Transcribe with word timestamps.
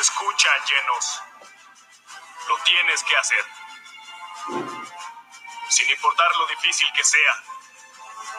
Escucha, 0.00 0.48
llenos. 0.68 1.22
Lo 2.48 2.56
tienes 2.64 3.02
que 3.04 3.16
hacer. 3.16 3.44
Sin 5.68 5.90
importar 5.90 6.34
lo 6.36 6.46
difícil 6.46 6.88
que 6.94 7.04
sea. 7.04 7.42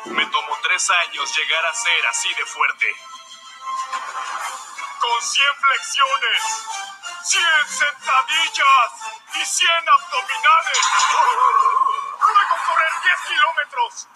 Me 0.05 0.25
tomó 0.25 0.57
tres 0.63 0.89
años 0.89 1.37
llegar 1.37 1.65
a 1.65 1.73
ser 1.73 2.07
así 2.07 2.33
de 2.33 2.45
fuerte. 2.45 2.95
Con 4.99 5.21
100 5.21 5.45
flexiones, 5.61 6.43
100 7.23 7.43
sentadillas 7.67 8.91
y 9.35 9.45
100 9.45 9.69
abdominales. 9.89 10.79
Luego 12.19 12.55
correr 12.65 12.91
10 13.03 13.19
kilómetros 13.27 14.07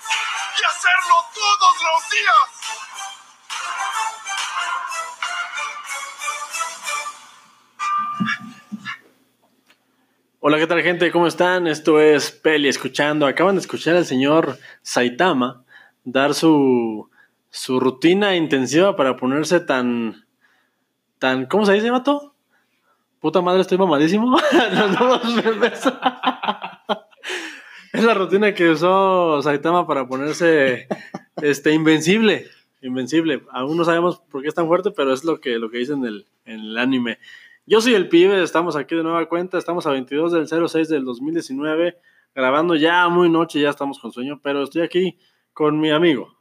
y 0.60 0.64
hacerlo 0.66 1.16
todos 1.34 1.76
los 1.88 2.10
días. 2.10 2.48
Hola, 10.40 10.58
¿qué 10.58 10.68
tal 10.68 10.82
gente? 10.82 11.12
¿Cómo 11.12 11.28
están? 11.28 11.68
Esto 11.68 12.00
es 12.00 12.32
Peli 12.32 12.70
Escuchando. 12.70 13.28
Acaban 13.28 13.56
de 13.56 13.62
escuchar 13.62 13.96
al 13.98 14.06
señor 14.06 14.58
Saitama 14.82 15.64
dar 16.04 16.34
su, 16.34 17.10
su 17.50 17.80
rutina 17.80 18.36
intensiva 18.36 18.96
para 18.96 19.18
ponerse 19.18 19.60
tan, 19.60 20.26
tan, 21.20 21.46
¿cómo 21.48 21.66
se 21.66 21.74
dice, 21.74 21.92
mato? 21.92 22.34
Puta 23.20 23.42
madre, 23.42 23.62
estoy 23.62 23.78
mamadísimo. 23.78 24.32
Nos 24.74 25.00
vamos 25.00 25.36
bebés. 25.44 25.82
Es 27.98 28.04
la 28.04 28.14
rutina 28.14 28.54
que 28.54 28.70
usó 28.70 29.42
Saitama 29.42 29.88
para 29.88 30.08
ponerse 30.08 30.88
este, 31.42 31.74
invencible. 31.74 32.46
Invencible. 32.82 33.42
Aún 33.52 33.76
no 33.76 33.84
sabemos 33.84 34.20
por 34.20 34.44
qué 34.44 34.50
es 34.50 34.56
tan 34.56 34.68
fuerte, 34.68 34.92
pero 34.92 35.14
es 35.14 35.24
lo 35.24 35.40
que, 35.40 35.58
lo 35.58 35.72
que 35.72 35.80
dice 35.80 35.94
en 35.94 36.06
el, 36.06 36.28
en 36.46 36.60
el 36.60 36.78
anime. 36.78 37.18
Yo 37.66 37.82
soy 37.82 37.96
el 37.96 38.08
pibe, 38.08 38.42
estamos 38.44 38.76
aquí 38.76 38.96
de 38.96 39.04
nueva 39.04 39.28
cuenta, 39.28 39.58
estamos 39.58 39.88
a 39.88 39.92
22 39.92 40.32
del 40.32 40.48
06 40.48 40.88
del 40.90 41.06
2019, 41.06 41.98
grabando 42.36 42.76
ya 42.76 43.08
muy 43.10 43.30
noche, 43.30 43.60
ya 43.60 43.72
estamos 43.72 44.00
con 44.00 44.12
sueño, 44.12 44.40
pero 44.42 44.64
estoy 44.64 44.84
aquí 44.84 45.18
con 45.52 45.80
mi 45.80 45.90
amigo, 45.90 46.38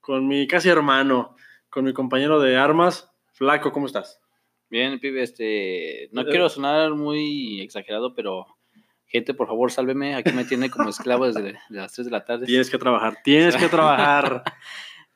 con 0.00 0.28
mi 0.28 0.46
casi 0.46 0.68
hermano, 0.68 1.34
con 1.70 1.84
mi 1.84 1.92
compañero 1.92 2.40
de 2.40 2.56
armas, 2.56 3.10
Flaco, 3.32 3.72
¿cómo 3.72 3.86
estás? 3.86 4.20
Bien, 4.70 5.00
pibe, 5.00 5.22
este, 5.22 6.08
no 6.12 6.24
quiero 6.24 6.48
sonar 6.48 6.94
muy 6.94 7.60
exagerado, 7.62 8.14
pero 8.14 8.46
gente, 9.14 9.32
por 9.32 9.46
favor, 9.46 9.70
sálveme. 9.70 10.16
Aquí 10.16 10.32
me 10.32 10.44
tiene 10.44 10.68
como 10.70 10.88
esclavo 10.88 11.24
desde 11.24 11.40
de 11.40 11.56
las 11.68 11.92
3 11.92 12.06
de 12.06 12.10
la 12.10 12.24
tarde. 12.24 12.46
Tienes 12.46 12.68
que 12.68 12.78
trabajar, 12.78 13.18
tienes 13.22 13.56
que 13.56 13.68
trabajar. 13.68 14.42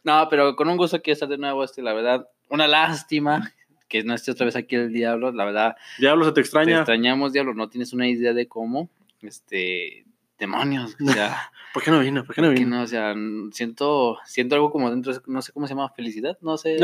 No, 0.05 0.29
pero 0.31 0.55
con 0.55 0.69
un 0.69 0.77
gusto 0.77 0.97
aquí 0.97 1.11
estar 1.11 1.29
de 1.29 1.37
nuevo, 1.37 1.65
este, 1.65 1.83
la 1.83 1.93
verdad, 1.93 2.29
una 2.49 2.67
lástima 2.69 3.53
que 3.89 4.05
no 4.05 4.15
esté 4.15 4.31
otra 4.31 4.47
vez 4.47 4.55
aquí 4.55 4.77
el 4.77 4.93
diablo, 4.93 5.33
la 5.33 5.45
verdad, 5.45 5.77
Diablo, 5.99 6.25
se 6.25 6.31
te 6.31 6.35
te 6.37 6.41
extraña. 6.43 6.77
extrañamos, 6.79 7.33
diablo, 7.33 7.53
no 7.53 7.69
tienes 7.69 7.93
una 7.93 8.09
idea 8.09 8.33
de 8.33 8.47
cómo, 8.47 8.89
este, 9.21 10.07
demonios, 10.39 10.97
o 11.05 11.13
sea, 11.13 11.51
¿Por 11.75 11.83
qué 11.83 11.91
no 11.91 11.99
vino? 11.99 12.25
¿Por 12.25 12.35
qué 12.35 12.41
no 12.41 12.51
vino? 12.51 12.77
no, 12.77 12.83
o 12.85 12.87
sea, 12.87 13.13
siento, 13.51 14.19
siento 14.25 14.55
algo 14.55 14.71
como 14.71 14.89
dentro, 14.89 15.13
no 15.27 15.43
sé 15.43 15.53
cómo 15.53 15.67
se 15.67 15.75
llama, 15.75 15.91
felicidad, 15.91 16.39
no 16.41 16.57
sé. 16.57 16.79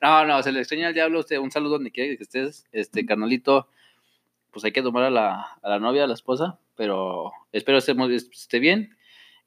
no, 0.00 0.26
no, 0.26 0.42
se 0.42 0.52
le 0.52 0.60
extraña 0.60 0.88
al 0.88 0.94
diablo, 0.94 1.20
usted, 1.20 1.38
un 1.38 1.50
saludo 1.50 1.72
donde 1.72 1.90
quiera 1.90 2.14
que 2.14 2.22
estés, 2.22 2.66
este, 2.72 3.06
carnalito, 3.06 3.68
pues 4.58 4.64
hay 4.64 4.72
que 4.72 4.82
tomar 4.82 5.04
a 5.04 5.10
la, 5.10 5.42
a 5.62 5.68
la 5.68 5.78
novia, 5.78 6.02
a 6.02 6.06
la 6.08 6.14
esposa, 6.14 6.58
pero 6.74 7.30
espero 7.52 7.78
estemos, 7.78 8.10
esté 8.10 8.58
bien. 8.58 8.96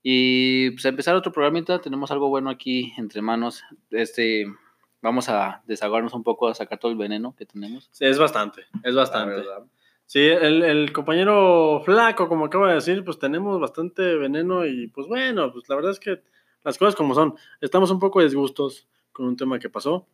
Y 0.02 0.72
pues 0.72 0.86
a 0.86 0.90
empezar 0.90 1.16
otro 1.16 1.34
programita, 1.34 1.80
tenemos 1.82 2.10
algo 2.12 2.30
bueno 2.30 2.50
aquí 2.50 2.94
entre 2.98 3.22
manos, 3.22 3.62
este, 3.90 4.46
vamos 5.02 5.28
a 5.28 5.62
desahogarnos 5.68 6.14
un 6.14 6.24
poco, 6.24 6.48
a 6.48 6.56
sacar 6.56 6.80
todo 6.80 6.92
el 6.94 6.98
veneno 6.98 7.36
que 7.36 7.46
tenemos. 7.46 7.90
Sí, 7.92 8.06
es 8.06 8.18
bastante, 8.18 8.64
es 8.84 8.96
bastante. 8.96 9.36
verdad. 9.36 9.64
Sí, 10.06 10.22
el, 10.22 10.64
el 10.64 10.94
compañero 10.94 11.82
Flaco, 11.84 12.30
como 12.30 12.46
acaba 12.46 12.70
de 12.70 12.76
decir, 12.76 13.04
pues 13.04 13.20
tenemos 13.20 13.60
bastante 13.60 14.16
veneno 14.16 14.66
y 14.66 14.88
pues 14.88 15.08
bueno, 15.08 15.52
pues 15.52 15.68
la 15.68 15.76
verdad 15.76 15.92
es 15.92 16.00
que 16.00 16.22
las 16.64 16.78
cosas 16.78 16.96
como 16.96 17.14
son. 17.14 17.36
Estamos 17.60 17.92
un 17.92 18.00
poco 18.00 18.24
disgustos 18.24 18.88
con 19.12 19.26
un 19.28 19.36
tema 19.36 19.60
que 19.60 19.70
pasó, 19.70 20.08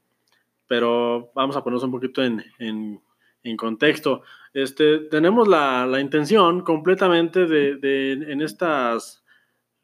pero 0.67 1.31
vamos 1.33 1.55
a 1.55 1.63
ponernos 1.63 1.83
un 1.83 1.91
poquito 1.91 2.23
en, 2.23 2.43
en- 2.59 3.01
en 3.49 3.57
contexto. 3.57 4.21
Este, 4.53 4.99
tenemos 4.99 5.47
la, 5.47 5.85
la 5.85 5.99
intención 5.99 6.61
completamente 6.61 7.45
de, 7.45 7.75
de- 7.75 8.11
en, 8.31 8.41
estas, 8.41 9.23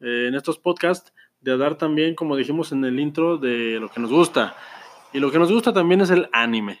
eh, 0.00 0.26
en 0.28 0.34
estos 0.34 0.58
podcasts 0.58 1.12
de 1.40 1.52
hablar 1.52 1.76
también, 1.76 2.14
como 2.14 2.36
dijimos 2.36 2.72
en 2.72 2.84
el 2.84 2.98
intro, 2.98 3.36
de 3.38 3.78
lo 3.80 3.88
que 3.88 4.00
nos 4.00 4.10
gusta. 4.10 4.56
Y 5.12 5.18
lo 5.20 5.30
que 5.30 5.38
nos 5.38 5.52
gusta 5.52 5.72
también 5.72 6.00
es 6.00 6.10
el 6.10 6.28
anime 6.32 6.80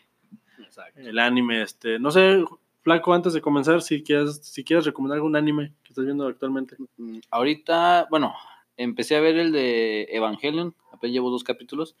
Exacto. 0.58 0.98
el 1.00 1.18
anime, 1.18 1.62
este, 1.62 1.98
no 1.98 2.10
sé, 2.10 2.42
Flaco, 2.82 3.14
antes 3.14 3.32
de 3.32 3.40
comenzar, 3.40 3.80
si 3.80 4.02
quieres, 4.02 4.40
si 4.42 4.64
quieres 4.64 4.84
recomendar 4.84 5.16
algún 5.16 5.36
anime 5.36 5.72
que 5.82 5.90
estás 5.92 6.04
viendo 6.04 6.26
actualmente. 6.26 6.76
Mm, 6.96 7.18
Ahorita, 7.30 8.06
bueno, 8.10 8.34
empecé 8.76 9.16
a 9.16 9.20
ver 9.20 9.36
el 9.36 9.52
de 9.52 10.02
Evangelion, 10.10 10.74
apenas 10.92 11.12
llevo 11.14 11.30
dos 11.30 11.44
capítulos, 11.44 11.96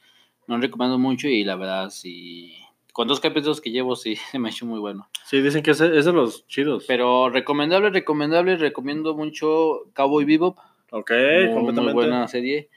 no 0.46 0.58
recomiendo 0.58 0.98
mucho 0.98 1.28
y 1.28 1.44
la 1.44 1.56
verdad 1.56 1.88
sí, 1.90 2.54
con 2.94 3.08
dos 3.08 3.18
capítulos 3.18 3.60
que 3.60 3.72
llevo 3.72 3.96
sí, 3.96 4.14
se 4.30 4.38
me 4.38 4.48
ha 4.48 4.52
hecho 4.52 4.64
muy 4.66 4.78
bueno. 4.78 5.08
Sí, 5.24 5.42
dicen 5.42 5.64
que 5.64 5.72
es, 5.72 5.80
es 5.80 6.04
de 6.04 6.12
los 6.12 6.46
chidos. 6.46 6.84
Pero 6.86 7.28
recomendable, 7.28 7.90
recomendable, 7.90 8.56
recomiendo 8.56 9.14
mucho 9.14 9.90
Cowboy 9.94 10.24
Bebop, 10.24 10.56
ok, 10.92 11.10
muy, 11.10 11.44
muy 11.46 11.54
completamente. 11.54 11.92
buena 11.92 12.28
serie. 12.28 12.70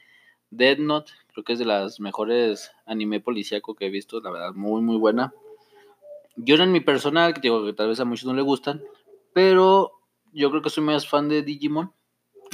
Dead 0.50 0.78
Note, 0.78 1.12
creo 1.32 1.44
que 1.44 1.52
es 1.52 1.60
de 1.60 1.66
las 1.66 2.00
mejores 2.00 2.72
anime 2.84 3.20
policíaco 3.20 3.76
que 3.76 3.86
he 3.86 3.90
visto, 3.90 4.20
la 4.20 4.30
verdad, 4.30 4.54
muy, 4.54 4.82
muy 4.82 4.96
buena. 4.96 5.32
Yo 6.34 6.56
en 6.56 6.72
mi 6.72 6.80
personal, 6.80 7.32
que 7.32 7.40
digo 7.40 7.64
que 7.64 7.72
tal 7.72 7.88
vez 7.88 8.00
a 8.00 8.04
muchos 8.04 8.26
no 8.26 8.34
le 8.34 8.42
gustan, 8.42 8.82
pero 9.32 9.92
yo 10.32 10.50
creo 10.50 10.62
que 10.62 10.70
soy 10.70 10.82
más 10.82 11.08
fan 11.08 11.28
de 11.28 11.42
Digimon. 11.42 11.92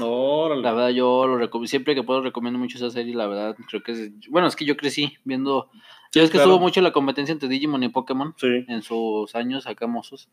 Órale. 0.00 0.62
La 0.62 0.72
verdad, 0.72 0.90
yo 0.90 1.26
lo 1.26 1.36
recomiendo, 1.36 1.68
siempre 1.68 1.94
que 1.94 2.02
puedo 2.02 2.22
recomiendo 2.22 2.58
mucho 2.58 2.78
esa 2.78 2.90
serie, 2.90 3.14
la 3.14 3.26
verdad, 3.26 3.56
creo 3.68 3.82
que 3.82 3.92
es, 3.92 4.10
bueno, 4.28 4.48
es 4.48 4.56
que 4.56 4.64
yo 4.64 4.76
crecí 4.76 5.14
viendo, 5.24 5.70
ya 6.12 6.22
es 6.22 6.30
que 6.30 6.38
claro. 6.38 6.50
estuvo 6.50 6.60
mucho 6.60 6.80
la 6.80 6.92
competencia 6.92 7.32
entre 7.32 7.48
Digimon 7.48 7.82
y 7.82 7.88
Pokémon 7.88 8.34
Sí, 8.36 8.64
en 8.68 8.82
sus 8.82 9.34
años 9.34 9.66
acá 9.66 9.86
mozos, 9.86 10.28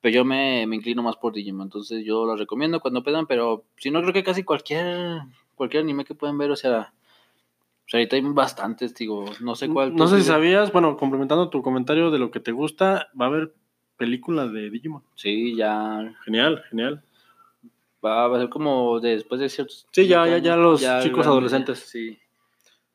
pero 0.00 0.14
yo 0.14 0.24
me, 0.24 0.66
me 0.66 0.76
inclino 0.76 1.02
más 1.02 1.16
por 1.16 1.32
Digimon, 1.32 1.66
entonces 1.66 2.04
yo 2.04 2.24
lo 2.24 2.36
recomiendo 2.36 2.80
cuando 2.80 3.02
puedan, 3.02 3.26
pero 3.26 3.64
si 3.76 3.90
no, 3.90 4.00
creo 4.00 4.12
que 4.12 4.24
casi 4.24 4.42
cualquier, 4.42 5.20
cualquier 5.54 5.82
anime 5.82 6.04
que 6.04 6.14
pueden 6.14 6.38
ver, 6.38 6.50
o 6.50 6.56
sea, 6.56 6.92
pues 7.84 7.94
ahorita 7.94 8.16
hay 8.16 8.22
bastantes, 8.22 8.94
digo, 8.94 9.26
no 9.40 9.54
sé 9.54 9.68
cuál. 9.68 9.94
no 9.94 10.06
sé 10.06 10.18
si 10.18 10.24
sabías, 10.24 10.72
bueno, 10.72 10.96
complementando 10.96 11.50
tu 11.50 11.62
comentario 11.62 12.10
de 12.10 12.18
lo 12.18 12.30
que 12.30 12.40
te 12.40 12.52
gusta, 12.52 13.08
va 13.20 13.26
a 13.26 13.28
haber 13.28 13.54
película 13.96 14.46
de 14.46 14.70
Digimon. 14.70 15.02
Sí, 15.14 15.54
ya 15.56 16.14
Genial, 16.24 16.62
genial. 16.70 17.02
Va, 18.04 18.28
va 18.28 18.36
a 18.36 18.40
ser 18.40 18.48
como 18.48 19.00
después 19.00 19.40
de 19.40 19.48
ciertos... 19.48 19.86
Sí, 19.92 20.06
ya- 20.06 20.26
ya- 20.26 20.38
ya 20.38 20.56
los 20.56 20.80
chicos 20.80 21.02
grandes, 21.02 21.26
adolescentes. 21.26 21.78
Sí. 21.80 22.18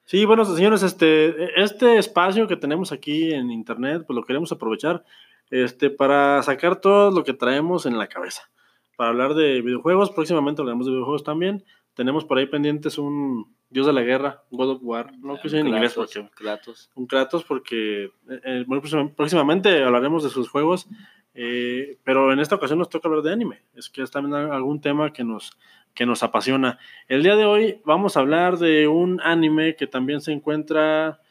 Sí, 0.05 0.25
bueno, 0.25 0.43
señores, 0.45 0.81
este, 0.83 1.61
este 1.61 1.97
espacio 1.97 2.47
que 2.47 2.55
tenemos 2.55 2.91
aquí 2.91 3.31
en 3.31 3.51
internet, 3.51 4.03
pues 4.07 4.15
lo 4.15 4.23
queremos 4.23 4.51
aprovechar 4.51 5.03
este, 5.51 5.89
para 5.91 6.41
sacar 6.43 6.81
todo 6.81 7.11
lo 7.11 7.23
que 7.23 7.33
traemos 7.33 7.85
en 7.85 7.97
la 7.97 8.07
cabeza. 8.07 8.49
Para 8.97 9.11
hablar 9.11 9.33
de 9.35 9.61
videojuegos, 9.61 10.09
próximamente 10.11 10.61
hablaremos 10.61 10.85
de 10.87 10.91
videojuegos 10.93 11.23
también. 11.23 11.63
Tenemos 11.93 12.25
por 12.25 12.37
ahí 12.39 12.47
pendientes 12.47 12.97
un 12.97 13.53
Dios 13.69 13.85
de 13.85 13.93
la 13.93 14.01
Guerra, 14.01 14.41
God 14.49 14.69
of 14.71 14.79
War, 14.81 15.15
no 15.19 15.39
que 15.39 15.47
sea 15.47 15.59
en 15.59 15.67
inglés, 15.67 15.93
porque 15.93 16.27
Kratos. 16.35 16.89
un 16.95 17.05
Kratos, 17.05 17.43
porque 17.43 18.05
eh, 18.05 18.11
eh, 18.43 18.63
bueno, 18.65 18.81
próxima- 18.81 19.11
próximamente 19.15 19.83
hablaremos 19.83 20.23
de 20.23 20.29
sus 20.31 20.49
juegos, 20.49 20.87
eh, 21.33 21.97
pero 22.03 22.31
en 22.33 22.39
esta 22.39 22.55
ocasión 22.55 22.79
nos 22.79 22.89
toca 22.89 23.07
hablar 23.07 23.23
de 23.23 23.31
anime. 23.33 23.61
Es 23.75 23.89
que 23.89 24.01
es 24.01 24.11
también 24.11 24.35
algún 24.35 24.81
tema 24.81 25.13
que 25.13 25.23
nos, 25.23 25.51
que 25.93 26.05
nos 26.05 26.23
apasiona. 26.23 26.79
El 27.07 27.23
día 27.23 27.35
de 27.35 27.45
hoy 27.45 27.81
vamos 27.85 28.17
a 28.17 28.21
hablar 28.21 28.57
de 28.57 28.87
un 28.87 29.21
anime 29.21 29.75
que 29.75 29.87
también 29.87 30.21
se 30.21 30.31
encuentra 30.31 31.21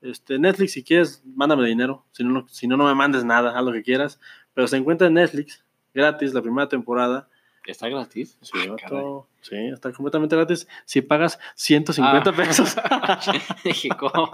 este, 0.00 0.38
Netflix. 0.38 0.72
Si 0.72 0.84
quieres, 0.84 1.22
mándame 1.24 1.66
dinero. 1.66 2.06
Si 2.12 2.24
no, 2.24 2.30
no- 2.30 2.48
si 2.48 2.66
no, 2.66 2.76
no 2.76 2.84
me 2.86 2.94
mandes 2.94 3.24
nada, 3.24 3.58
haz 3.58 3.64
lo 3.64 3.72
que 3.72 3.82
quieras. 3.82 4.20
Pero 4.54 4.66
se 4.66 4.76
encuentra 4.76 5.06
en 5.08 5.14
Netflix, 5.14 5.64
gratis, 5.94 6.32
la 6.34 6.42
primera 6.42 6.68
temporada. 6.68 7.28
¿Está 7.66 7.88
gratis? 7.88 8.38
Sí, 8.40 8.58
Ah. 8.90 9.20
Sí, 9.42 9.56
está 9.72 9.92
completamente 9.92 10.34
gratis. 10.34 10.66
Si 10.86 11.02
pagas 11.02 11.38
150 11.54 12.30
Ah. 12.30 12.32
pesos. 12.34 12.76
Dije, 13.64 13.90
¿cómo? 13.90 14.30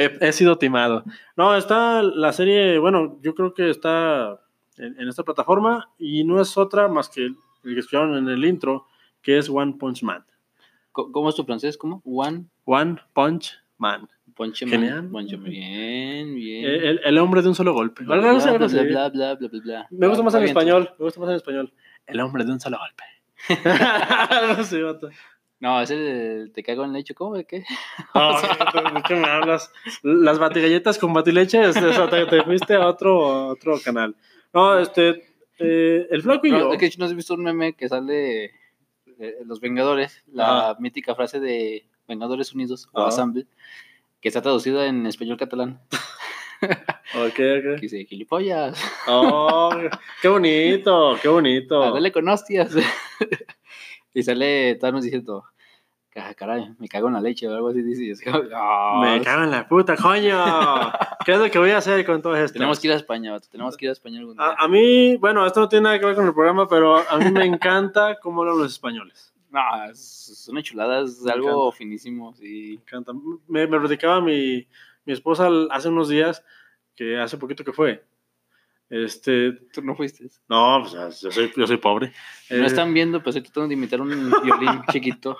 He, 0.00 0.18
he 0.20 0.32
sido 0.32 0.56
timado. 0.56 1.04
No, 1.36 1.54
está 1.54 2.02
la 2.02 2.32
serie, 2.32 2.78
bueno, 2.78 3.18
yo 3.22 3.34
creo 3.34 3.52
que 3.54 3.68
está 3.70 4.40
en, 4.76 4.98
en 4.98 5.08
esta 5.08 5.22
plataforma 5.22 5.90
y 5.98 6.24
no 6.24 6.40
es 6.40 6.56
otra 6.56 6.88
más 6.88 7.08
que 7.08 7.26
el 7.26 7.36
que 7.62 7.80
escucharon 7.80 8.16
en 8.16 8.28
el 8.28 8.44
intro, 8.44 8.86
que 9.22 9.38
es 9.38 9.50
One 9.50 9.74
Punch 9.78 10.02
Man. 10.02 10.24
¿Cómo 10.92 11.28
es 11.28 11.34
tu 11.34 11.44
francés? 11.44 11.76
¿Cómo? 11.76 12.02
One 12.04 12.46
One 12.64 12.96
Punch 13.12 13.52
Man. 13.78 14.08
Punch 14.34 14.62
Man. 14.62 14.70
Genial. 14.70 15.08
Punch 15.08 15.32
Man. 15.32 15.50
Bien, 15.50 16.34
bien. 16.34 16.64
El, 16.64 17.00
el 17.04 17.18
hombre 17.18 17.42
de 17.42 17.48
un 17.48 17.54
solo 17.54 17.72
golpe. 17.72 18.04
Bla, 18.04 18.16
bla, 18.16 18.32
bla, 18.32 18.52
bla, 18.52 19.08
bla, 19.10 19.34
bla, 19.34 19.48
bla. 19.62 19.86
Me 19.90 20.06
gusta 20.08 20.22
más 20.22 20.34
en 20.34 20.44
español. 20.44 20.90
Me 20.98 21.04
gusta 21.04 21.20
más 21.20 21.30
en 21.30 21.36
español. 21.36 21.72
El 22.06 22.20
hombre 22.20 22.44
de 22.44 22.52
un 22.52 22.60
solo 22.60 22.78
golpe. 22.78 23.04
Sí, 24.64 24.80
vato. 24.82 25.10
No, 25.60 25.80
es 25.82 25.90
el 25.90 26.50
te 26.54 26.62
cago 26.62 26.84
en 26.84 26.92
leche, 26.94 27.14
¿cómo? 27.14 27.36
¿De 27.36 27.44
qué? 27.44 27.64
No, 28.14 28.40
¿de 28.40 29.02
qué 29.06 29.14
me 29.14 29.26
hablas? 29.28 29.70
Las 30.02 30.38
batigalletas 30.38 30.98
con 30.98 31.12
batileche, 31.12 31.66
o 31.66 31.72
sea, 31.72 32.08
te, 32.08 32.24
te 32.26 32.42
fuiste 32.42 32.74
a 32.74 32.86
otro, 32.88 33.48
otro 33.48 33.78
canal. 33.84 34.16
No, 34.54 34.78
este, 34.78 35.22
eh, 35.58 36.06
el 36.10 36.22
flaco 36.22 36.46
y 36.46 36.50
No, 36.50 36.58
yo. 36.58 36.72
es 36.72 36.78
que 36.78 36.90
no 36.98 37.04
has 37.04 37.14
visto 37.14 37.34
un 37.34 37.44
meme 37.44 37.74
que 37.74 37.88
sale 37.88 38.52
de 39.04 39.36
Los 39.44 39.60
Vengadores, 39.60 40.24
la 40.32 40.76
mítica 40.80 41.14
frase 41.14 41.40
de 41.40 41.86
Vengadores 42.08 42.54
Unidos 42.54 42.88
o 42.92 43.00
Ajá. 43.00 43.08
Assemble, 43.10 43.46
que 44.20 44.28
está 44.28 44.40
traducida 44.42 44.86
en 44.86 45.06
español 45.06 45.36
catalán. 45.36 45.80
Ok, 47.16 47.34
Que 47.36 47.72
ok. 47.74 47.80
dice, 47.80 48.04
gilipollas, 48.04 48.78
Oh, 49.08 49.70
qué 50.20 50.28
bonito, 50.28 51.16
qué 51.22 51.28
bonito. 51.28 51.82
ah, 51.84 51.90
dale 51.90 52.12
con 52.12 52.28
hostias. 52.28 52.74
Y 54.14 54.22
sale 54.22 54.74
Thanos 54.76 55.04
diciendo, 55.04 55.44
"Ca- 56.10 56.34
caray, 56.34 56.74
me 56.78 56.88
cago 56.88 57.08
en 57.08 57.14
la 57.14 57.20
leche 57.20 57.46
o 57.48 57.54
algo 57.54 57.68
así. 57.68 57.82
Dice, 57.82 58.24
"Ah, 58.54 59.00
Me 59.02 59.20
cago 59.22 59.44
en 59.44 59.50
la 59.50 59.68
puta, 59.68 59.96
coño. 59.96 60.36
¿Qué 61.24 61.32
es 61.32 61.38
lo 61.38 61.50
que 61.50 61.58
voy 61.58 61.70
a 61.70 61.78
hacer 61.78 62.04
con 62.04 62.20
todo 62.22 62.34
esto? 62.36 62.54
Tenemos 62.54 62.80
que 62.80 62.88
ir 62.88 62.92
a 62.92 62.96
España, 62.96 63.32
vato, 63.32 63.48
tenemos 63.50 63.76
que 63.76 63.84
ir 63.86 63.90
a 63.90 63.92
España 63.92 64.18
algún 64.20 64.36
día. 64.36 64.44
A, 64.46 64.64
a 64.64 64.68
mí, 64.68 65.16
bueno, 65.16 65.46
esto 65.46 65.60
no 65.60 65.68
tiene 65.68 65.84
nada 65.84 65.98
que 65.98 66.06
ver 66.06 66.14
con 66.16 66.26
el 66.26 66.34
programa, 66.34 66.66
pero 66.68 66.96
a 66.96 67.18
mí 67.18 67.30
me 67.30 67.44
encanta 67.44 68.18
cómo 68.20 68.42
hablan 68.42 68.58
los 68.58 68.72
españoles. 68.72 69.32
No, 69.52 69.60
es, 69.90 70.28
es 70.30 70.48
una 70.48 70.62
chulada, 70.62 71.00
es 71.00 71.22
Me 71.22 71.32
algo 71.32 71.48
encanta. 71.66 71.76
finísimo, 71.76 72.32
sí. 72.36 72.74
Me 72.76 72.82
encanta. 72.82 73.12
Me, 73.48 73.66
me 73.66 73.80
platicaba 73.80 74.20
mi, 74.20 74.64
mi 75.04 75.12
esposa 75.12 75.48
hace 75.72 75.88
unos 75.88 76.08
días, 76.08 76.44
que 76.94 77.18
hace 77.18 77.36
poquito 77.36 77.64
que 77.64 77.72
fue. 77.72 78.04
Este, 78.90 79.52
Tú 79.72 79.82
no 79.82 79.94
fuiste. 79.94 80.28
no, 80.48 80.80
pues 80.82 81.20
yo 81.22 81.30
soy, 81.30 81.52
yo 81.56 81.66
soy 81.66 81.76
pobre. 81.76 82.12
no 82.50 82.56
Eh, 82.56 82.66
están 82.66 82.92
viendo, 82.92 83.20
pero 83.20 83.30
estoy 83.30 83.42
tratando 83.42 83.68
de 83.68 83.74
imitar 83.74 84.00
un 84.00 84.08
violín 84.42 84.82
chiquito. 84.92 85.38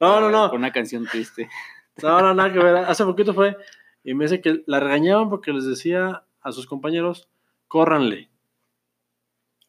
no, 0.00 0.20
no, 0.20 0.28
no. 0.30 0.50
Con 0.50 0.58
una 0.58 0.72
canción 0.72 1.06
triste. 1.06 1.48
No, 2.02 2.20
no, 2.20 2.34
nada 2.34 2.52
que 2.52 2.58
ver. 2.58 2.76
Hace 2.88 3.04
poquito 3.04 3.32
fue 3.32 3.56
y 4.02 4.14
me 4.14 4.24
dice 4.24 4.40
que 4.40 4.62
la 4.66 4.80
regañaban 4.80 5.28
porque 5.30 5.52
les 5.52 5.64
decía 5.66 6.24
a 6.42 6.52
sus 6.52 6.66
compañeros, 6.66 7.28
córranle, 7.68 8.28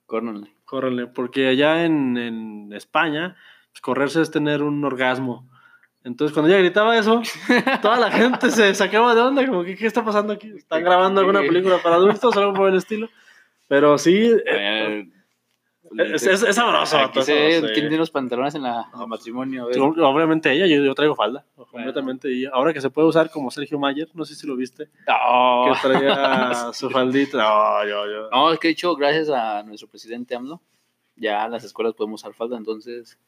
Córnale. 0.06 0.54
córranle. 0.66 1.08
Porque 1.08 1.48
allá 1.48 1.86
en, 1.86 2.18
en 2.18 2.74
España, 2.74 3.36
pues, 3.72 3.82
correrse 3.82 4.22
es 4.22 4.32
tener 4.32 4.64
un 4.64 4.84
orgasmo. 4.84 5.50
Entonces, 6.04 6.34
cuando 6.34 6.50
ella 6.52 6.60
gritaba 6.60 6.98
eso, 6.98 7.22
toda 7.82 7.98
la 8.00 8.10
gente 8.12 8.50
se 8.50 8.74
sacaba 8.74 9.14
de 9.14 9.22
onda, 9.22 9.46
como 9.46 9.64
que, 9.64 9.76
¿qué 9.76 9.86
está 9.86 10.04
pasando 10.04 10.34
aquí? 10.34 10.50
¿Están 10.56 10.84
grabando 10.84 11.20
alguna 11.22 11.42
película 11.42 11.78
para 11.82 11.96
adultos 11.98 12.36
o 12.36 12.40
algo 12.40 12.54
por 12.54 12.70
el 12.70 12.76
estilo? 12.78 13.08
Pero 13.68 13.98
sí, 13.98 14.32
eh, 14.48 15.08
es, 15.98 16.26
es- 16.26 16.44
es 16.44 16.56
sabroso. 16.56 16.98
Aquí 16.98 17.22
se 17.22 17.62
sí. 17.62 17.74
tiene 17.74 17.98
los 17.98 18.10
pantalones 18.10 18.56
en 18.56 18.64
la, 18.64 18.90
en 18.94 19.02
el 19.02 19.08
matrimonio. 19.08 19.64
a 19.64 19.68
ver. 19.68 19.80
Obviamente 19.80 20.52
ella, 20.52 20.66
yo, 20.66 20.84
yo 20.84 20.96
traigo 20.96 21.16
falda, 21.16 21.46
completamente. 21.56 22.32
Y 22.32 22.46
ahora 22.46 22.74
que 22.74 22.82
se 22.82 22.90
puede 22.90 23.08
usar 23.08 23.30
como 23.30 23.52
Sergio 23.52 23.78
Mayer, 23.78 24.08
no 24.14 24.26
sé 24.26 24.36
si 24.36 24.48
lo 24.48 24.56
viste, 24.56 24.90
No. 25.08 25.66
que 25.74 25.88
traía 25.88 26.72
su 26.74 26.90
faldita. 26.90 27.38
No, 27.38 27.88
yo, 27.88 28.06
yo. 28.08 28.30
No, 28.32 28.52
es 28.52 28.60
que 28.60 28.70
de 28.70 28.72
hecho, 28.74 28.96
gracias 28.96 29.30
a 29.30 29.64
nuestro 29.64 29.88
presidente 29.88 30.34
AMLO, 30.36 30.62
ya 31.16 31.48
las 31.48 31.64
escuelas 31.64 31.94
podemos 31.94 32.22
usar 32.22 32.34
falda, 32.34 32.58
entonces, 32.58 33.20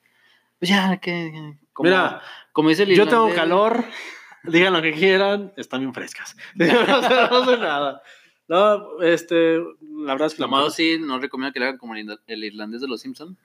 pues 0.64 0.70
ya, 0.70 0.96
que, 0.98 1.58
como, 1.74 1.90
Mira, 1.90 2.22
como 2.54 2.70
dice 2.70 2.84
el 2.84 2.96
yo 2.96 3.06
tengo 3.06 3.34
calor, 3.36 3.84
digan 4.44 4.72
lo 4.72 4.82
que 4.82 4.94
quieran, 4.94 5.52
están 5.58 5.82
bien 5.82 5.94
frescas. 5.94 6.38
no, 6.56 6.66
sé, 6.66 7.28
no 7.30 7.46
sé 7.46 7.58
nada. 7.58 8.02
No, 8.48 9.02
este, 9.02 9.58
la 9.58 10.14
verdad 10.14 10.28
es 10.28 10.36
que 10.36 10.48
malo 10.48 10.70
sí, 10.70 10.98
no 11.02 11.20
recomiendo 11.20 11.52
que 11.52 11.60
le 11.60 11.66
hagan 11.66 11.78
como 11.78 11.96
el 11.96 12.06
irla- 12.08 12.20
el 12.28 12.44
irlandés 12.46 12.80
de 12.80 12.88
los 12.88 13.02
Simpson 13.02 13.38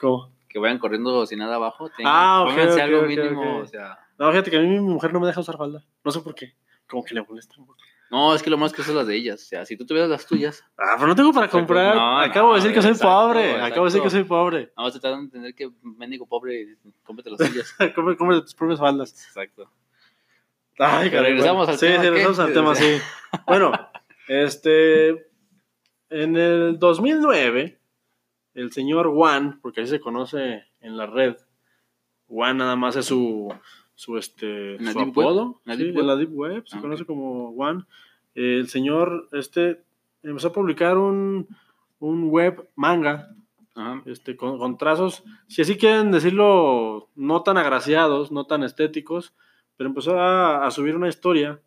¿Cómo? 0.00 0.32
que 0.48 0.58
vayan 0.58 0.78
corriendo 0.78 1.24
sin 1.26 1.38
nada 1.38 1.54
abajo. 1.54 1.88
tengan- 1.90 2.12
Ah, 2.12 2.42
ok, 2.42 2.48
pónganse 2.50 2.74
ok, 2.74 2.80
algo 2.80 3.02
mínimo, 3.02 3.58
o 3.58 3.66
sea. 3.66 3.98
No, 4.18 4.28
fíjate 4.32 4.50
que 4.50 4.56
a 4.56 4.60
mí 4.60 4.66
mi 4.66 4.80
mujer 4.80 5.12
no 5.12 5.20
me 5.20 5.26
deja 5.28 5.40
usar 5.40 5.56
falda. 5.56 5.84
No 6.04 6.10
sé 6.10 6.20
por 6.20 6.34
qué. 6.34 6.54
Como 6.88 7.04
que 7.04 7.14
le 7.14 7.22
molesta 7.22 7.54
un 7.58 7.66
poco. 7.66 7.78
No, 8.10 8.34
es 8.34 8.42
que 8.42 8.50
lo 8.50 8.56
más 8.58 8.72
que 8.72 8.82
son 8.84 8.94
las 8.94 9.06
de 9.08 9.16
ellas. 9.16 9.42
O 9.42 9.46
sea, 9.46 9.64
si 9.66 9.76
tú 9.76 9.84
tuvieras 9.84 10.08
las 10.08 10.26
tuyas, 10.26 10.64
Ah, 10.78 10.94
pero 10.96 11.08
no 11.08 11.16
tengo 11.16 11.32
para 11.32 11.46
Exacto. 11.46 11.66
comprar. 11.66 11.96
No, 11.96 12.20
Acabo 12.20 12.48
no, 12.50 12.54
de 12.54 12.60
decir 12.60 12.74
que 12.74 12.82
soy 12.82 12.92
exacto, 12.92 13.08
pobre. 13.12 13.44
exacto. 13.50 13.66
Acabo 13.66 13.84
de 13.86 13.88
decir 13.90 14.02
que 14.02 14.10
soy 14.10 14.24
pobre. 14.24 14.72
vamos 14.76 14.94
a 14.94 15.00
tratar 15.00 15.18
de 15.18 15.24
entender 15.24 15.54
que 15.54 15.70
mendigo 15.82 16.26
pobre, 16.26 16.76
cómprate 17.02 17.30
las 17.30 17.38
tuyas. 17.50 17.74
Come, 17.94 18.16
come 18.16 18.40
tus 18.42 18.54
propias 18.54 18.78
faldas. 18.78 19.12
Exacto. 19.26 19.70
Ay, 20.78 21.08
Pero 21.10 21.22
regresamos 21.22 21.66
bueno. 21.66 21.72
al 21.72 21.78
sí, 21.78 21.86
tema, 21.86 22.02
Sí, 22.02 22.08
regresamos 22.10 22.36
¿qué? 22.36 22.42
al 22.42 22.52
tema, 22.52 22.74
sí. 22.74 22.98
Bueno, 23.46 23.72
este. 24.28 25.26
En 26.08 26.36
el 26.36 26.78
2009, 26.78 27.80
el 28.54 28.72
señor 28.72 29.12
Juan, 29.12 29.58
porque 29.60 29.80
así 29.80 29.90
se 29.90 30.00
conoce 30.00 30.64
en 30.80 30.96
la 30.96 31.06
red, 31.06 31.36
Juan 32.28 32.58
nada 32.58 32.76
más 32.76 32.94
es 32.94 33.06
su, 33.06 33.52
su, 33.96 34.16
este, 34.16 34.76
¿En 34.76 34.84
la 34.84 34.92
su 34.92 35.00
apodo. 35.00 35.60
¿En 35.66 35.70
la 35.72 35.76
sí, 35.76 35.84
Deep 35.84 35.98
en 35.98 36.06
la 36.06 36.16
Deep 36.16 36.32
Web 36.32 36.62
se 36.68 36.78
Ah, 36.78 36.80
conoce 36.80 37.04
como 37.04 37.52
Juan. 37.54 37.86
El 38.34 38.68
señor 38.68 39.28
este 39.32 39.82
empezó 40.22 40.48
a 40.48 40.52
publicar 40.52 40.96
un, 40.98 41.48
un 41.98 42.28
web 42.28 42.68
manga 42.76 43.34
Ajá. 43.74 44.02
este, 44.06 44.36
con, 44.36 44.58
con 44.58 44.76
trazos, 44.78 45.24
si 45.48 45.62
así 45.62 45.76
quieren 45.76 46.10
decirlo, 46.12 47.08
no 47.14 47.42
tan 47.42 47.56
agraciados, 47.58 48.30
no 48.32 48.44
tan 48.46 48.62
estéticos, 48.62 49.34
pero 49.76 49.88
empezó 49.88 50.18
a, 50.20 50.66
a 50.66 50.70
subir 50.70 50.94
una 50.96 51.08
historia 51.08 51.60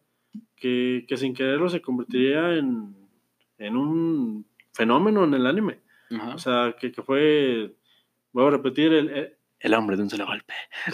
que, 0.56 1.06
que 1.08 1.18
sin 1.18 1.34
quererlo 1.34 1.70
se 1.70 1.82
convertiría 1.82 2.56
en, 2.56 2.96
en 3.58 3.78
un 3.78 4.46
fenómeno 4.74 5.24
en 5.24 5.34
el 5.34 5.46
anime. 5.48 5.80
Ajá. 6.12 6.36
O 6.36 6.38
sea, 6.40 6.76
que, 6.80 6.92
que 6.92 7.02
fue, 7.02 7.76
voy 8.34 8.46
a 8.48 8.50
repetir, 8.52 8.92
el, 8.94 9.10
el, 9.10 9.38
el 9.60 9.74
hombre 9.74 9.96
de 9.98 10.04
un 10.04 10.10
solo 10.10 10.26
golpe. 10.26 10.54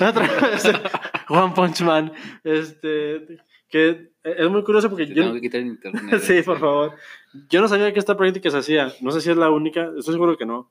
One 1.29 1.53
Punch 1.55 1.81
Man. 1.81 2.11
Este, 2.43 3.37
que 3.69 4.11
es 4.23 4.49
muy 4.49 4.63
curioso 4.63 4.89
porque 4.89 5.05
Te 5.07 5.13
yo... 5.13 5.21
tengo 5.23 5.33
que 5.35 5.41
quitar 5.41 5.61
el 5.61 5.67
internet. 5.67 6.19
Sí, 6.21 6.41
por 6.43 6.59
favor. 6.59 6.93
Yo 7.49 7.61
no 7.61 7.67
sabía 7.67 7.91
que 7.93 7.99
esta 7.99 8.15
práctica 8.17 8.49
se 8.49 8.57
hacía. 8.57 8.91
No 9.01 9.11
sé 9.11 9.21
si 9.21 9.29
es 9.31 9.37
la 9.37 9.49
única, 9.49 9.91
estoy 9.97 10.13
seguro 10.13 10.37
que 10.37 10.45
no. 10.45 10.69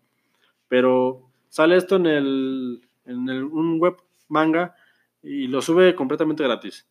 Pero 0.69 1.29
sale 1.49 1.77
esto 1.77 1.97
en 1.97 2.06
el 2.06 2.81
en 3.06 3.29
el- 3.29 3.45
un 3.45 3.79
web 3.79 3.97
manga 4.29 4.75
y 5.23 5.47
lo 5.49 5.61
sube 5.61 5.95
completamente 5.95 6.43
gratis. 6.43 6.87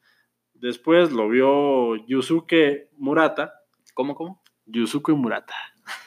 Después 0.54 1.12
lo 1.12 1.28
vio 1.28 1.96
Yusuke 2.06 2.90
Murata. 2.98 3.56
¿Cómo, 3.96 4.14
cómo? 4.16 4.42
Yusuke 4.66 5.10
Murata. 5.14 5.54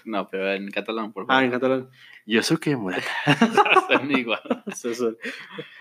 No, 0.05 0.27
pero 0.29 0.53
en 0.53 0.71
catalán, 0.71 1.13
por 1.13 1.25
Ah, 1.25 1.27
favor. 1.27 1.45
en 1.45 1.51
catalán. 1.51 1.89
Yusuke 2.27 2.77
Murata. 2.77 3.05
Están 3.91 4.11
igual. 4.11 4.41
Es, 4.67 4.85
eso. 4.85 5.15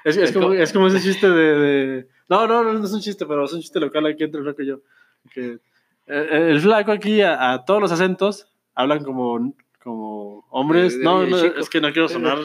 Es- 0.04 0.18
es 0.18 0.32
como, 0.32 0.54
es 0.54 0.72
como 0.74 0.88
ese 0.88 1.02
chiste 1.02 1.30
de, 1.30 1.58
de- 1.60 2.08
No, 2.30 2.46
no, 2.48 2.64
no, 2.64 2.74
no 2.74 2.86
es 2.86 2.92
un 2.92 3.02
chiste, 3.02 3.26
pero 3.26 3.46
es 3.46 3.54
un 3.54 3.62
chiste 3.62 3.80
local 3.80 4.06
aquí 4.06 4.24
entre 4.24 4.40
el 4.40 4.46
flaco 4.46 4.62
y 4.62 4.68
yo. 4.68 4.82
Que 5.32 5.60
eh, 6.08 6.48
el 6.52 6.60
flaco 6.62 6.92
aquí 6.92 7.22
a, 7.22 7.54
a 7.54 7.66
todos 7.66 7.82
los 7.82 7.92
acentos 7.92 8.48
hablan 8.76 9.04
como, 9.04 9.56
como 9.82 10.46
hombres. 10.52 10.98
No, 10.98 11.26
no, 11.26 11.38
es 11.38 11.70
que 11.70 11.82
no 11.82 11.92
quiero 11.94 12.10
sonar 12.10 12.38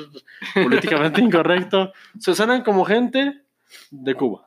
políticamente 0.54 1.20
incorrecto. 1.20 1.92
Se 2.18 2.34
suenan 2.34 2.62
como 2.62 2.84
gente 2.84 3.42
de 3.90 4.14
Cuba. 4.14 4.46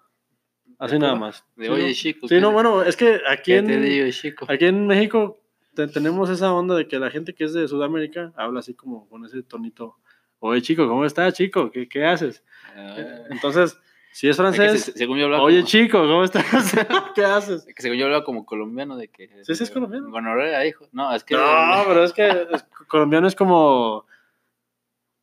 Así 0.79 0.93
¿De 0.93 0.99
nada 0.99 1.13
Cuba? 1.13 1.27
más. 1.27 1.45
De 1.55 1.69
oye, 1.69 1.93
chico. 1.93 2.27
Sí, 2.27 2.39
no, 2.39 2.51
bueno, 2.51 2.81
es 2.81 2.95
que 2.97 3.19
aquí 3.29 3.51
¿Qué 3.51 3.57
en, 3.57 3.67
te 3.67 3.77
digo, 3.79 4.09
chico? 4.11 4.45
aquí 4.49 4.65
en 4.65 4.87
México 4.87 5.39
te- 5.75 5.87
tenemos 5.87 6.29
esa 6.29 6.53
onda 6.53 6.75
de 6.75 6.87
que 6.87 6.99
la 6.99 7.09
gente 7.11 7.33
que 7.33 7.43
es 7.45 7.53
de 7.53 7.67
Sudamérica 7.67 8.31
habla 8.35 8.59
así 8.59 8.73
como 8.73 9.07
con 9.09 9.25
ese 9.25 9.43
tonito. 9.43 9.97
Oye, 10.39 10.61
chico, 10.61 10.87
¿cómo 10.87 11.05
estás, 11.05 11.33
chico? 11.33 11.71
¿Qué, 11.71 11.87
qué 11.87 12.05
haces? 12.05 12.43
Ah, 12.75 12.95
Entonces, 13.29 13.79
si 14.11 14.27
es 14.27 14.31
es 14.31 14.37
que 14.37 14.41
francés, 14.43 14.83
se- 14.83 14.91
según 14.93 15.17
yo 15.17 15.25
hablaba 15.25 15.43
oye, 15.43 15.57
como, 15.59 15.67
chico, 15.67 15.99
¿cómo 15.99 16.23
estás? 16.23 16.43
¿Qué 17.15 17.23
haces? 17.25 17.65
que 17.65 17.81
según 17.81 17.97
yo 17.97 18.05
hablaba 18.05 18.23
como 18.23 18.45
colombiano 18.45 18.97
de 18.97 19.07
que 19.07 19.27
Sí, 19.43 19.55
sí, 19.55 19.63
es 19.63 19.71
colombiano. 19.71 20.09
Gonorrea, 20.11 20.65
hijo. 20.67 20.87
No, 20.91 21.13
es 21.15 21.23
que 21.23 21.35
No, 21.35 21.83
pero 21.87 22.03
es 22.03 22.13
que 22.13 22.27
es- 22.51 22.63
colombiano 22.87 23.27
es 23.27 23.35
como 23.35 24.05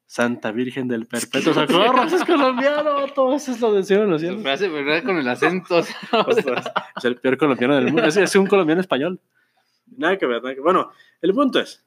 Santa 0.06 0.50
Virgen 0.50 0.88
del 0.88 1.06
Perpetuo 1.06 1.54
Socorro. 1.54 2.02
Es 2.04 2.24
colombiano, 2.24 3.06
todo 3.14 3.36
eso 3.36 3.52
es 3.52 3.60
lo 3.60 3.72
decían 3.72 4.10
los 4.10 4.20
su 4.20 4.26
cielos. 4.26 4.42
frase, 4.42 4.68
¿verdad? 4.68 5.04
Con 5.04 5.18
el 5.18 5.28
acento. 5.28 5.76
o 5.78 5.82
sea, 6.32 6.62
Es 6.96 7.04
el 7.04 7.16
peor 7.16 7.36
colombiano 7.38 7.76
del 7.76 7.86
mundo. 7.86 8.04
Es, 8.04 8.16
es 8.16 8.34
un 8.34 8.46
colombiano 8.46 8.80
español. 8.80 9.20
Nada 9.96 10.16
que 10.18 10.26
ver, 10.26 10.42
nada 10.42 10.54
que 10.54 10.60
Bueno, 10.60 10.90
el 11.20 11.32
punto 11.34 11.58
es, 11.60 11.84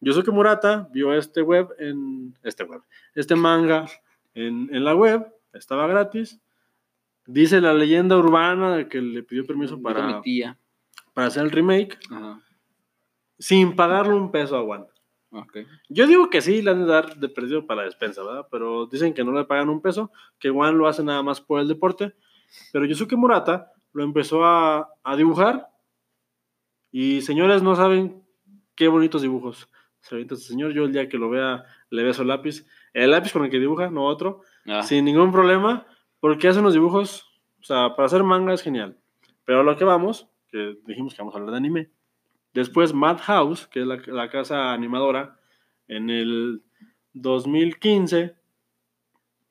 Yusuke 0.00 0.30
Murata 0.30 0.88
vio 0.92 1.12
este 1.12 1.42
web 1.42 1.68
en 1.78 2.36
este 2.42 2.64
web, 2.64 2.82
este 3.14 3.34
manga 3.34 3.86
en, 4.34 4.68
en 4.72 4.84
la 4.84 4.94
web, 4.94 5.26
estaba 5.52 5.86
gratis. 5.86 6.40
Dice 7.26 7.60
la 7.60 7.74
leyenda 7.74 8.16
urbana 8.16 8.88
que 8.88 9.02
le 9.02 9.22
pidió 9.22 9.44
permiso 9.44 9.80
para, 9.82 10.06
mi 10.06 10.20
tía. 10.22 10.56
para 11.12 11.26
hacer 11.26 11.42
el 11.42 11.50
remake 11.50 11.98
Ajá. 12.10 12.40
sin 13.38 13.76
pagarle 13.76 14.14
un 14.14 14.30
peso 14.30 14.56
a 14.56 14.62
Juan. 14.62 14.86
Ok. 15.30 15.58
Yo 15.90 16.06
digo 16.06 16.30
que 16.30 16.40
sí, 16.40 16.62
le 16.62 16.70
han 16.70 16.80
de 16.80 16.86
dar 16.86 17.16
de 17.16 17.28
perdido 17.28 17.66
para 17.66 17.82
la 17.82 17.84
despensa, 17.86 18.22
¿verdad? 18.22 18.46
Pero 18.50 18.86
dicen 18.86 19.12
que 19.12 19.24
no 19.24 19.32
le 19.32 19.44
pagan 19.44 19.68
un 19.68 19.82
peso, 19.82 20.10
que 20.38 20.48
Juan 20.48 20.78
lo 20.78 20.88
hace 20.88 21.04
nada 21.04 21.22
más 21.22 21.38
por 21.42 21.60
el 21.60 21.68
deporte. 21.68 22.14
Pero 22.72 22.86
Yusuke 22.86 23.14
Murata 23.14 23.72
lo 23.92 24.02
empezó 24.04 24.44
a, 24.46 24.88
a 25.02 25.16
dibujar. 25.16 25.68
Y 26.92 27.20
señores, 27.22 27.62
no 27.62 27.74
saben 27.76 28.22
qué 28.74 28.88
bonitos 28.88 29.22
dibujos. 29.22 29.68
Se 30.00 30.14
avienta 30.14 30.34
este 30.34 30.46
señor, 30.46 30.72
yo 30.72 30.84
el 30.84 30.92
día 30.92 31.08
que 31.08 31.18
lo 31.18 31.28
vea, 31.30 31.64
le 31.90 32.02
beso 32.02 32.22
el 32.22 32.28
lápiz. 32.28 32.66
El 32.94 33.10
lápiz 33.10 33.32
con 33.32 33.44
el 33.44 33.50
que 33.50 33.58
dibuja, 33.58 33.90
no 33.90 34.04
otro. 34.06 34.40
Ah, 34.66 34.82
sin 34.82 35.04
ningún 35.04 35.32
problema, 35.32 35.86
porque 36.20 36.48
hace 36.48 36.60
unos 36.60 36.72
dibujos, 36.72 37.26
o 37.60 37.64
sea, 37.64 37.94
para 37.96 38.06
hacer 38.06 38.22
manga 38.22 38.54
es 38.54 38.62
genial. 38.62 38.96
Pero 39.44 39.60
a 39.60 39.62
lo 39.62 39.76
que 39.76 39.84
vamos, 39.84 40.28
que 40.50 40.78
dijimos 40.86 41.14
que 41.14 41.20
vamos 41.22 41.34
a 41.34 41.38
hablar 41.38 41.52
de 41.52 41.56
anime. 41.58 41.90
Después 42.54 42.94
Madhouse, 42.94 43.66
que 43.66 43.80
es 43.80 43.86
la, 43.86 43.96
la 44.06 44.30
casa 44.30 44.72
animadora, 44.72 45.38
en 45.88 46.10
el 46.10 46.62
2015. 47.14 48.34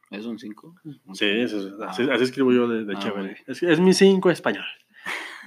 ¿Es 0.09 0.25
un 0.25 0.39
5? 0.39 0.75
Sí, 1.13 1.25
es- 1.25 1.53
así, 1.85 2.07
así 2.09 2.23
escribo 2.23 2.51
yo 2.53 2.67
de, 2.67 2.85
de 2.85 2.95
Ah, 2.95 2.99
chévere. 2.99 3.37
Es, 3.45 3.61
es 3.61 3.79
mi 3.79 3.93
5 3.93 4.29
español. 4.31 4.65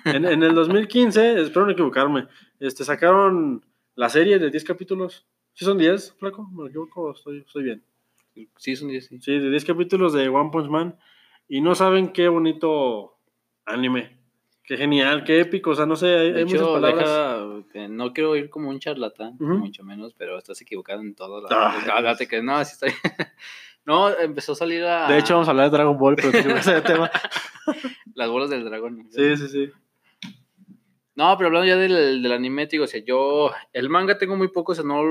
En, 0.04 0.24
en 0.24 0.42
el 0.42 0.54
2015, 0.54 1.40
espero 1.42 1.66
no 1.66 1.72
equivocarme, 1.72 2.26
este, 2.58 2.84
sacaron 2.84 3.64
la 3.94 4.08
serie 4.08 4.38
de 4.38 4.50
10 4.50 4.64
capítulos. 4.64 5.26
¿Sí 5.52 5.64
son 5.64 5.78
10, 5.78 6.14
flaco? 6.18 6.48
¿Me 6.52 6.68
equivoco? 6.68 7.12
Estoy, 7.12 7.38
estoy 7.46 7.64
bien. 7.64 7.84
Sí, 8.56 8.72
es 8.72 8.82
un 8.82 8.88
10, 8.88 9.06
sí. 9.06 9.18
Sí, 9.20 9.38
de 9.38 9.50
10 9.50 9.64
capítulos 9.64 10.12
de 10.12 10.28
One 10.28 10.50
Punch 10.50 10.68
Man. 10.68 10.98
Y 11.48 11.60
no 11.60 11.74
saben 11.74 12.12
qué 12.12 12.28
bonito 12.28 13.18
anime. 13.66 14.18
Qué 14.64 14.76
genial, 14.76 15.24
qué 15.24 15.40
épico. 15.40 15.70
O 15.70 15.74
sea, 15.74 15.84
no 15.84 15.96
sé, 15.96 16.06
hay, 16.16 16.32
De 16.32 16.38
hay 16.38 16.44
muchas 16.44 16.60
hecho, 16.60 16.72
palabras. 16.74 17.64
deja, 17.72 17.88
no 17.88 18.12
quiero 18.12 18.36
ir 18.36 18.48
como 18.50 18.70
un 18.70 18.78
charlatán, 18.78 19.34
Ujú. 19.34 19.58
mucho 19.58 19.82
menos, 19.82 20.14
pero 20.16 20.38
estás 20.38 20.60
equivocado 20.60 21.00
en 21.00 21.14
todo. 21.14 21.44
Ah. 21.50 21.76
La, 21.86 22.00
date 22.02 22.28
que 22.28 22.40
no, 22.40 22.64
sí 22.64 22.74
estoy. 22.74 22.90
no, 23.84 24.16
empezó 24.16 24.52
a 24.52 24.54
salir 24.54 24.84
a. 24.84 25.08
De 25.08 25.18
hecho, 25.18 25.34
vamos 25.34 25.48
a 25.48 25.50
hablar 25.50 25.66
de 25.70 25.76
Dragon 25.76 25.98
Ball, 25.98 26.14
pero 26.14 26.30
tema. 26.84 27.10
Las 28.14 28.30
bolas 28.30 28.48
del 28.50 28.64
dragón. 28.64 29.08
Sí, 29.10 29.36
sí, 29.36 29.48
sí. 29.48 29.72
No, 31.20 31.36
pero 31.36 31.48
hablando 31.48 31.66
ya 31.66 31.76
del, 31.76 32.22
del 32.22 32.32
anime, 32.32 32.66
te 32.66 32.72
digo, 32.72 32.84
o 32.84 32.86
sea, 32.86 33.02
yo. 33.04 33.50
El 33.74 33.90
manga 33.90 34.16
tengo 34.16 34.36
muy 34.36 34.48
poco, 34.48 34.72
o 34.72 34.74
sea, 34.74 34.84
no. 34.84 35.02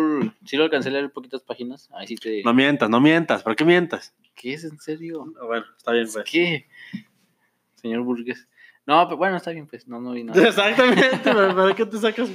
Sí 0.44 0.58
lo 0.58 0.64
alcancé 0.64 0.90
a 0.90 0.94
leer 0.94 1.12
poquitas 1.12 1.44
páginas. 1.44 1.88
Ahí 1.94 2.08
sí 2.08 2.16
te. 2.16 2.42
No 2.44 2.52
mientas, 2.52 2.90
no 2.90 3.00
mientas. 3.00 3.44
¿Por 3.44 3.56
qué 3.56 3.64
mientas? 3.64 4.16
¿Qué 4.34 4.54
es 4.54 4.64
en 4.64 4.80
serio? 4.80 5.28
Ah, 5.40 5.46
Bueno, 5.46 5.66
está 5.78 5.92
bien, 5.92 6.08
pues. 6.12 6.26
¿Qué? 6.26 6.68
Señor 7.76 8.02
Burgues. 8.02 8.48
No, 8.88 9.06
pero 9.06 9.18
bueno, 9.18 9.38
está 9.38 9.52
bien, 9.52 9.68
pues. 9.68 9.88
No, 9.88 10.02
no 10.02 10.14
vi 10.14 10.24
nada. 10.26 10.48
Exactamente, 10.48 11.20
pero 11.24 11.56
¿para 11.56 11.76
qué 11.76 11.86
te 11.86 11.98
sacas? 12.00 12.28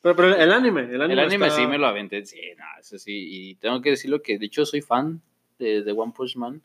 Pero, 0.00 0.16
pero 0.16 0.34
el 0.34 0.50
anime, 0.50 0.80
el 0.82 1.02
anime. 1.02 1.12
El 1.12 1.18
anime 1.28 1.46
está- 1.48 1.58
sí 1.60 1.66
me 1.66 1.76
lo 1.76 1.86
aventé, 1.88 2.24
sí, 2.24 2.40
no, 2.56 2.64
eso 2.80 2.98
sí. 2.98 3.12
Y 3.50 3.54
tengo 3.56 3.80
que 3.82 3.90
decirlo 3.90 4.22
que, 4.22 4.38
de 4.38 4.46
hecho, 4.46 4.64
soy 4.64 4.80
fan 4.80 5.20
de, 5.58 5.82
de 5.82 5.92
One 5.92 6.12
Punch 6.16 6.36
Man. 6.36 6.62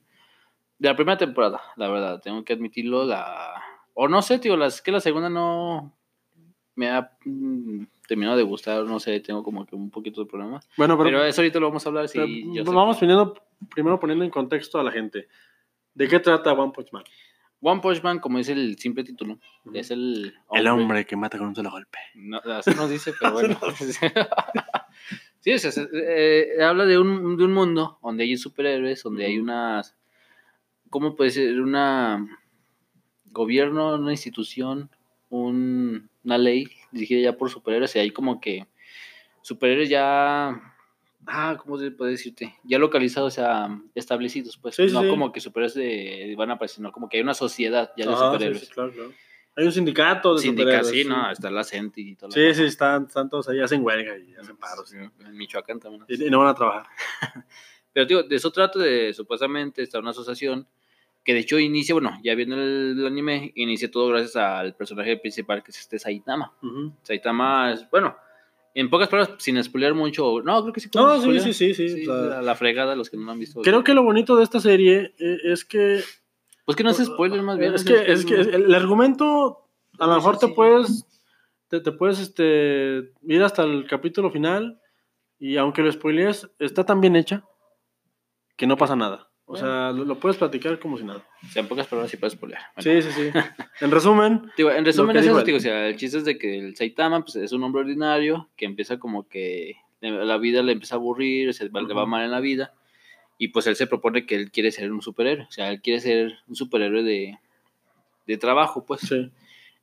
De 0.80 0.88
la 0.88 0.96
primera 0.96 1.18
temporada, 1.18 1.62
la 1.76 1.90
verdad, 1.90 2.22
tengo 2.22 2.44
que 2.46 2.54
admitirlo. 2.54 3.04
La... 3.04 3.62
O 3.96 4.08
no 4.08 4.22
sé, 4.22 4.40
tío, 4.40 4.56
la, 4.56 4.68
es 4.68 4.82
que 4.82 4.92
la 4.92 5.00
segunda 5.02 5.30
no 5.30 5.94
me 6.78 6.90
ha 6.90 7.12
mm, 7.26 7.84
terminado 8.08 8.38
de 8.38 8.44
gustar, 8.44 8.86
no 8.86 9.00
sé, 9.02 9.20
tengo 9.20 9.44
como 9.44 9.66
que 9.66 9.76
un 9.76 9.90
poquito 9.90 10.24
de 10.24 10.30
problema. 10.30 10.62
Bueno, 10.78 10.98
pero, 10.98 11.10
Pero 11.10 11.26
eso 11.26 11.42
ahorita 11.42 11.60
lo 11.60 11.68
vamos 11.68 11.86
a 11.86 11.90
hablar, 11.90 12.08
sí. 12.08 12.18
pero 12.20 12.28
yo 12.54 12.64
sé 12.66 12.72
vamos 12.74 12.96
que- 12.96 13.00
poniendo, 13.02 13.34
primero 13.74 14.00
poniendo 14.00 14.24
en 14.24 14.32
contexto 14.32 14.80
a 14.80 14.84
la 14.84 14.92
gente. 14.92 15.28
¿De 15.94 16.08
qué 16.08 16.20
trata 16.20 16.54
One 16.54 16.72
Punch 16.74 16.94
Man? 16.94 17.04
One 17.60 17.82
Punch 17.82 18.04
Man, 18.04 18.20
como 18.20 18.38
es 18.38 18.48
el 18.50 18.78
simple 18.78 19.04
título, 19.04 19.40
es 19.74 19.90
el 19.90 20.36
El 20.52 20.68
hombre 20.68 21.06
que 21.08 21.16
mata 21.18 21.40
con 21.40 21.48
un 21.48 21.56
solo 21.56 21.72
golpe. 21.72 21.98
No, 22.14 22.38
así 22.38 22.70
nos 22.76 22.90
dice, 22.90 23.14
pero 23.20 23.34
bueno. 23.34 23.58
sí, 25.40 25.54
o 25.54 25.58
sea, 25.60 25.72
se- 25.72 25.90
eh, 25.94 26.64
habla 26.64 26.86
de 26.86 27.00
un, 27.00 27.36
de 27.38 27.44
un 27.44 27.54
mundo 27.54 27.98
donde 28.04 28.24
hay 28.26 28.38
superhéroes, 28.38 29.02
donde 29.04 29.26
hay 29.26 29.40
unas. 29.40 29.96
¿Cómo 30.92 31.16
puede 31.16 31.32
ser? 31.32 31.60
Una. 31.60 32.26
Gobierno, 33.32 33.96
una 33.96 34.12
institución, 34.12 34.90
un- 35.30 36.10
una 36.28 36.38
ley 36.38 36.68
dirigida 36.92 37.22
ya 37.22 37.38
por 37.38 37.50
superhéroes, 37.50 37.96
y 37.96 38.00
hay 38.00 38.12
como 38.12 38.40
que. 38.40 38.68
Superhéroes 39.42 39.90
ya. 39.90 40.62
Ah, 41.26 41.58
¿cómo 41.62 41.78
se 41.78 41.90
puede 41.92 42.12
decirte? 42.12 42.56
Ya 42.64 42.78
localizados, 42.80 43.34
o 43.34 43.36
sea, 43.36 43.82
establecidos, 43.96 44.58
pues. 44.58 44.76
Sí, 44.76 44.88
sí, 44.88 44.94
no 44.94 45.02
sí. 45.02 45.10
como 45.10 45.32
que 45.32 45.40
superhéroes 45.42 45.74
de- 45.74 46.36
van 46.38 46.52
a 46.52 46.54
aparecer, 46.54 46.82
no, 46.82 46.92
como 46.92 47.10
que 47.10 47.18
hay 47.18 47.24
una 47.24 47.34
sociedad 47.34 47.92
ya 47.98 48.06
de 48.06 48.14
Ajá, 48.14 48.26
superhéroes. 48.32 48.70
claro, 48.70 48.92
claro. 48.94 49.12
Hay 49.56 49.66
un 49.66 49.72
sindicato 49.72 50.36
de 50.36 50.42
Sindicato, 50.42 50.84
superhéroes. 50.86 51.04
sí, 51.04 51.10
¿no? 51.10 51.32
Está 51.32 51.50
la 51.50 51.64
CENTI 51.64 52.10
y 52.12 52.16
todo. 52.16 52.30
Sí, 52.30 52.54
sí, 52.54 52.64
están, 52.66 53.06
están 53.06 53.28
todos 53.28 53.50
ahí, 53.50 53.60
hacen 53.60 53.84
huelga 53.84 54.16
y 54.18 54.36
hacen 54.36 54.56
paros. 54.56 54.94
En 54.94 55.12
Michoacán 55.36 55.80
también. 55.80 56.04
Y, 56.08 56.26
y 56.26 56.30
no 56.30 56.40
van 56.40 56.50
a 56.50 56.54
trabajar. 56.54 56.86
Pero 57.94 58.06
digo, 58.06 58.24
de 58.24 58.36
eso 58.36 58.52
trata 58.52 58.78
de 58.78 59.12
supuestamente 59.14 59.82
está 59.82 59.98
una 60.00 60.12
asociación 60.12 60.68
que 61.28 61.34
de 61.34 61.42
hecho 61.42 61.60
inicia, 61.60 61.94
bueno, 61.94 62.18
ya 62.24 62.36
viendo 62.36 62.56
el, 62.56 63.06
anime, 63.06 63.52
inicia 63.56 63.92
todo 63.92 64.08
gracias 64.08 64.38
al 64.38 64.74
personaje 64.76 65.18
principal 65.18 65.62
que 65.62 65.72
es 65.72 65.80
este 65.82 66.00
Saitama. 66.00 66.54
Ujú. 66.64 66.94
Saitama 67.04 67.74
es, 67.74 67.86
bueno, 67.92 68.16
en 68.74 68.90
pocas 68.90 69.10
palabras, 69.10 69.36
sin 69.38 69.62
spoilear 69.62 69.94
mucho, 69.94 70.42
no, 70.42 70.62
creo 70.62 70.74
que 70.74 70.80
sí. 70.80 70.90
No, 70.96 71.20
sí, 71.20 71.38
sí, 71.42 71.54
sí, 71.54 71.74
sí, 71.74 72.06
la, 72.06 72.42
la 72.42 72.56
fregada, 72.56 72.96
los 72.96 73.10
que 73.10 73.18
no 73.18 73.26
lo 73.26 73.34
han 73.34 73.40
visto. 73.40 73.62
Creo 73.62 73.84
que 73.84 73.94
lo 73.94 74.04
bonito 74.04 74.38
de 74.38 74.46
esta 74.46 74.62
serie 74.62 75.16
eh, 75.20 75.38
es 75.44 75.66
que 75.66 76.00
Pues 76.64 76.78
que 76.78 76.86
no 76.86 76.92
es 76.92 77.04
spoiler, 77.04 77.42
más 77.42 77.58
bien. 77.58 77.74
Es 77.74 77.84
que, 77.84 78.10
es 78.10 78.26
que 78.26 78.36
el 78.36 78.74
argumento, 78.74 79.68
a 80.00 80.08
lo 80.08 80.16
mejor 80.16 80.38
te 80.38 80.48
puedes, 80.48 81.06
te, 81.68 81.82
te 81.82 81.92
puedes 81.92 82.20
este, 82.20 83.12
ir 83.24 83.44
hasta 83.44 83.64
el 83.64 83.86
capítulo 83.86 84.32
final 84.32 84.80
y 85.40 85.58
aunque 85.58 85.82
lo 85.82 85.92
spoilees, 85.92 86.50
está 86.58 86.86
tan 86.86 87.02
bien 87.02 87.18
hecha 87.18 87.44
que 88.56 88.66
no 88.66 88.78
pasa 88.78 88.96
nada. 88.96 89.28
O 89.50 89.54
Bueno. 89.54 89.66
sea, 89.66 89.92
lo, 89.94 90.04
lo 90.04 90.20
puedes 90.20 90.38
platicar 90.38 90.78
como 90.78 90.98
si 90.98 91.06
nada. 91.06 91.24
o 91.44 91.48
sea, 91.48 91.62
en 91.62 91.70
pocas 91.70 91.88
palabras 91.88 92.12
sí 92.12 92.18
puedes 92.18 92.34
spoilear. 92.34 92.62
Bueno, 92.76 93.02
Sí, 93.02 93.10
sí, 93.10 93.14
sí. 93.16 93.32
En 93.82 93.92
resumen, 93.92 94.52
Digo, 94.58 94.72
en 94.72 94.84
resumen 94.84 95.16
es 95.18 95.26
eso, 95.26 95.42
digo, 95.44 95.58
o 95.58 95.62
sea, 95.62 95.88
el 95.88 95.96
chiste 95.96 96.18
es 96.18 96.26
de 96.26 96.38
que 96.38 96.60
el 96.60 96.76
Saitama 96.76 97.22
pues, 97.24 97.38
es 97.38 97.52
un 97.54 97.64
hombre 97.64 97.82
ordinario 97.82 98.50
que 98.58 98.66
empieza 98.66 99.00
como 99.00 99.28
que 99.28 99.78
la 100.02 100.38
vida 100.38 100.62
le 100.62 100.74
empieza 100.74 100.96
a 100.96 100.98
aburrir, 100.98 101.54
se 101.54 101.70
va- 101.70 101.82
le 101.82 101.94
va 101.94 102.06
mal 102.06 102.24
en 102.26 102.32
la 102.32 102.40
vida 102.42 102.74
y 103.40 103.48
pues 103.50 103.66
él 103.68 103.76
se 103.76 103.88
propone 103.88 104.26
que 104.26 104.36
él 104.36 104.52
quiere 104.52 104.72
ser 104.72 104.92
un 104.92 105.02
superhéroe, 105.02 105.46
o 105.48 105.52
sea, 105.52 105.70
él 105.72 105.82
quiere 105.82 106.00
ser 106.02 106.40
un 106.48 106.56
superhéroe 106.56 107.04
de, 107.04 107.40
de 108.28 108.38
trabajo, 108.38 108.86
pues. 108.86 109.02
sí. 109.02 109.32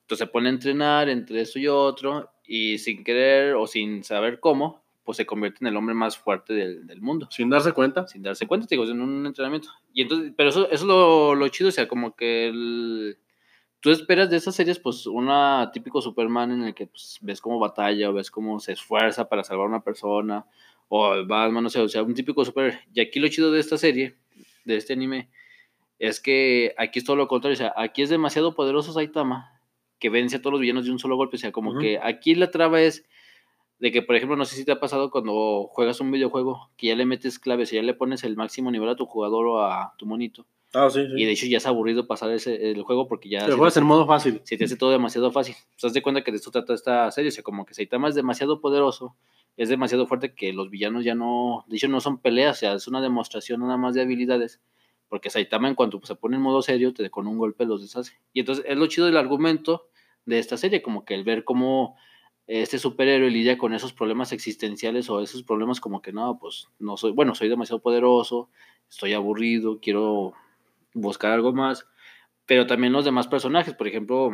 Entonces 0.01 0.27
se 0.27 0.31
pone 0.31 0.49
a 0.49 0.51
entrenar 0.51 1.09
entre 1.09 1.41
esto 1.41 1.57
y 1.57 1.67
otro 1.67 2.29
y 2.45 2.77
sin 2.77 3.03
querer 3.03 3.55
o 3.55 3.65
sin 3.65 4.03
saber 4.03 4.39
cómo, 4.39 4.83
pues 5.05 5.17
se 5.17 5.25
convierte 5.25 5.59
en 5.61 5.67
el 5.67 5.77
hombre 5.77 5.93
más 5.95 6.17
fuerte 6.17 6.53
del, 6.53 6.85
del 6.87 6.99
mundo 7.01 7.27
Sin 7.31 7.49
darse 7.49 7.71
cuenta. 7.71 8.07
sin 8.07 8.23
darse 8.23 8.47
cuenta, 8.47 8.67
te 8.67 8.75
digo, 8.75 8.89
en 8.89 8.99
un 9.01 9.25
entrenamiento. 9.25 9.69
Y 9.93 10.01
entonces, 10.01 10.33
pero 10.35 10.49
eso, 10.49 10.65
eso 10.65 10.73
es 10.73 10.81
lo, 10.81 11.35
lo 11.35 11.47
chido, 11.49 11.69
o 11.69 11.71
sea, 11.71 11.87
como 11.87 12.15
que 12.15 12.47
el- 12.47 13.17
tú 13.81 13.91
esperas 13.91 14.29
de 14.31 14.37
esas 14.37 14.55
series, 14.55 14.79
pues, 14.79 15.05
una 15.05 15.69
típico 15.71 16.01
Superman 16.01 16.51
en 16.51 16.63
el 16.63 16.73
que 16.73 16.87
pues, 16.87 17.19
ves 17.21 17.39
cómo 17.39 17.59
batalla 17.59 18.09
o 18.09 18.13
ves 18.13 18.31
cómo 18.31 18.59
se 18.59 18.73
esfuerza 18.73 19.29
para 19.29 19.43
salvar 19.43 19.67
a 19.67 19.69
una 19.69 19.83
persona, 19.83 20.45
o 20.89 21.23
Batman, 21.25 21.63
no 21.63 21.69
sé, 21.69 21.79
o 21.79 21.87
sea, 21.87 22.01
un 22.03 22.13
típico 22.15 22.43
superhéroe. 22.43 22.79
Y 22.93 22.99
aquí 23.01 23.19
lo 23.19 23.27
chido 23.27 23.51
de 23.51 23.59
esta 23.59 23.77
serie, 23.77 24.15
de 24.65 24.75
este 24.77 24.93
anime, 24.93 25.29
es 25.99 26.19
que 26.19 26.73
aquí 26.77 26.99
es 26.99 27.05
todo 27.05 27.15
lo 27.15 27.27
contrario, 27.27 27.53
o 27.53 27.57
sea, 27.57 27.73
aquí 27.77 28.01
es 28.01 28.09
demasiado 28.09 28.55
poderoso 28.55 28.91
Saitama 28.91 29.51
que 29.99 30.09
vence 30.09 30.35
a 30.37 30.39
todos 30.41 30.53
los 30.53 30.61
villanos 30.61 30.85
de 30.85 30.91
un 30.91 30.99
solo 30.99 31.15
golpe, 31.15 31.37
o 31.37 31.39
sea, 31.39 31.51
como 31.51 31.71
Ujú. 31.71 31.79
que 31.79 31.99
aquí 32.01 32.35
la 32.35 32.51
traba 32.51 32.81
es 32.81 33.05
de 33.79 33.91
que, 33.91 34.01
por 34.01 34.15
ejemplo, 34.15 34.37
no 34.37 34.45
sé 34.45 34.55
si 34.55 34.65
te 34.65 34.71
ha 34.71 34.79
pasado 34.79 35.11
cuando 35.11 35.67
juegas 35.71 35.99
un 35.99 36.11
videojuego, 36.11 36.69
que 36.77 36.87
ya 36.87 36.95
le 36.95 37.05
metes 37.05 37.39
claves 37.39 37.71
y 37.73 37.75
ya 37.75 37.81
le 37.81 37.93
pones 37.93 38.23
el 38.23 38.35
máximo 38.35 38.71
nivel 38.71 38.89
a 38.89 38.95
tu 38.95 39.05
jugador 39.05 39.45
o 39.47 39.59
a 39.61 39.93
tu 39.97 40.05
monito, 40.05 40.45
Ah, 40.73 40.89
sí, 40.89 41.05
sí. 41.05 41.13
y 41.15 41.25
de 41.25 41.31
hecho 41.31 41.45
ya 41.45 41.57
es 41.57 41.65
aburrido 41.67 42.05
pasar 42.05 42.31
ese, 42.31 42.71
el 42.71 42.81
juego 42.83 43.07
porque 43.07 43.29
ya 43.29 43.39
Te 43.45 43.51
te, 43.51 43.51
juegas 43.53 43.77
en 43.77 43.85
modo 43.85 44.05
fácil. 44.05 44.41
se 44.43 44.57
te 44.57 44.65
hace 44.65 44.75
todo 44.75 44.91
demasiado 44.91 45.31
fácil. 45.31 45.55
Pues 45.71 45.85
haz 45.85 45.93
de 45.93 46.01
cuenta 46.01 46.21
que 46.23 46.31
de 46.31 46.37
esto 46.37 46.51
trata 46.51 46.73
esta 46.73 47.09
serie, 47.11 47.29
o 47.29 47.31
sea, 47.31 47.43
como 47.43 47.65
que 47.65 47.73
Saitama 47.73 48.09
es 48.09 48.15
demasiado 48.15 48.59
poderoso, 48.59 49.15
es 49.57 49.69
demasiado 49.69 50.05
fuerte 50.05 50.33
que 50.35 50.51
los 50.51 50.69
villanos 50.69 51.05
ya 51.05 51.15
no, 51.15 51.63
de 51.67 51.77
hecho 51.77 51.87
no 51.87 52.01
son 52.01 52.17
peleas, 52.19 52.57
o 52.57 52.59
sea, 52.59 52.73
es 52.73 52.87
una 52.87 52.99
demostración 53.01 53.61
nada 53.61 53.77
más 53.77 53.93
de 53.95 54.01
habilidades, 54.01 54.61
porque 55.07 55.29
Saitama 55.29 55.69
en 55.69 55.75
cuanto 55.75 55.99
pues, 55.99 56.09
se 56.09 56.15
pone 56.15 56.35
en 56.35 56.41
modo 56.41 56.61
serio, 56.61 56.93
te 56.93 57.09
con 57.09 57.25
un 57.27 57.37
golpe 57.37 57.65
los 57.65 57.81
deshace. 57.81 58.13
Y 58.33 58.41
entonces 58.41 58.65
es 58.67 58.77
lo 58.77 58.87
chido 58.87 59.05
del 59.07 59.15
argumento 59.17 59.87
de 60.25 60.39
esta 60.39 60.57
serie, 60.57 60.81
como 60.81 61.05
que 61.05 61.13
el 61.13 61.23
ver 61.23 61.45
cómo 61.45 61.95
este 62.47 62.77
superhéroe 62.79 63.29
lidia 63.31 63.57
con 63.57 63.73
esos 63.73 63.93
problemas 63.93 64.31
existenciales 64.31 65.09
o 65.09 65.19
esos 65.21 65.43
problemas 65.43 65.79
como 65.79 66.01
que 66.01 66.13
no, 66.13 66.37
pues 66.39 66.67
no 66.79 66.95
soy, 66.97 67.11
bueno, 67.11 67.33
soy 67.35 67.49
demasiado 67.49 67.81
poderoso, 67.81 68.49
estoy 68.89 69.13
aburrido, 69.13 69.79
quiero 69.81 70.33
buscar 70.93 71.31
algo 71.31 71.53
más, 71.53 71.87
pero 72.45 72.67
también 72.67 72.93
los 72.93 73.03
demás 73.05 73.27
personajes, 73.27 73.73
por 73.73 73.87
ejemplo, 73.87 74.29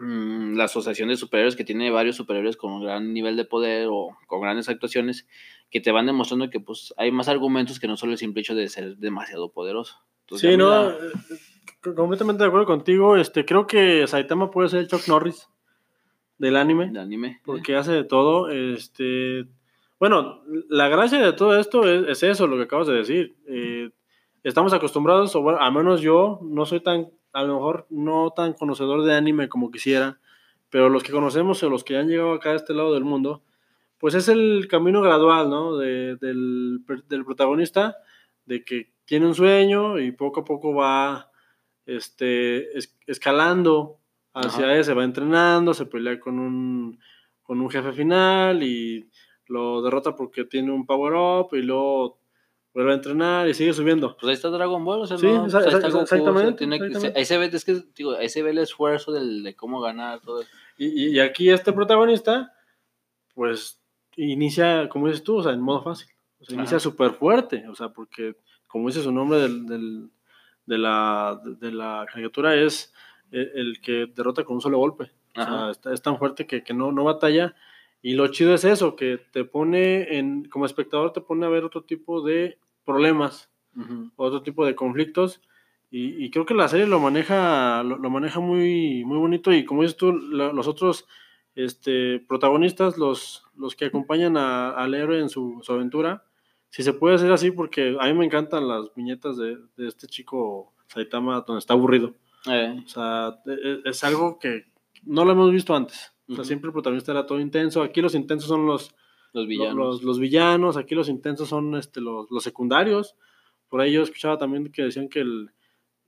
mm, 0.00 0.54
la 0.56 0.64
asociación 0.64 1.08
de 1.08 1.16
superhéroes 1.16 1.56
que 1.56 1.64
tiene 1.64 1.90
varios 1.90 2.16
superhéroes 2.16 2.56
con 2.56 2.72
un 2.72 2.84
gran 2.84 3.12
nivel 3.12 3.36
de 3.36 3.44
poder 3.44 3.88
o 3.90 4.16
con 4.26 4.40
grandes 4.40 4.68
actuaciones 4.68 5.26
que 5.70 5.80
te 5.80 5.90
van 5.90 6.06
demostrando 6.06 6.48
que 6.50 6.60
pues 6.60 6.94
hay 6.96 7.10
más 7.10 7.28
argumentos 7.28 7.80
que 7.80 7.88
no 7.88 7.96
solo 7.96 8.12
el 8.12 8.18
simple 8.18 8.42
hecho 8.42 8.54
de 8.54 8.68
ser 8.68 8.96
demasiado 8.98 9.50
poderoso. 9.50 9.96
Entonces, 10.26 10.50
Sí, 10.52 10.56
no, 10.56 10.90
eh, 10.90 10.94
c- 11.82 11.94
completamente 11.94 12.42
de 12.42 12.48
acuerdo 12.48 12.66
contigo. 12.66 13.16
Este, 13.16 13.44
creo 13.44 13.66
que 13.66 14.06
Saitama 14.06 14.50
puede 14.50 14.68
ser 14.68 14.86
Chuck 14.86 15.08
Norris 15.08 15.48
del 16.38 16.56
anime. 16.56 16.92
anime. 16.98 17.40
porque 17.44 17.76
hace 17.76 17.92
de 17.92 18.04
todo. 18.04 18.50
Este, 18.50 19.46
bueno, 19.98 20.42
la 20.68 20.88
gracia 20.88 21.18
de 21.24 21.32
todo 21.32 21.58
esto 21.58 21.84
es, 21.88 22.08
es 22.08 22.22
eso, 22.22 22.46
lo 22.46 22.56
que 22.56 22.64
acabas 22.64 22.86
de 22.86 22.94
decir. 22.94 23.36
Eh, 23.46 23.90
estamos 24.44 24.72
acostumbrados, 24.72 25.34
o 25.36 25.42
bueno, 25.42 25.58
menos 25.72 26.00
yo 26.00 26.38
no 26.42 26.66
soy 26.66 26.80
tan, 26.80 27.08
a 27.32 27.42
lo 27.42 27.54
mejor 27.54 27.86
no 27.90 28.30
tan 28.34 28.52
conocedor 28.52 29.02
de 29.04 29.14
anime 29.14 29.48
como 29.48 29.70
quisiera, 29.70 30.20
pero 30.70 30.88
los 30.88 31.02
que 31.02 31.12
conocemos 31.12 31.62
o 31.62 31.70
los 31.70 31.84
que 31.84 31.96
han 31.96 32.08
llegado 32.08 32.32
acá 32.34 32.50
a 32.50 32.54
este 32.56 32.74
lado 32.74 32.92
del 32.94 33.04
mundo, 33.04 33.42
pues 33.98 34.14
es 34.14 34.28
el 34.28 34.66
camino 34.68 35.00
gradual, 35.00 35.48
¿no? 35.48 35.76
De- 35.78 36.16
del, 36.16 36.80
del 37.08 37.24
protagonista, 37.24 37.96
de 38.44 38.62
que 38.64 38.92
tiene 39.06 39.26
un 39.26 39.34
sueño 39.34 39.98
y 39.98 40.12
poco 40.12 40.40
a 40.40 40.44
poco 40.44 40.74
va 40.74 41.30
este, 41.86 42.76
es- 42.76 42.96
escalando 43.06 43.98
hacia 44.36 44.64
Ajá. 44.66 44.76
ese, 44.76 44.94
va 44.94 45.04
entrenando, 45.04 45.72
se 45.74 45.86
pelea 45.86 46.20
con 46.20 46.38
un, 46.38 46.98
con 47.42 47.60
un 47.60 47.70
jefe 47.70 47.92
final 47.92 48.62
y 48.62 49.08
lo 49.46 49.80
derrota 49.82 50.14
porque 50.14 50.44
tiene 50.44 50.72
un 50.72 50.84
power 50.86 51.14
up 51.14 51.54
y 51.56 51.62
luego 51.62 52.18
vuelve 52.74 52.92
a 52.92 52.94
entrenar 52.96 53.48
y 53.48 53.54
sigue 53.54 53.72
subiendo. 53.72 54.16
Pues 54.16 54.28
ahí 54.28 54.34
está 54.34 54.48
Dragon 54.50 54.84
Ball, 54.84 55.00
o 55.02 55.06
sea, 55.06 55.16
Sí, 55.16 55.26
no, 55.26 55.42
pues 55.42 55.54
ahí 55.54 55.64
está 55.66 55.78
exa- 55.78 55.82
Goku, 55.92 56.02
o 56.02 56.06
sea, 56.06 56.18
exactamente, 56.18 56.58
tiene 56.58 56.76
exactamente. 56.76 57.18
ahí 57.18 57.24
se 57.24 57.38
ve, 57.38 57.46
es 57.52 57.64
que, 57.64 57.82
digo, 57.96 58.12
ahí 58.16 58.28
se 58.28 58.42
ve 58.42 58.50
el 58.50 58.58
esfuerzo 58.58 59.12
del, 59.12 59.42
de 59.42 59.54
cómo 59.56 59.80
ganar 59.80 60.20
todo 60.20 60.42
eso. 60.42 60.50
Y, 60.76 61.14
y- 61.16 61.20
aquí 61.20 61.48
este 61.48 61.72
protagonista, 61.72 62.52
pues 63.34 63.80
inicia, 64.16 64.88
como 64.88 65.06
dices 65.08 65.22
tú, 65.22 65.36
o 65.38 65.42
sea, 65.42 65.52
en 65.52 65.60
modo 65.60 65.82
fácil. 65.82 66.08
O 66.40 66.44
sea, 66.44 66.56
inicia 66.56 66.78
súper 66.78 67.12
fuerte, 67.12 67.66
o 67.68 67.74
sea, 67.74 67.88
porque, 67.90 68.36
como 68.66 68.88
dice 68.88 69.02
su 69.02 69.12
nombre 69.12 69.38
del, 69.40 69.66
del- 69.66 70.10
de, 70.66 70.78
la, 70.78 71.40
de 71.44 71.70
la 71.72 72.04
caricatura, 72.12 72.54
es 72.56 72.92
el, 73.30 73.50
el 73.54 73.80
que 73.80 74.06
derrota 74.14 74.44
con 74.44 74.56
un 74.56 74.62
solo 74.62 74.78
golpe. 74.78 75.10
O 75.36 75.44
sea, 75.74 75.92
es 75.92 76.02
tan 76.02 76.18
fuerte 76.18 76.46
que, 76.46 76.62
que 76.62 76.72
no, 76.74 76.92
no 76.92 77.04
batalla. 77.04 77.54
Y 78.02 78.14
lo 78.14 78.28
chido 78.28 78.54
es 78.54 78.64
eso, 78.64 78.94
que 78.96 79.18
te 79.32 79.44
pone, 79.44 80.16
en, 80.18 80.48
como 80.48 80.64
espectador, 80.66 81.12
te 81.12 81.20
pone 81.20 81.44
a 81.44 81.48
ver 81.48 81.64
otro 81.64 81.82
tipo 81.82 82.22
de 82.22 82.58
problemas, 82.84 83.50
otro 84.16 84.42
tipo 84.42 84.64
de 84.64 84.74
conflictos. 84.74 85.40
Y, 85.90 86.24
y 86.24 86.30
creo 86.30 86.46
que 86.46 86.54
la 86.54 86.68
serie 86.68 86.86
lo 86.86 87.00
maneja, 87.00 87.82
lo, 87.82 87.96
lo 87.98 88.10
maneja 88.10 88.40
muy, 88.40 89.04
muy 89.04 89.18
bonito. 89.18 89.52
Y 89.52 89.64
como 89.64 89.82
dices 89.82 89.96
tú, 89.96 90.12
los 90.12 90.66
otros 90.66 91.06
este, 91.54 92.20
protagonistas, 92.28 92.98
los, 92.98 93.44
los 93.56 93.74
que 93.76 93.86
acompañan 93.86 94.36
a- 94.36 94.70
al 94.70 94.94
héroe 94.94 95.20
en 95.20 95.28
su, 95.28 95.60
su 95.62 95.72
aventura, 95.72 96.24
si 96.68 96.82
se 96.82 96.92
puede 96.92 97.14
hacer 97.14 97.32
así, 97.32 97.50
porque 97.50 97.96
a 98.00 98.06
mí 98.06 98.12
me 98.14 98.24
encantan 98.26 98.68
las 98.68 98.92
viñetas 98.94 99.36
de, 99.36 99.56
de 99.76 99.88
este 99.88 100.06
chico 100.06 100.72
Saitama 100.88 101.40
donde 101.46 101.60
está 101.60 101.72
aburrido. 101.74 102.14
Eh, 102.48 102.82
O 102.84 102.88
sea, 102.88 103.38
e- 103.46 103.50
e- 103.84 103.90
es 103.90 104.04
algo 104.04 104.38
que 104.38 104.66
no 105.02 105.24
lo 105.24 105.32
hemos 105.32 105.50
visto 105.50 105.74
antes. 105.74 106.12
O 106.28 106.34
sea, 106.34 106.44
siempre 106.44 106.68
el 106.68 106.72
protagonista 106.72 107.12
era 107.12 107.26
todo 107.26 107.38
intenso. 107.40 107.82
Aquí 107.82 108.00
los 108.00 108.14
intensos 108.14 108.48
son 108.48 108.66
los, 108.66 108.94
los 109.32 109.44
lo- 109.44 109.48
villanos. 109.48 109.76
los, 109.76 110.02
los 110.02 110.18
villanos, 110.18 110.76
aquí 110.76 110.94
los 110.94 111.08
intensos 111.08 111.48
son 111.48 111.74
este, 111.76 112.00
los, 112.00 112.30
los 112.30 112.42
secundarios. 112.42 113.14
Por 113.68 113.80
ahí 113.80 113.92
yo 113.92 114.02
escuchaba 114.02 114.38
también 114.38 114.70
que 114.72 114.82
decían 114.82 115.08
que 115.08 115.20
el, 115.20 115.50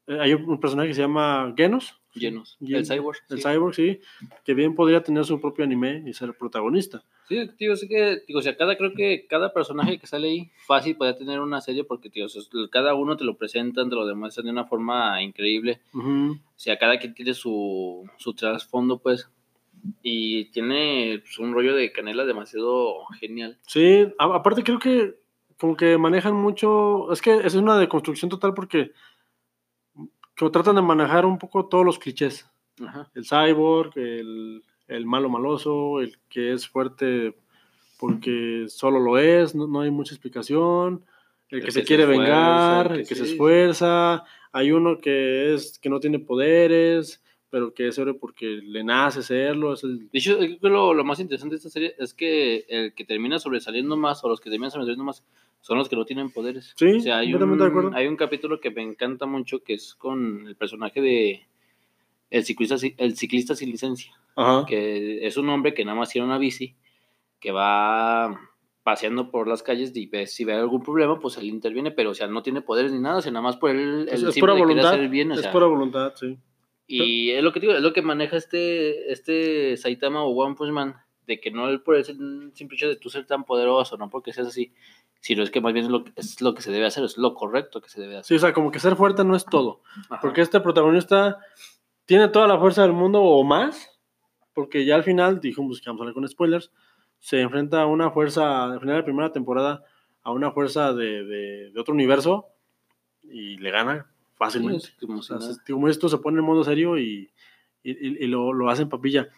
eh, 0.06 0.18
hay 0.20 0.32
un 0.34 0.58
personaje 0.60 0.88
que 0.88 0.94
se 0.94 1.02
llama 1.02 1.52
Genos. 1.56 1.97
Llenos. 2.14 2.56
El 2.60 2.86
cyborg. 2.86 3.18
El 3.28 3.38
sí. 3.38 3.48
cyborg, 3.48 3.74
sí, 3.74 4.00
que 4.44 4.54
bien 4.54 4.74
podría 4.74 5.02
tener 5.02 5.24
su 5.24 5.40
propio 5.40 5.64
anime 5.64 6.02
y 6.06 6.12
ser 6.12 6.34
protagonista. 6.34 7.02
Sí, 7.28 7.48
tío, 7.56 7.76
sí 7.76 7.88
que, 7.88 8.22
digo, 8.26 8.40
o 8.40 8.42
sea, 8.42 8.56
cada, 8.56 8.76
creo 8.76 8.94
que 8.94 9.26
cada 9.28 9.52
personaje 9.52 9.98
que 9.98 10.06
sale 10.06 10.28
ahí 10.28 10.50
fácil 10.66 10.96
podría 10.96 11.16
tener 11.16 11.40
una 11.40 11.60
serie 11.60 11.84
porque, 11.84 12.10
tío, 12.10 12.26
o 12.26 12.28
sea, 12.28 12.42
cada 12.70 12.94
uno 12.94 13.16
te 13.16 13.24
lo 13.24 13.36
presentan, 13.36 13.90
te 13.90 13.96
lo 13.96 14.06
demuestran 14.06 14.46
de 14.46 14.52
una 14.52 14.64
forma 14.64 15.22
increíble. 15.22 15.80
Ujú. 15.92 16.32
O 16.32 16.58
sea, 16.58 16.78
cada 16.78 16.98
quien 16.98 17.14
tiene 17.14 17.34
su, 17.34 18.08
su 18.16 18.32
trasfondo, 18.34 18.98
pues, 18.98 19.30
y 20.02 20.46
tiene 20.46 21.20
pues, 21.22 21.38
un 21.38 21.52
rollo 21.52 21.74
de 21.74 21.92
canela 21.92 22.24
demasiado 22.24 23.04
genial. 23.20 23.58
Sí, 23.66 24.06
aparte 24.18 24.62
creo 24.62 24.78
que 24.78 25.16
como 25.58 25.76
que 25.76 25.98
manejan 25.98 26.34
mucho, 26.34 27.12
es 27.12 27.20
que 27.20 27.36
es 27.36 27.54
una 27.54 27.78
deconstrucción 27.78 28.30
total 28.30 28.54
porque 28.54 28.92
como 30.38 30.50
tratan 30.50 30.76
de 30.76 30.82
manejar 30.82 31.26
un 31.26 31.38
poco 31.38 31.66
todos 31.66 31.84
los 31.84 31.98
clichés. 31.98 32.48
Ajá. 32.80 33.10
el 33.14 33.24
cyborg, 33.24 33.90
el, 33.96 34.62
el 34.86 35.04
malo 35.04 35.28
maloso, 35.28 36.00
el 36.00 36.16
que 36.28 36.52
es 36.52 36.68
fuerte 36.68 37.34
porque 37.98 38.66
solo 38.68 39.00
lo 39.00 39.18
es, 39.18 39.54
no, 39.54 39.66
no 39.66 39.80
hay 39.80 39.90
mucha 39.90 40.14
explicación, 40.14 41.04
el, 41.48 41.58
El 41.58 41.64
que 41.64 41.72
se 41.72 41.80
que 41.80 41.82
se 41.82 41.86
quiere 41.86 42.04
esfuerza, 42.04 42.22
vengar, 42.22 42.86
el 42.86 42.92
que 42.92 43.00
el 43.00 43.08
que 43.08 43.14
se 43.16 43.24
sí, 43.24 43.32
esfuerza, 43.32 44.24
hay 44.52 44.70
uno 44.70 44.98
que 44.98 45.54
es 45.54 45.78
que 45.78 45.90
no 45.90 45.98
tiene 45.98 46.20
poderes, 46.20 47.22
pero 47.50 47.72
que 47.72 47.88
es 47.88 47.98
héroe 47.98 48.14
porque 48.14 48.46
le 48.62 48.84
nace 48.84 49.22
serlo, 49.22 49.72
es 49.72 49.82
el- 49.84 50.10
De 50.10 50.18
hecho, 50.18 50.38
lo, 50.62 50.92
lo 50.94 51.04
más 51.04 51.18
interesante 51.20 51.54
de 51.54 51.56
esta 51.58 51.70
serie 51.70 51.94
es 51.98 52.12
que 52.14 52.64
el 52.68 52.92
que 52.94 53.04
termina 53.04 53.38
sobresaliendo 53.38 53.96
más, 53.96 54.22
o 54.24 54.28
los 54.28 54.40
que 54.40 54.50
terminan 54.50 54.70
sobresaliendo 54.70 55.04
más, 55.04 55.24
son 55.60 55.78
los 55.78 55.88
que 55.88 55.96
no 55.96 56.04
tienen 56.04 56.30
poderes. 56.30 56.74
Sí, 56.76 56.86
o 56.86 57.00
sea, 57.00 57.18
hay 57.18 57.26
completamente 57.32 57.64
de 57.64 57.68
acuerdo. 57.70 57.88
un, 57.90 57.94
hay 57.96 58.06
un 58.06 58.16
capítulo 58.16 58.60
que 58.60 58.70
me 58.70 58.82
encanta 58.82 59.26
mucho 59.26 59.60
que 59.64 59.74
es 59.74 59.94
con 59.94 60.46
el 60.46 60.56
personaje 60.56 61.00
de 61.00 61.46
el 62.30 62.44
ciclista, 62.44 62.76
el 62.98 63.16
ciclista 63.16 63.54
sin 63.54 63.70
licencia, 63.70 64.12
Ajá. 64.36 64.66
que 64.66 65.26
es 65.26 65.36
un 65.38 65.48
hombre 65.48 65.72
que 65.72 65.84
nada 65.84 65.96
más 65.96 66.10
tiene 66.10 66.26
una 66.26 66.36
bici, 66.38 66.76
que 67.40 67.50
va 67.52 68.38
paseando 68.82 69.30
por 69.30 69.48
las 69.48 69.62
calles 69.62 69.94
y 69.96 70.06
ve, 70.06 70.26
si 70.26 70.44
ve 70.44 70.52
algún 70.54 70.82
problema, 70.82 71.18
pues 71.18 71.36
él 71.38 71.44
interviene, 71.46 71.90
pero 71.90 72.10
o 72.10 72.14
sea, 72.14 72.26
no 72.26 72.42
tiene 72.42 72.60
poderes 72.62 72.92
ni 72.92 72.98
nada, 73.00 73.18
o 73.18 73.22
sea, 73.22 73.32
nada 73.32 73.42
más 73.42 73.56
por 73.56 73.70
él, 73.70 74.08
Es, 74.10 74.22
el 74.22 74.28
es 74.28 74.38
pura 74.38 74.52
voluntad, 74.54 74.98
bien, 75.08 75.30
o 75.32 75.34
es 75.34 75.40
sea, 75.42 75.52
pura 75.52 75.66
voluntad, 75.66 76.12
sí. 76.16 76.36
Y 76.88 77.30
es 77.30 77.42
lo 77.42 77.52
que 77.52 77.60
digo, 77.60 77.74
es 77.74 77.82
lo 77.82 77.92
que 77.92 78.02
maneja 78.02 78.36
este, 78.36 79.12
este 79.12 79.76
Saitama 79.76 80.22
o 80.24 80.30
One 80.30 80.54
Punch 80.56 80.70
Man, 80.72 80.96
de 81.26 81.38
que 81.40 81.50
no 81.50 81.68
es 81.70 81.80
por 81.80 81.94
el 81.96 82.04
simple 82.04 82.76
hecho 82.76 82.88
de 82.88 82.96
tú 82.96 83.10
ser 83.10 83.26
tan 83.26 83.44
poderoso, 83.44 83.96
no 83.98 84.08
porque 84.08 84.32
seas 84.32 84.46
así, 84.48 84.72
sino 85.20 85.42
es 85.42 85.50
que 85.50 85.60
más 85.60 85.72
bien 85.74 85.84
es 85.84 85.90
lo, 85.90 86.04
que- 86.04 86.12
es 86.16 86.40
lo 86.40 86.54
que 86.54 86.62
se 86.62 86.72
debe 86.72 86.86
hacer, 86.86 87.04
es 87.04 87.18
lo 87.18 87.34
correcto 87.34 87.80
que 87.82 87.88
se 87.90 88.00
debe 88.00 88.14
Sí, 88.14 88.18
hacer. 88.20 88.36
o 88.36 88.40
sea, 88.40 88.52
como 88.54 88.70
que 88.70 88.78
ser 88.78 88.96
fuerte 88.96 89.24
no 89.24 89.36
es 89.36 89.44
todo. 89.44 89.82
Ajá. 90.08 90.20
Porque 90.22 90.40
este 90.40 90.60
protagonista 90.60 91.38
tiene 92.06 92.28
toda 92.28 92.46
la 92.46 92.58
fuerza 92.58 92.82
del 92.82 92.92
mundo 92.94 93.20
o 93.22 93.44
más, 93.44 94.00
porque 94.54 94.84
ya 94.86 94.94
al 94.94 95.02
final, 95.04 95.40
dijimos 95.40 95.80
que 95.80 95.90
vamos 95.90 96.00
a 96.00 96.02
hablar 96.04 96.14
con 96.14 96.26
spoilers, 96.28 96.72
se 97.18 97.40
enfrenta 97.40 97.82
a 97.82 97.86
una 97.86 98.10
fuerza, 98.10 98.64
al 98.64 98.80
final 98.80 98.94
de 98.94 99.00
la 99.00 99.04
primera 99.04 99.32
temporada, 99.32 99.82
a 100.22 100.30
una 100.32 100.52
fuerza 100.52 100.92
de, 100.94 101.24
de- 101.24 101.70
de 101.72 101.80
otro 101.80 101.92
universo 101.92 102.46
y 103.22 103.58
le 103.58 103.70
gana 103.70 104.06
Sí, 104.08 104.17
fácilmente. 104.38 104.88
como 105.72 105.86
si 105.88 105.92
esto 105.92 106.08
se 106.08 106.18
pone 106.18 106.38
en 106.38 106.44
modo 106.44 106.64
serio 106.64 106.96
y, 106.98 107.30
y- 107.82 107.90
y- 108.08 108.24
y 108.24 108.26
lo, 108.26 108.52
lo 108.52 108.70
hacen 108.70 108.88
papilla. 108.88 109.28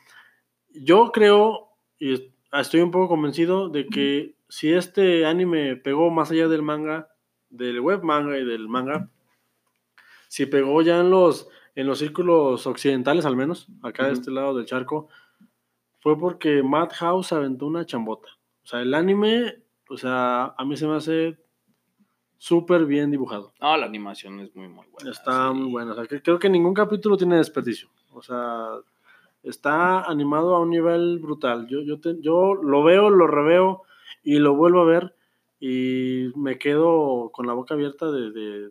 Yo 0.73 1.11
creo, 1.13 1.71
y 1.99 2.13
es- 2.15 2.23
estoy 2.53 2.81
un 2.81 2.91
poco 2.91 3.09
convencido 3.09 3.69
de 3.69 3.87
que 3.87 4.35
si 4.49 4.73
este 4.73 5.27
anime 5.27 5.77
pegó 5.77 6.11
más 6.11 6.31
allá 6.31 6.49
del 6.49 6.63
manga, 6.63 7.09
del 7.49 7.81
web 7.81 8.03
manga 8.03 8.39
y 8.39 8.45
del 8.45 8.69
manga, 8.69 9.09
si 10.29 10.47
pegó 10.47 10.83
ya 10.83 11.01
en 11.01 11.11
los, 11.11 11.49
en 11.75 11.87
los 11.87 11.99
círculos 11.99 12.67
occidentales 12.67 13.25
al 13.25 13.37
menos, 13.37 13.67
acá 13.83 14.07
de 14.07 14.13
este 14.13 14.31
lado 14.31 14.55
del 14.57 14.67
charco, 14.67 15.09
fue 16.01 16.19
porque 16.19 16.63
Madhouse 16.63 17.33
aventó 17.33 17.67
una 17.67 17.85
chambota. 17.85 18.29
O 18.63 18.67
sea, 18.67 18.81
el 18.83 18.95
anime, 18.95 19.63
o 19.89 19.97
sea, 19.97 20.55
a 20.57 20.65
mí 20.65 20.77
se 20.77 20.87
me 20.87 20.95
hace 20.97 21.39
súper 22.40 22.87
bien 22.87 23.11
dibujado. 23.11 23.53
No, 23.61 23.76
la 23.76 23.85
animación 23.85 24.40
es 24.40 24.57
muy, 24.57 24.66
muy 24.66 24.87
buena. 24.87 25.11
Está 25.11 25.48
sí. 25.50 25.55
muy 25.59 25.70
bueno. 25.70 25.92
O 25.92 25.94
sea, 25.94 26.07
que- 26.07 26.22
creo 26.22 26.38
que 26.38 26.48
ningún 26.48 26.72
capítulo 26.72 27.18
tiene 27.18 27.37
desperdicio. 27.37 27.90
O 28.14 28.22
sea, 28.22 28.66
está 29.42 30.05
animado 30.05 30.57
a 30.57 30.61
un 30.61 30.70
nivel 30.70 31.18
brutal. 31.18 31.66
Yo, 31.68 31.83
yo, 31.83 32.00
te- 32.00 32.16
yo 32.22 32.55
lo 32.55 32.83
veo, 32.83 33.11
lo 33.11 33.26
reveo 33.26 33.83
y 34.24 34.38
lo 34.38 34.55
vuelvo 34.55 34.81
a 34.81 34.85
ver 34.87 35.14
y 35.61 36.33
me 36.35 36.59
quedo 36.59 37.29
con 37.31 37.46
la 37.46 37.53
boca 37.53 37.74
abierta 37.74 38.11
de, 38.11 38.31
de, 38.31 38.70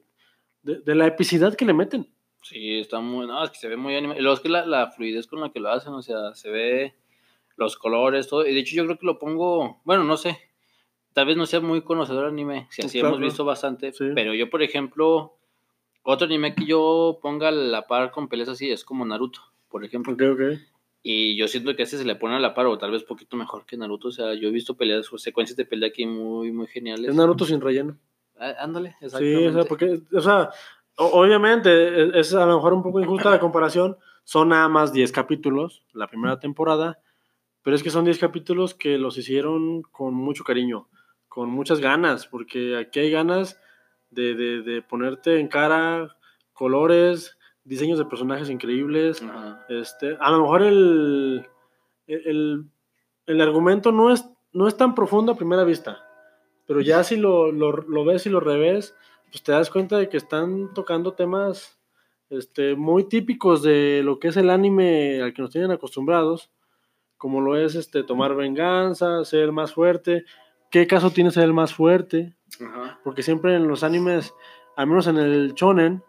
de- 0.63 0.79
de 0.79 0.95
la 0.95 1.05
epicidad 1.05 1.55
que 1.55 1.65
le 1.65 1.73
meten. 1.75 2.11
Sí, 2.41 2.79
está 2.79 2.99
muy, 3.01 3.27
no, 3.27 3.43
es 3.43 3.51
que 3.51 3.57
se 3.59 3.67
ve 3.67 3.77
muy 3.77 3.95
animado. 3.95 4.19
Y 4.19 4.23
luego 4.23 4.35
es 4.35 4.41
que 4.41 4.49
la, 4.49 4.65
la 4.65 4.89
fluidez 4.89 5.27
con 5.27 5.41
la 5.41 5.51
que 5.51 5.59
lo 5.59 5.69
hacen, 5.69 5.93
o 5.93 6.01
sea, 6.01 6.33
se 6.33 6.49
ve 6.49 6.95
los 7.55 7.77
colores, 7.77 8.27
todo. 8.27 8.47
Y 8.47 8.53
de 8.55 8.61
hecho 8.61 8.75
yo 8.75 8.85
creo 8.85 8.97
que 8.97 9.05
lo 9.05 9.19
pongo, 9.19 9.79
bueno, 9.83 10.03
no 10.05 10.17
sé, 10.17 10.39
tal 11.19 11.27
vez 11.27 11.35
no 11.35 11.45
sea 11.45 11.59
muy 11.59 11.81
conocedor 11.81 12.23
de 12.23 12.29
anime, 12.29 12.67
si 12.69 12.81
así 12.81 12.99
Claro. 13.01 13.15
hemos 13.15 13.19
visto 13.27 13.43
bastante, 13.43 13.91
Sí. 13.91 14.05
pero 14.15 14.33
yo, 14.33 14.49
por 14.49 14.63
ejemplo, 14.63 15.35
otro 16.03 16.25
anime 16.27 16.55
que 16.55 16.65
yo 16.65 17.19
ponga 17.21 17.49
a 17.49 17.51
la 17.51 17.87
par 17.87 18.11
con 18.11 18.29
peleas 18.29 18.47
así 18.47 18.71
es 18.71 18.85
como 18.85 19.05
Naruto, 19.05 19.41
por 19.67 19.83
ejemplo. 19.83 20.13
Ok, 20.13 20.21
ok. 20.31 20.41
Y 21.03 21.35
yo 21.37 21.49
siento 21.49 21.75
que 21.75 21.83
este 21.83 21.97
se 21.97 22.05
le 22.05 22.15
pone 22.15 22.35
a 22.35 22.39
la 22.39 22.53
par, 22.53 22.67
o 22.67 22.77
tal 22.77 22.91
vez 22.91 23.03
poquito 23.03 23.35
mejor 23.35 23.65
que 23.65 23.75
Naruto. 23.75 24.07
O 24.07 24.11
sea, 24.11 24.33
yo 24.33 24.47
he 24.47 24.51
visto 24.51 24.77
peleas 24.77 25.11
o 25.11 25.17
secuencias 25.17 25.57
de 25.57 25.65
pelea 25.65 25.89
aquí 25.89 26.05
muy, 26.05 26.53
muy 26.53 26.67
geniales. 26.67 27.09
Es 27.09 27.15
Naruto 27.15 27.43
sin 27.43 27.59
relleno. 27.59 27.97
Ah, 28.37 28.53
Ándale, 28.59 28.95
Sí, 28.99 29.05
exactamente. 29.05 29.47
o 29.49 29.53
sea, 29.53 29.63
porque, 29.65 30.01
o 30.13 30.21
sea, 30.21 30.49
obviamente 30.95 32.03
es, 32.03 32.15
es 32.29 32.33
a 32.33 32.45
lo 32.45 32.55
mejor 32.55 32.73
un 32.73 32.83
poco 32.83 32.99
injusta 33.01 33.29
la 33.29 33.39
comparación. 33.39 33.97
Son 34.23 34.49
nada 34.49 34.69
más 34.69 34.93
10 34.93 35.11
capítulos, 35.11 35.83
la 35.93 36.07
primera 36.07 36.39
temporada, 36.39 36.99
pero 37.63 37.75
es 37.75 37.83
que 37.83 37.89
son 37.89 38.05
10 38.05 38.19
capítulos 38.19 38.73
que 38.75 38.97
los 38.97 39.17
hicieron 39.17 39.81
con 39.83 40.13
mucho 40.13 40.43
cariño, 40.43 40.87
con 41.29 41.49
muchas 41.49 41.79
ganas, 41.79 42.27
porque 42.27 42.75
aquí 42.75 42.99
hay 42.99 43.11
ganas 43.11 43.61
de, 44.09 44.35
de- 44.35 44.61
de 44.63 44.81
ponerte 44.81 45.39
en 45.39 45.47
cara 45.47 46.17
colores, 46.53 47.37
diseños 47.63 47.97
de 47.99 48.05
personajes 48.05 48.49
increíbles. 48.49 49.21
Ajá. 49.23 49.65
Este, 49.69 50.17
a 50.19 50.31
lo 50.31 50.41
mejor 50.41 50.63
el, 50.63 51.45
el, 52.07 52.65
el 53.27 53.41
argumento 53.41 53.91
no 53.91 54.11
es, 54.11 54.27
no 54.51 54.67
es 54.67 54.75
tan 54.75 54.95
profundo 54.95 55.31
a 55.31 55.37
primera 55.37 55.63
vista, 55.63 56.03
pero 56.65 56.81
ya 56.81 57.03
si 57.03 57.15
lo, 57.15 57.51
lo, 57.51 57.71
lo 57.71 58.03
ves 58.05 58.25
y 58.25 58.29
lo 58.29 58.39
revés, 58.39 58.95
pues 59.31 59.43
te 59.43 59.51
das 59.51 59.69
cuenta 59.69 59.97
de 59.97 60.09
que 60.09 60.17
están 60.17 60.73
tocando 60.73 61.13
temas 61.13 61.79
este, 62.31 62.75
muy 62.75 63.03
típicos 63.07 63.61
de 63.61 64.01
lo 64.03 64.19
que 64.19 64.29
es 64.29 64.37
el 64.37 64.49
anime 64.49 65.21
al 65.21 65.33
que 65.33 65.41
nos 65.43 65.51
tienen 65.51 65.71
acostumbrados, 65.71 66.51
como 67.17 67.41
lo 67.41 67.55
es 67.57 67.75
este, 67.75 68.03
tomar 68.03 68.35
venganza, 68.35 69.23
ser 69.25 69.51
más 69.51 69.73
fuerte. 69.73 70.25
¿Qué 70.71 70.87
caso 70.87 71.11
tiene 71.11 71.31
ser 71.31 71.43
el 71.45 71.53
más 71.53 71.73
fuerte? 71.73 72.35
Ajá. 72.61 72.99
Porque 73.03 73.23
siempre 73.23 73.55
en 73.55 73.67
los 73.67 73.83
animes 73.83 74.33
al 74.75 74.87
menos 74.87 75.07
en 75.07 75.17
el 75.17 75.53
shonen, 75.53 76.01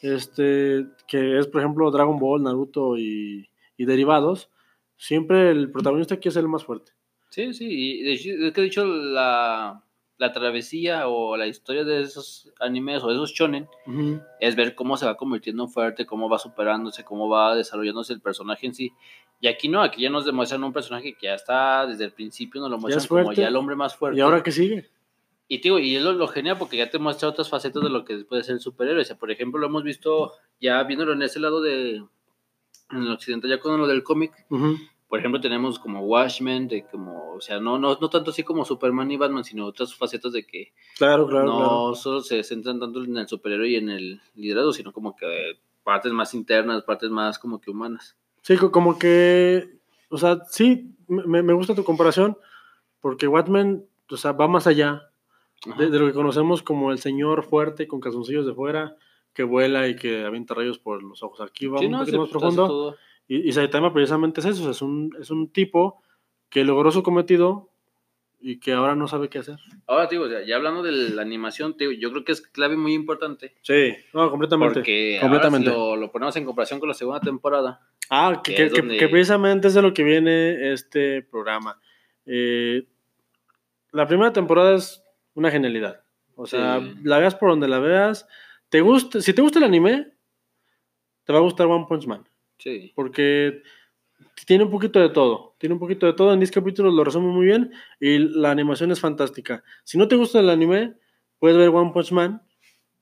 este, 0.00 0.86
que 1.06 1.38
es 1.38 1.46
por 1.46 1.60
ejemplo 1.60 1.90
Dragon 1.90 2.18
Ball, 2.18 2.42
Naruto 2.42 2.96
y, 2.96 3.48
y 3.76 3.84
derivados, 3.84 4.50
siempre 4.96 5.50
el 5.50 5.70
protagonista 5.70 6.16
quiere 6.16 6.32
ser 6.34 6.42
el 6.42 6.48
más 6.48 6.64
fuerte. 6.64 6.92
Sí, 7.30 7.52
sí, 7.52 7.66
y 7.68 8.02
de 8.04 8.12
hecho- 8.12 8.30
es 8.46 8.52
que 8.52 8.60
de 8.62 8.66
hecho 8.66 8.84
la, 8.86 9.84
la 10.18 10.32
travesía 10.32 11.08
o 11.08 11.36
la 11.36 11.46
historia 11.46 11.84
de 11.84 12.02
esos 12.02 12.52
animes 12.60 13.02
o 13.02 13.08
de 13.08 13.14
esos 13.14 13.32
shonen 13.32 13.68
es 14.40 14.56
ver 14.56 14.74
cómo 14.74 14.96
se 14.96 15.06
va 15.06 15.16
convirtiendo 15.16 15.62
en 15.62 15.70
fuerte, 15.70 16.06
cómo 16.06 16.28
va 16.28 16.38
superándose, 16.38 17.04
cómo 17.04 17.28
va 17.28 17.54
desarrollándose 17.54 18.12
el 18.12 18.20
personaje 18.20 18.66
en 18.66 18.74
sí. 18.74 18.92
Y 19.40 19.46
aquí 19.46 19.68
no, 19.68 19.80
aquí 19.80 20.02
ya 20.02 20.10
nos 20.10 20.24
demuestran 20.24 20.64
un 20.64 20.72
personaje 20.72 21.14
que 21.14 21.26
ya 21.26 21.34
está 21.34 21.86
desde 21.86 22.04
el 22.04 22.12
principio, 22.12 22.60
nos 22.60 22.70
lo 22.70 22.78
muestran 22.78 23.02
es 23.02 23.08
como 23.08 23.32
ya 23.32 23.46
el 23.46 23.54
hombre 23.54 23.76
más 23.76 23.94
fuerte. 23.94 24.18
¿Y 24.18 24.20
ahora 24.20 24.42
qué 24.42 24.50
sigue? 24.50 24.90
Y 25.46 25.60
digo, 25.60 25.78
y 25.78 25.96
es 25.96 26.02
lo, 26.02 26.12
lo 26.12 26.26
genial 26.26 26.56
porque 26.58 26.76
ya 26.76 26.90
te 26.90 26.98
muestra 26.98 27.28
otras 27.28 27.48
facetas 27.48 27.82
de 27.82 27.88
lo 27.88 28.04
que 28.04 28.16
puede 28.24 28.42
ser 28.42 28.54
el 28.54 28.60
superhéroe. 28.60 29.02
O 29.02 29.04
sea, 29.04 29.16
por 29.16 29.30
ejemplo, 29.30 29.60
lo 29.60 29.68
hemos 29.68 29.84
visto 29.84 30.32
ya 30.60 30.82
viéndolo 30.82 31.12
en 31.12 31.22
ese 31.22 31.38
lado 31.38 31.62
de, 31.62 32.02
en 32.90 33.02
el 33.02 33.12
occidente, 33.12 33.48
ya 33.48 33.60
con 33.60 33.80
lo 33.80 33.86
del 33.86 34.02
cómic. 34.02 34.32
Por 35.08 35.18
ejemplo, 35.18 35.40
tenemos 35.40 35.78
como 35.78 36.00
Watchmen, 36.02 36.68
de 36.68 36.84
como, 36.84 37.32
o 37.32 37.40
sea, 37.40 37.58
no, 37.60 37.78
no, 37.78 37.96
no 38.00 38.10
tanto 38.10 38.30
así 38.30 38.42
como 38.42 38.64
Superman 38.64 39.10
y 39.10 39.16
Batman, 39.16 39.42
sino 39.44 39.64
otras 39.66 39.94
facetas 39.94 40.32
de 40.32 40.46
que 40.46 40.72
Claro, 40.98 41.26
claro, 41.26 41.46
no 41.46 41.56
claro. 41.56 41.94
solo 41.94 42.20
se 42.20 42.42
centran 42.44 42.78
tanto 42.78 43.02
en 43.02 43.16
el 43.16 43.26
superhéroe 43.28 43.68
y 43.68 43.76
en 43.76 43.88
el 43.88 44.20
liderazgo, 44.34 44.72
sino 44.72 44.92
como 44.92 45.16
que 45.16 45.58
partes 45.82 46.12
más 46.12 46.34
internas, 46.34 46.82
partes 46.82 47.08
más 47.10 47.38
como 47.38 47.58
que 47.60 47.70
humanas. 47.70 48.16
Sí, 48.42 48.56
co- 48.58 48.70
como 48.70 48.98
que, 48.98 49.78
o 50.10 50.18
sea, 50.18 50.40
sí, 50.50 50.94
me, 51.08 51.42
me 51.42 51.52
gusta 51.54 51.74
tu 51.74 51.84
comparación, 51.84 52.36
porque 53.00 53.26
Watman, 53.26 53.84
o 54.10 54.16
sea, 54.18 54.32
va 54.32 54.46
más 54.46 54.66
allá 54.66 55.10
de, 55.78 55.88
de 55.90 55.98
lo 55.98 56.06
que 56.06 56.12
conocemos 56.12 56.62
como 56.62 56.92
el 56.92 56.98
señor 56.98 57.44
fuerte 57.44 57.86
con 57.88 58.00
calzoncillos 58.00 58.44
de 58.46 58.52
fuera, 58.54 58.96
que 59.32 59.42
vuela 59.42 59.88
y 59.88 59.96
que 59.96 60.24
avienta 60.24 60.52
rayos 60.54 60.78
por 60.78 61.02
los 61.02 61.22
ojos. 61.22 61.40
Aquí 61.40 61.66
va 61.66 61.78
Sí, 61.78 61.86
un 61.86 61.92
no, 61.92 61.98
poquito 62.00 62.18
más 62.20 62.28
profundo. 62.28 62.96
Y, 63.28 63.48
y 63.48 63.52
Saitama 63.52 63.92
precisamente 63.92 64.40
es 64.40 64.46
eso, 64.46 64.60
o 64.60 64.62
sea, 64.64 64.70
es 64.72 64.82
un, 64.82 65.14
es 65.20 65.30
un 65.30 65.48
tipo 65.52 66.02
que 66.48 66.64
logró 66.64 66.90
su 66.90 67.02
cometido 67.02 67.70
y 68.40 68.58
que 68.60 68.72
ahora 68.72 68.94
no 68.94 69.06
sabe 69.08 69.28
qué 69.28 69.38
hacer. 69.40 69.58
Ahora, 69.86 70.06
digo, 70.06 70.24
o 70.24 70.28
sea, 70.28 70.42
ya 70.46 70.56
hablando 70.56 70.82
de 70.82 70.92
la 70.92 71.22
animación, 71.22 71.74
digo, 71.78 71.92
yo 71.92 72.10
creo 72.10 72.24
que 72.24 72.32
es 72.32 72.40
clave 72.40 72.76
muy 72.76 72.94
importante. 72.94 73.54
Sí, 73.62 73.94
no, 74.14 74.30
completamente. 74.30 74.74
Porque 74.74 75.18
completamente. 75.20 75.68
ahora 75.70 75.80
si 75.82 75.90
lo, 75.90 75.96
lo 75.96 76.10
ponemos 76.12 76.34
en 76.36 76.44
comparación 76.44 76.80
con 76.80 76.88
la 76.88 76.94
segunda 76.94 77.20
temporada. 77.20 77.80
Ah, 78.10 78.40
que, 78.42 78.52
que 78.52 78.56
que- 78.56 78.64
es 78.66 78.72
que- 78.72 78.80
donde- 78.80 78.96
que 78.96 79.08
precisamente 79.08 79.68
es 79.68 79.74
de 79.74 79.82
lo 79.82 79.92
que 79.92 80.04
viene 80.04 80.72
este 80.72 81.22
programa. 81.22 81.78
Eh, 82.26 82.86
la 83.90 84.06
primera 84.06 84.32
temporada 84.32 84.76
es 84.76 85.02
una 85.34 85.50
genialidad. 85.50 86.02
O 86.36 86.46
sea, 86.46 86.78
Sí. 86.80 86.94
la 87.02 87.18
veas 87.18 87.34
por 87.34 87.50
donde 87.50 87.66
la 87.68 87.80
veas. 87.80 88.26
Te 88.68 88.80
gusta, 88.82 89.20
si 89.20 89.32
te 89.34 89.42
gusta 89.42 89.58
el 89.58 89.64
anime, 89.64 90.12
te 91.24 91.32
va 91.32 91.40
a 91.40 91.42
gustar 91.42 91.66
One 91.66 91.86
Punch 91.88 92.06
Man. 92.06 92.27
Sí. 92.58 92.92
Porque 92.94 93.62
tiene 94.46 94.64
un 94.64 94.70
poquito 94.70 94.98
de 95.00 95.08
todo. 95.10 95.54
Tiene 95.58 95.74
un 95.74 95.78
poquito 95.80 96.06
de 96.06 96.12
todo. 96.12 96.32
En 96.32 96.40
10 96.40 96.50
capítulos 96.50 96.92
lo 96.94 97.04
resume 97.04 97.28
muy 97.28 97.46
bien. 97.46 97.72
Y 98.00 98.18
la 98.18 98.50
animación 98.50 98.90
es 98.90 99.00
fantástica. 99.00 99.62
Si 99.84 99.96
no 99.98 100.08
te 100.08 100.16
gusta 100.16 100.40
el 100.40 100.50
anime, 100.50 100.94
puedes 101.38 101.56
ver 101.56 101.68
One 101.68 101.92
Punch 101.92 102.12
Man. 102.12 102.42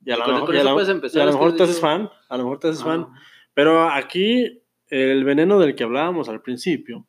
Y 0.05 0.11
a, 0.13 0.17
lo 0.19 0.27
mejor- 0.27 0.47
con 0.47 0.55
y 0.55 0.59
a 0.59 0.61
eso 0.61 0.69
la- 0.69 0.75
puedes 0.75 0.89
empezar, 0.89 1.19
y 1.19 1.23
a 1.23 1.25
lo 1.25 1.31
es 1.31 1.37
que 1.37 1.39
mejor 1.41 1.53
de 1.53 1.59
te 1.59 1.65
haces 1.65 1.81
fan. 1.81 2.11
A 2.29 2.37
lo 2.37 2.45
mejor 2.45 2.59
te 2.61 2.69
haces 2.69 2.83
fan. 2.85 3.07
Pero 3.55 3.89
aquí 3.89 4.63
el 4.89 5.25
veneno 5.25 5.59
del 5.59 5.75
que 5.75 5.83
hablábamos 5.85 6.29
al 6.29 6.43
principio 6.43 7.07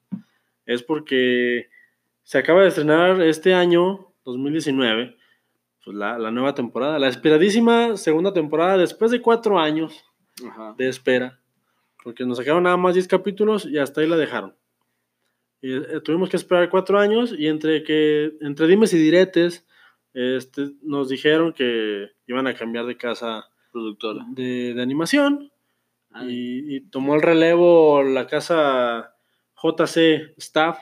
es 0.66 0.82
porque 0.84 1.68
se 2.24 2.38
acaba 2.40 2.62
de 2.64 2.70
estrenar 2.70 3.22
este 3.22 3.54
año, 3.54 4.14
2019, 4.26 5.16
pues 5.86 5.96
la, 5.96 6.18
la 6.18 6.32
nueva 6.32 6.56
temporada, 6.56 6.98
la 7.00 7.08
esperadísima 7.08 7.96
segunda 7.98 8.34
temporada 8.34 8.78
después 8.78 9.12
de 9.12 9.22
cuatro 9.22 9.60
años 9.60 10.04
Ajá. 10.46 10.74
de 10.78 10.90
espera, 10.90 11.40
porque 12.08 12.26
nos 12.26 12.38
sacaron 12.38 12.64
nada 12.64 12.78
más 12.78 12.94
10 12.94 13.06
capítulos 13.06 13.66
y 13.66 13.78
hasta 13.80 14.00
ahí 14.00 14.08
la 14.08 14.16
dejaron. 14.16 14.56
Y, 15.62 15.74
eh, 15.76 16.00
tuvimos 16.06 16.30
que 16.30 16.38
esperar 16.38 16.70
cuatro 16.70 16.98
años 17.00 17.36
y 17.38 17.48
entre 17.48 17.84
que 17.84 18.32
entre 18.40 18.66
dimes 18.66 18.94
y 18.94 18.98
diretes 18.98 19.66
este, 20.14 20.70
nos 20.84 21.10
dijeron 21.10 21.52
que 21.52 22.08
iban 22.28 22.48
a 22.48 22.54
cambiar 22.54 22.86
de 22.86 22.96
casa 22.96 23.50
Productora. 23.74 24.26
de, 24.30 24.74
de 24.74 24.82
animación 24.82 25.52
Ah, 26.12 26.24
y, 26.26 26.78
y 26.78 26.80
tomó 26.80 27.16
el 27.16 27.22
relevo 27.22 28.02
la 28.04 28.26
casa 28.26 29.14
JC 29.62 30.34
Staff, 30.38 30.80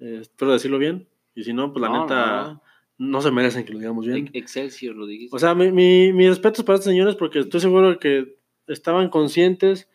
eh, 0.00 0.18
espero 0.20 0.52
decirlo 0.52 0.78
bien, 0.78 1.08
y 1.34 1.44
si 1.44 1.54
no, 1.54 1.72
pues 1.72 1.80
la 1.80 1.88
no, 1.88 2.02
neta 2.02 2.60
no, 2.98 3.08
no. 3.08 3.22
se 3.22 3.30
merecen 3.30 3.64
que 3.64 3.72
lo 3.72 3.78
digamos 3.78 4.04
bien. 4.04 4.18
Ex- 4.26 4.34
Excelsior 4.34 4.94
lo 4.96 5.06
dijiste. 5.06 5.34
O 5.34 5.38
sea, 5.38 5.54
mi, 5.54 5.72
mi, 5.72 6.12
mis 6.12 6.28
respetos 6.28 6.62
para 6.62 6.74
estos 6.76 6.90
señores 6.92 7.14
porque 7.16 7.38
estoy 7.40 7.60
seguro 7.60 7.98
que 7.98 8.36
estaban 8.66 9.08
conscientes 9.08 9.88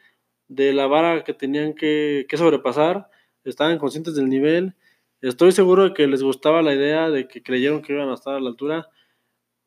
de 0.51 0.73
la 0.73 0.85
vara 0.85 1.23
que 1.23 1.33
tenían 1.33 1.73
que, 1.73 2.25
que 2.27 2.35
sobrepasar, 2.37 3.09
estaban 3.45 3.79
conscientes 3.79 4.15
del 4.15 4.27
nivel, 4.27 4.75
estoy 5.21 5.53
seguro 5.53 5.85
de 5.85 5.93
que 5.93 6.07
les 6.07 6.21
gustaba 6.23 6.61
la 6.61 6.75
idea, 6.75 7.09
de 7.09 7.29
que 7.29 7.41
creyeron 7.41 7.81
que 7.81 7.93
iban 7.93 8.09
a 8.09 8.15
estar 8.15 8.35
a 8.35 8.39
la 8.41 8.49
altura, 8.49 8.89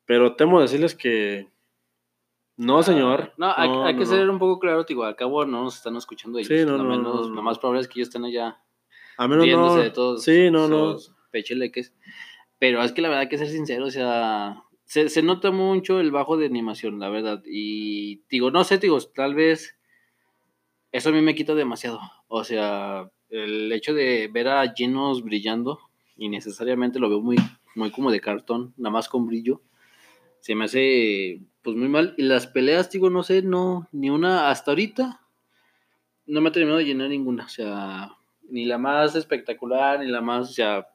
pero 0.04 0.36
temo 0.36 0.60
decirles 0.60 0.94
que 0.94 1.48
no, 2.56 2.82
señor. 2.82 3.32
Ah, 3.32 3.34
No, 3.38 3.46
hay, 3.56 3.68
hay 3.88 3.92
no, 3.94 3.98
que 3.98 4.04
no. 4.04 4.10
ser 4.10 4.28
un 4.30 4.38
poco 4.38 4.60
claro, 4.60 4.84
digo, 4.84 5.04
al 5.04 5.16
cabo 5.16 5.46
no 5.46 5.64
nos 5.64 5.76
están 5.76 5.96
escuchando 5.96 6.38
ellos. 6.38 6.48
Sí, 6.48 6.66
no, 6.66 6.76
lo 6.76 6.84
no, 6.84 6.90
menos, 6.90 7.22
no, 7.22 7.28
no. 7.28 7.34
Lo 7.34 7.42
más 7.42 7.58
probable 7.58 7.80
es 7.80 7.88
que 7.88 7.98
ellos 7.98 8.08
estén 8.08 8.26
allá 8.26 8.60
A 9.16 9.26
menos 9.26 9.44
riéndose 9.46 9.82
de 9.84 9.90
todos. 9.90 10.22
Sí, 10.22 10.50
no, 10.50 10.68
no. 10.68 10.96
Pecheleques. 11.30 11.94
Pero 12.58 12.82
es 12.82 12.92
que 12.92 13.00
la 13.00 13.08
verdad 13.08 13.22
hay 13.22 13.28
que 13.28 13.38
ser 13.38 13.48
sincero, 13.48 13.86
o 13.86 13.90
sea, 13.90 14.62
se, 14.84 15.08
se 15.08 15.22
nota 15.22 15.50
mucho 15.50 15.98
el 15.98 16.12
bajo 16.12 16.36
de 16.36 16.46
animación, 16.46 17.00
la 17.00 17.08
verdad. 17.08 17.42
Y 17.46 18.22
digo, 18.28 18.50
no 18.50 18.62
sé, 18.64 18.78
digo, 18.78 18.98
tal 19.14 19.34
vez 19.34 19.76
eso 20.94 21.09
a 21.09 21.12
mí 21.12 21.20
me 21.20 21.35
quita 21.35 21.54
demasiado. 21.54 22.00
O 22.28 22.44
sea, 22.44 23.11
el 23.28 23.70
hecho 23.72 23.92
de 23.94 24.28
ver 24.33 24.48
a 24.48 24.72
llenos 24.74 25.22
brillando, 25.22 25.80
innecesariamente 26.16 26.98
lo 27.00 27.09
veo 27.09 27.20
muy, 27.20 27.37
muy 27.74 27.90
como 27.90 28.11
de 28.11 28.20
cartón, 28.20 28.72
nada 28.76 28.92
más 28.92 29.09
con 29.09 29.26
brillo. 29.26 29.61
Se 30.40 30.54
me 30.54 30.64
hace 30.66 31.40
pues 31.62 31.76
muy 31.76 31.88
mal. 31.88 32.14
Y 32.16 32.22
las 32.22 32.46
peleas, 32.46 32.90
digo, 32.90 33.11
no 33.11 33.22
sé, 33.22 33.42
no, 33.42 33.88
ni 33.92 34.11
una 34.11 34.50
hasta 34.50 34.70
ahorita 34.70 35.20
no 36.26 36.40
me 36.40 36.48
ha 36.48 36.52
terminado 36.52 36.78
de 36.78 36.85
llenar 36.85 37.09
ninguna. 37.09 37.44
O 37.46 37.48
sea, 37.48 38.12
ni 38.48 38.64
la 38.64 38.78
más 38.78 39.16
espectacular, 39.16 40.00
ni 40.00 40.07
la 40.07 40.20
más, 40.20 40.50
o 40.50 40.52
sea, 40.52 40.87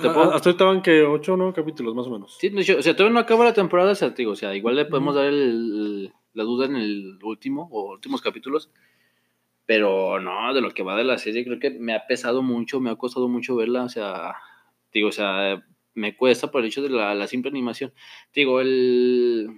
te 0.00 0.08
puedo- 0.08 0.32
Ah, 0.32 0.36
Hasta 0.36 0.48
ahorita 0.50 0.64
van 0.64 0.82
que 0.82 1.02
ocho 1.02 1.34
o 1.34 1.36
nueve 1.36 1.52
capítulos, 1.54 1.94
más 1.94 2.06
o 2.06 2.10
menos. 2.10 2.36
Sí, 2.40 2.48
o 2.56 2.82
sea, 2.82 2.96
todavía 2.96 3.14
no 3.14 3.20
acaba 3.20 3.44
la 3.44 3.52
temporada, 3.52 3.92
o 3.92 3.94
sea, 3.94 4.10
digo, 4.10 4.32
o 4.32 4.36
sea, 4.36 4.54
igual 4.56 4.76
le 4.76 4.86
podemos 4.86 5.14
dar 5.14 5.26
el- 5.26 5.34
el- 5.34 6.12
la 6.32 6.44
duda 6.44 6.66
en 6.66 6.76
el 6.76 7.18
último 7.22 7.68
o 7.70 7.92
últimos 7.92 8.20
capítulos, 8.20 8.70
pero 9.66 10.20
no, 10.20 10.52
de 10.52 10.60
lo 10.60 10.70
que 10.72 10.82
va 10.82 10.96
de 10.96 11.04
la 11.04 11.18
serie, 11.18 11.44
creo 11.44 11.58
que 11.58 11.70
me 11.70 11.94
ha 11.94 12.06
pesado 12.06 12.42
mucho, 12.42 12.80
me 12.80 12.90
ha 12.90 12.96
costado 12.96 13.28
mucho 13.28 13.56
verla, 13.56 13.84
o 13.84 13.88
sea, 13.88 14.34
digo, 14.92 15.08
o 15.08 15.12
sea, 15.12 15.64
me 15.94 16.16
cuesta 16.16 16.50
por 16.50 16.60
el 16.60 16.68
hecho 16.68 16.82
de 16.82 16.90
la, 16.90 17.14
la 17.14 17.26
simple 17.26 17.50
animación. 17.50 17.92
Digo, 18.34 18.60
el, 18.60 19.48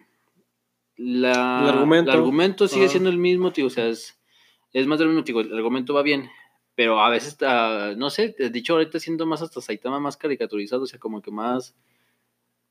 la, 0.96 1.60
El 1.62 1.68
argumento. 1.68 2.10
el 2.10 2.18
argumento 2.18 2.68
sigue 2.68 2.88
siendo 2.88 3.10
el 3.10 3.18
mismo, 3.18 3.50
digo, 3.50 3.66
o 3.66 3.70
sea, 3.70 3.88
es, 3.88 4.20
es 4.72 4.86
más 4.86 4.98
de 4.98 5.06
lo 5.06 5.10
mismo, 5.10 5.24
digo, 5.24 5.40
el 5.40 5.54
argumento 5.54 5.94
va 5.94 6.02
bien, 6.02 6.28
pero 6.74 7.00
a 7.00 7.10
veces, 7.10 7.36
ah, 7.42 7.94
no 7.96 8.10
sé, 8.10 8.36
dicho 8.52 8.74
ahorita 8.74 9.00
siento 9.00 9.26
más 9.26 9.42
hasta 9.42 9.60
Saitama 9.60 9.98
más 9.98 10.16
caricaturizado, 10.16 10.82
o 10.82 10.86
sea, 10.86 11.00
como 11.00 11.20
que 11.20 11.30
más 11.30 11.74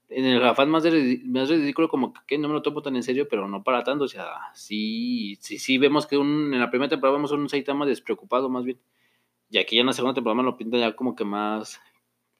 en 0.10 0.26
el 0.26 0.44
afán 0.46 0.70
más, 0.70 0.84
de, 0.84 1.22
más 1.26 1.50
ridículo, 1.50 1.90
como 1.90 2.14
que 2.28 2.38
no 2.38 2.48
me 2.48 2.54
lo 2.54 2.62
tomo 2.62 2.82
tan 2.82 2.96
en 2.96 3.04
serio, 3.04 3.28
pero 3.30 3.48
no 3.48 3.64
para 3.64 3.84
tanto. 3.84 4.06
O 4.06 4.08
sea, 4.08 4.28
sí, 4.54 5.38
sí, 5.42 5.58
sí 5.58 5.78
vemos 5.78 6.06
que 6.08 6.18
un, 6.18 6.54
en 6.54 6.60
la 6.60 6.70
primera 6.70 6.90
temporada 6.90 7.18
vemos 7.18 7.32
un 7.32 7.50
Saitama 7.50 7.86
despreocupado 7.86 8.50
más 8.50 8.64
bien. 8.64 8.78
Y 9.50 9.58
aquí 9.58 9.76
ya 9.76 9.82
en 9.82 9.88
la 9.88 9.94
segunda 9.94 10.14
temporada 10.14 10.38
me 10.42 10.44
lo 10.44 10.58
pinta 10.58 10.78
ya 10.78 10.96
como 10.96 11.16
que 11.16 11.24
más. 11.26 11.80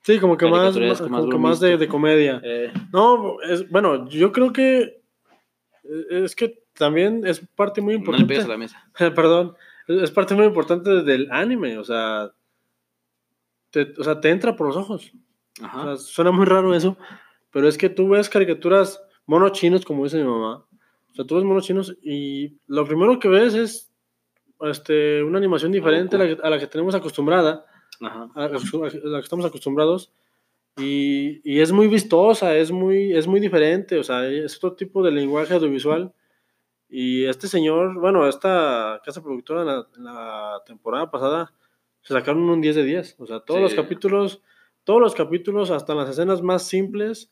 Sí, 0.02 0.20
como 0.20 0.38
que 0.38 0.46
más, 0.48 0.76
como 1.00 1.30
que 1.30 1.38
más 1.38 1.60
de, 1.60 1.78
de 1.78 1.88
comedia. 1.88 2.40
eh, 2.44 2.72
No, 2.94 3.42
es, 3.42 3.68
bueno, 3.72 4.08
yo 4.10 4.32
creo 4.32 4.54
que 4.54 5.02
eh, 5.84 6.24
es 6.24 6.36
que 6.36 6.64
también 6.74 7.26
es 7.26 7.40
parte 7.56 7.82
muy 7.82 7.94
no 8.00 8.12
le 8.12 8.20
importante. 8.20 8.44
a 8.44 8.48
la 8.48 8.58
mesa. 8.58 8.88
Perdón, 9.16 9.56
es 9.88 10.12
parte 10.12 10.36
muy 10.36 10.46
importante 10.46 11.02
del 11.04 11.28
anime, 11.32 11.78
o 11.80 11.84
sea, 11.84 12.32
te, 13.72 13.94
o 13.98 14.04
sea, 14.04 14.20
te 14.22 14.30
entra 14.30 14.56
por 14.56 14.68
los 14.68 14.78
ojos. 14.78 15.12
O 15.62 15.66
Ajá. 15.66 15.84
sea, 15.84 15.98
suena 15.98 16.32
muy 16.32 16.46
raro 16.46 16.76
eso, 16.76 16.98
pero 17.56 17.70
es 17.70 17.78
que 17.78 17.88
tú 17.88 18.10
ves 18.10 18.28
caricaturas 18.30 19.02
monos 19.26 19.54
chinos, 19.54 19.86
como 19.86 20.04
dice 20.04 20.18
mi 20.18 20.26
mamá. 20.26 20.66
O 21.12 21.16
sea, 21.16 21.24
tú 21.26 21.36
ves 21.36 21.46
monos 21.46 21.64
chinos 21.66 21.96
y 22.04 22.58
lo 22.68 22.84
primero 22.86 23.18
que 23.18 23.30
ves 23.30 23.54
es 23.54 23.94
este, 24.60 25.24
una 25.24 25.38
animación 25.38 25.72
diferente 25.72 26.18
a 26.18 26.20
la, 26.20 26.28
que, 26.28 26.38
a 26.44 26.50
la 26.50 26.60
que 26.60 26.68
tenemos 26.68 26.94
acostumbrada, 26.96 27.66
Ajá. 28.02 28.30
a 28.36 28.42
la, 28.50 28.50
que 28.50 29.20
estamos 29.24 29.46
acostumbrados. 29.46 30.12
Y, 30.78 31.40
y 31.50 31.62
es 31.62 31.72
muy 31.72 31.88
vistosa, 31.88 32.58
es 32.58 32.72
muy, 32.74 33.14
es 33.16 33.26
muy 33.26 33.40
diferente, 33.40 33.98
o 33.98 34.04
sea, 34.04 34.28
es 34.28 34.58
otro 34.58 34.74
tipo 34.74 35.02
de 35.02 35.12
lenguaje 35.12 35.54
audiovisual. 35.54 36.12
Y 36.90 37.24
este 37.24 37.48
señor, 37.48 37.98
bueno, 38.02 38.28
esta 38.28 39.02
casa 39.06 39.24
productora 39.24 39.62
en 39.62 39.68
la, 39.68 39.88
en 39.96 40.04
la 40.04 40.62
temporada 40.66 41.10
pasada 41.10 41.54
se 42.02 42.14
sacaron 42.14 42.50
un 42.50 42.60
10 42.60 42.76
de 42.76 42.84
10. 42.84 43.16
O 43.20 43.26
sea, 43.26 43.40
todos 43.40 43.62
los 43.62 43.72
Sí. 43.72 43.78
capítulos, 43.78 44.42
todos 44.84 45.00
los 45.00 45.16
capítulos, 45.16 45.72
hasta 45.72 45.96
las 45.96 46.10
escenas 46.10 46.42
más 46.42 46.68
simples, 46.68 47.32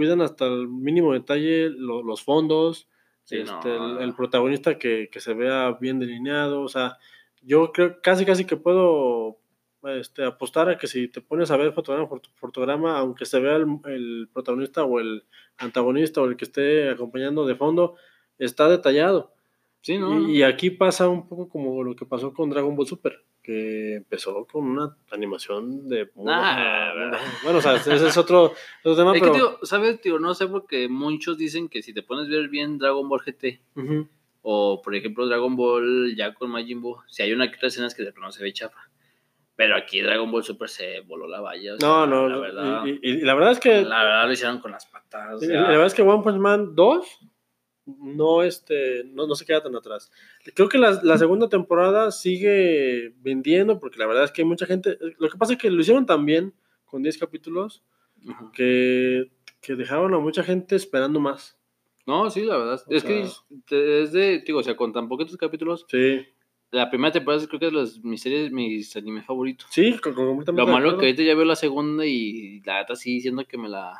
cuidan 0.00 0.22
hasta 0.22 0.46
el 0.46 0.66
mínimo 0.66 1.12
detalle 1.12 1.68
lo- 1.68 2.02
los 2.02 2.22
fondos, 2.22 2.88
Sí, 3.24 3.36
este, 3.36 3.68
no. 3.68 3.98
el, 3.98 4.04
el 4.08 4.14
protagonista 4.14 4.78
que, 4.78 5.10
que 5.12 5.20
se 5.20 5.34
vea 5.34 5.76
bien 5.78 5.98
delineado, 5.98 6.62
o 6.62 6.68
sea, 6.68 6.96
yo 7.42 7.70
creo 7.70 8.00
casi 8.02 8.24
casi 8.24 8.46
que 8.46 8.56
puedo 8.56 9.36
este, 9.82 10.24
apostar 10.24 10.70
a 10.70 10.78
que 10.78 10.86
si 10.86 11.06
te 11.08 11.20
pones 11.20 11.50
a 11.50 11.58
ver 11.58 11.74
fotograma 11.74 12.08
por 12.08 12.22
fotograma, 12.36 12.98
aunque 12.98 13.26
se 13.26 13.38
vea 13.38 13.56
el, 13.56 13.66
el 13.84 14.28
protagonista 14.32 14.84
o 14.84 15.00
el 15.00 15.24
antagonista 15.58 16.22
o 16.22 16.24
el 16.24 16.36
que 16.38 16.46
esté 16.46 16.88
acompañando 16.88 17.44
de 17.44 17.56
fondo, 17.56 17.96
está 18.38 18.70
detallado. 18.70 19.34
Sí, 19.82 19.98
¿no? 19.98 20.18
Y, 20.28 20.38
y 20.38 20.42
aquí 20.42 20.70
pasa 20.70 21.08
un 21.10 21.28
poco 21.28 21.48
como 21.50 21.84
lo 21.84 21.94
que 21.94 22.06
pasó 22.06 22.32
con 22.32 22.48
Dragon 22.48 22.74
Ball 22.74 22.86
Super, 22.86 23.22
que 23.42 23.96
empezó 23.96 24.44
con 24.46 24.64
una 24.66 24.96
animación 25.10 25.88
de... 25.88 26.10
Nah, 26.16 26.92
bueno, 27.42 27.58
o 27.58 27.60
sea, 27.62 27.76
ese 27.76 27.94
es 27.94 28.16
otro, 28.16 28.52
otro 28.84 28.96
tema, 28.96 29.12
Es 29.16 29.22
que, 29.22 29.28
pero... 29.30 29.32
tío, 29.32 29.58
¿sabes, 29.62 30.00
tío? 30.00 30.18
No 30.18 30.34
sé 30.34 30.46
porque 30.46 30.88
muchos 30.88 31.38
dicen 31.38 31.68
que 31.68 31.82
si 31.82 31.92
te 31.94 32.02
pones 32.02 32.26
a 32.26 32.30
ver 32.30 32.48
bien 32.48 32.78
Dragon 32.78 33.08
Ball 33.08 33.20
GT 33.24 33.60
Ujú. 33.76 34.08
o, 34.42 34.82
por 34.82 34.94
ejemplo, 34.94 35.26
Dragon 35.26 35.56
Ball 35.56 36.14
ya 36.16 36.34
con 36.34 36.50
Majin 36.50 36.80
Buu, 36.82 36.96
si 37.08 37.22
hay 37.22 37.32
una 37.32 37.50
que 37.50 37.56
otra 37.56 37.68
escena 37.68 37.86
es 37.86 37.94
que 37.94 38.02
de 38.04 38.12
pronto 38.12 38.32
se 38.32 38.42
ve 38.42 38.52
chafa. 38.52 38.88
Pero 39.56 39.76
aquí 39.76 40.00
Dragon 40.00 40.30
Ball 40.30 40.42
Super 40.44 40.68
se 40.70 41.00
voló 41.00 41.26
la 41.28 41.40
valla. 41.42 41.74
o 41.74 41.78
sea, 41.78 41.86
No, 41.88 42.06
no, 42.06 42.28
La 42.28 42.38
verdad, 42.38 42.84
y, 42.86 42.90
y- 42.90 42.98
y 43.02 43.20
la 43.20 43.34
verdad 43.34 43.52
es 43.52 43.60
que... 43.60 43.82
la 43.82 44.04
verdad 44.04 44.26
lo 44.26 44.32
hicieron 44.32 44.58
con 44.60 44.70
las 44.72 44.86
patas. 44.86 45.42
o 45.42 45.44
y 45.44 45.48
la 45.48 45.68
verdad 45.68 45.86
es 45.86 45.94
que 45.94 46.00
One 46.02 46.22
Punch 46.22 46.38
Man 46.38 46.74
2 46.74 47.06
no, 48.00 48.42
este, 48.42 49.04
no, 49.04 49.26
no 49.26 49.34
se 49.34 49.44
queda 49.44 49.62
tan 49.62 49.74
atrás. 49.76 50.10
Creo 50.54 50.68
que 50.68 50.78
la, 50.78 51.00
la 51.02 51.18
segunda 51.18 51.48
temporada 51.48 52.10
sigue 52.12 53.12
vendiendo, 53.20 53.78
porque 53.80 53.98
la 53.98 54.06
verdad 54.06 54.24
es 54.24 54.30
que 54.32 54.42
hay 54.42 54.48
mucha 54.48 54.66
gente... 54.66 54.98
Lo 55.18 55.28
que 55.28 55.38
pasa 55.38 55.54
es 55.54 55.58
que 55.58 55.70
lo 55.70 55.80
hicieron 55.80 56.06
tan 56.06 56.24
bien, 56.26 56.54
con 56.84 57.02
10 57.02 57.18
capítulos, 57.18 57.82
que, 58.52 59.30
que 59.60 59.74
dejaron 59.74 60.14
a 60.14 60.18
mucha 60.18 60.42
gente 60.42 60.76
esperando 60.76 61.20
más. 61.20 61.56
No, 62.06 62.28
sí, 62.30 62.42
la 62.44 62.56
verdad. 62.56 62.80
O 62.86 62.92
es 62.94 63.04
que 63.04 63.24
sea- 63.26 63.34
te- 63.66 64.02
es 64.02 64.12
de, 64.12 64.40
digo, 64.40 64.58
o 64.58 64.62
sea, 64.62 64.76
con 64.76 64.92
tan 64.92 65.08
poquitos 65.08 65.36
capítulos, 65.36 65.86
Sí, 65.88 66.26
la 66.72 66.88
primera 66.90 67.12
temporada 67.12 67.46
creo 67.46 67.60
que 67.60 67.66
es 67.66 67.72
los, 67.72 68.04
mis 68.04 68.22
series, 68.22 68.50
mis 68.52 68.96
animes 68.96 69.26
favoritos. 69.26 69.68
sí, 69.70 69.96
completamente. 69.98 70.52
Lo 70.52 70.66
malo 70.66 70.98
que 70.98 71.06
ahorita 71.06 71.22
ya 71.22 71.34
veo 71.34 71.44
la 71.44 71.56
segunda 71.56 72.04
y 72.06 72.60
la 72.62 72.80
neta 72.80 72.96
sí 72.96 73.14
diciendo 73.14 73.44
que 73.46 73.58
me 73.58 73.68
la... 73.68 73.94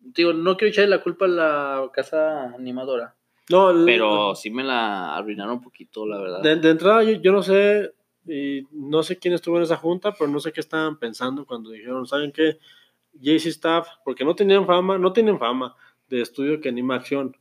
Digo, 0.00 0.32
no 0.32 0.56
quiero 0.56 0.70
echarle 0.70 0.90
la 0.96 1.02
culpa 1.02 1.24
a 1.24 1.28
la 1.28 1.90
casa 1.92 2.44
animadora, 2.54 3.15
No, 3.50 3.72
pero 3.84 4.34
sí 4.34 4.50
me 4.50 4.64
la 4.64 5.16
arruinaron 5.16 5.54
un 5.54 5.62
poquito, 5.62 6.06
la 6.06 6.18
verdad. 6.18 6.42
De, 6.42 6.56
de 6.56 6.70
entrada, 6.70 7.04
yo, 7.04 7.12
yo 7.12 7.32
no 7.32 7.42
sé, 7.42 7.92
y 8.26 8.66
no 8.72 9.02
sé 9.02 9.18
quién 9.18 9.34
estuvo 9.34 9.56
en 9.56 9.62
esa 9.62 9.76
junta, 9.76 10.12
pero 10.12 10.30
no 10.30 10.40
sé 10.40 10.52
qué 10.52 10.60
estaban 10.60 10.98
pensando 10.98 11.46
cuando 11.46 11.70
dijeron, 11.70 12.06
¿saben 12.06 12.32
qué? 12.32 12.58
JC 13.20 13.46
Staff, 13.46 13.88
porque 14.04 14.24
no 14.24 14.34
tenían 14.34 14.66
fama, 14.66 14.98
no 14.98 15.12
tienen 15.12 15.38
fama 15.38 15.74
de 16.08 16.20
estudio 16.20 16.60
que 16.60 16.68
anima 16.68 16.96
acción, 16.96 17.36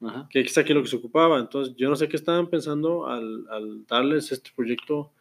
Ajá. 0.00 0.28
que 0.30 0.40
es 0.40 0.58
aquí 0.58 0.72
lo 0.72 0.82
que 0.82 0.88
se 0.88 0.96
ocupaba. 0.96 1.38
Entonces, 1.38 1.74
yo 1.76 1.88
no 1.88 1.96
sé 1.96 2.08
qué 2.08 2.16
estaban 2.16 2.48
pensando 2.48 3.06
al, 3.06 3.46
al 3.50 3.86
darles 3.86 4.30
este 4.32 4.50
proyecto. 4.54 5.12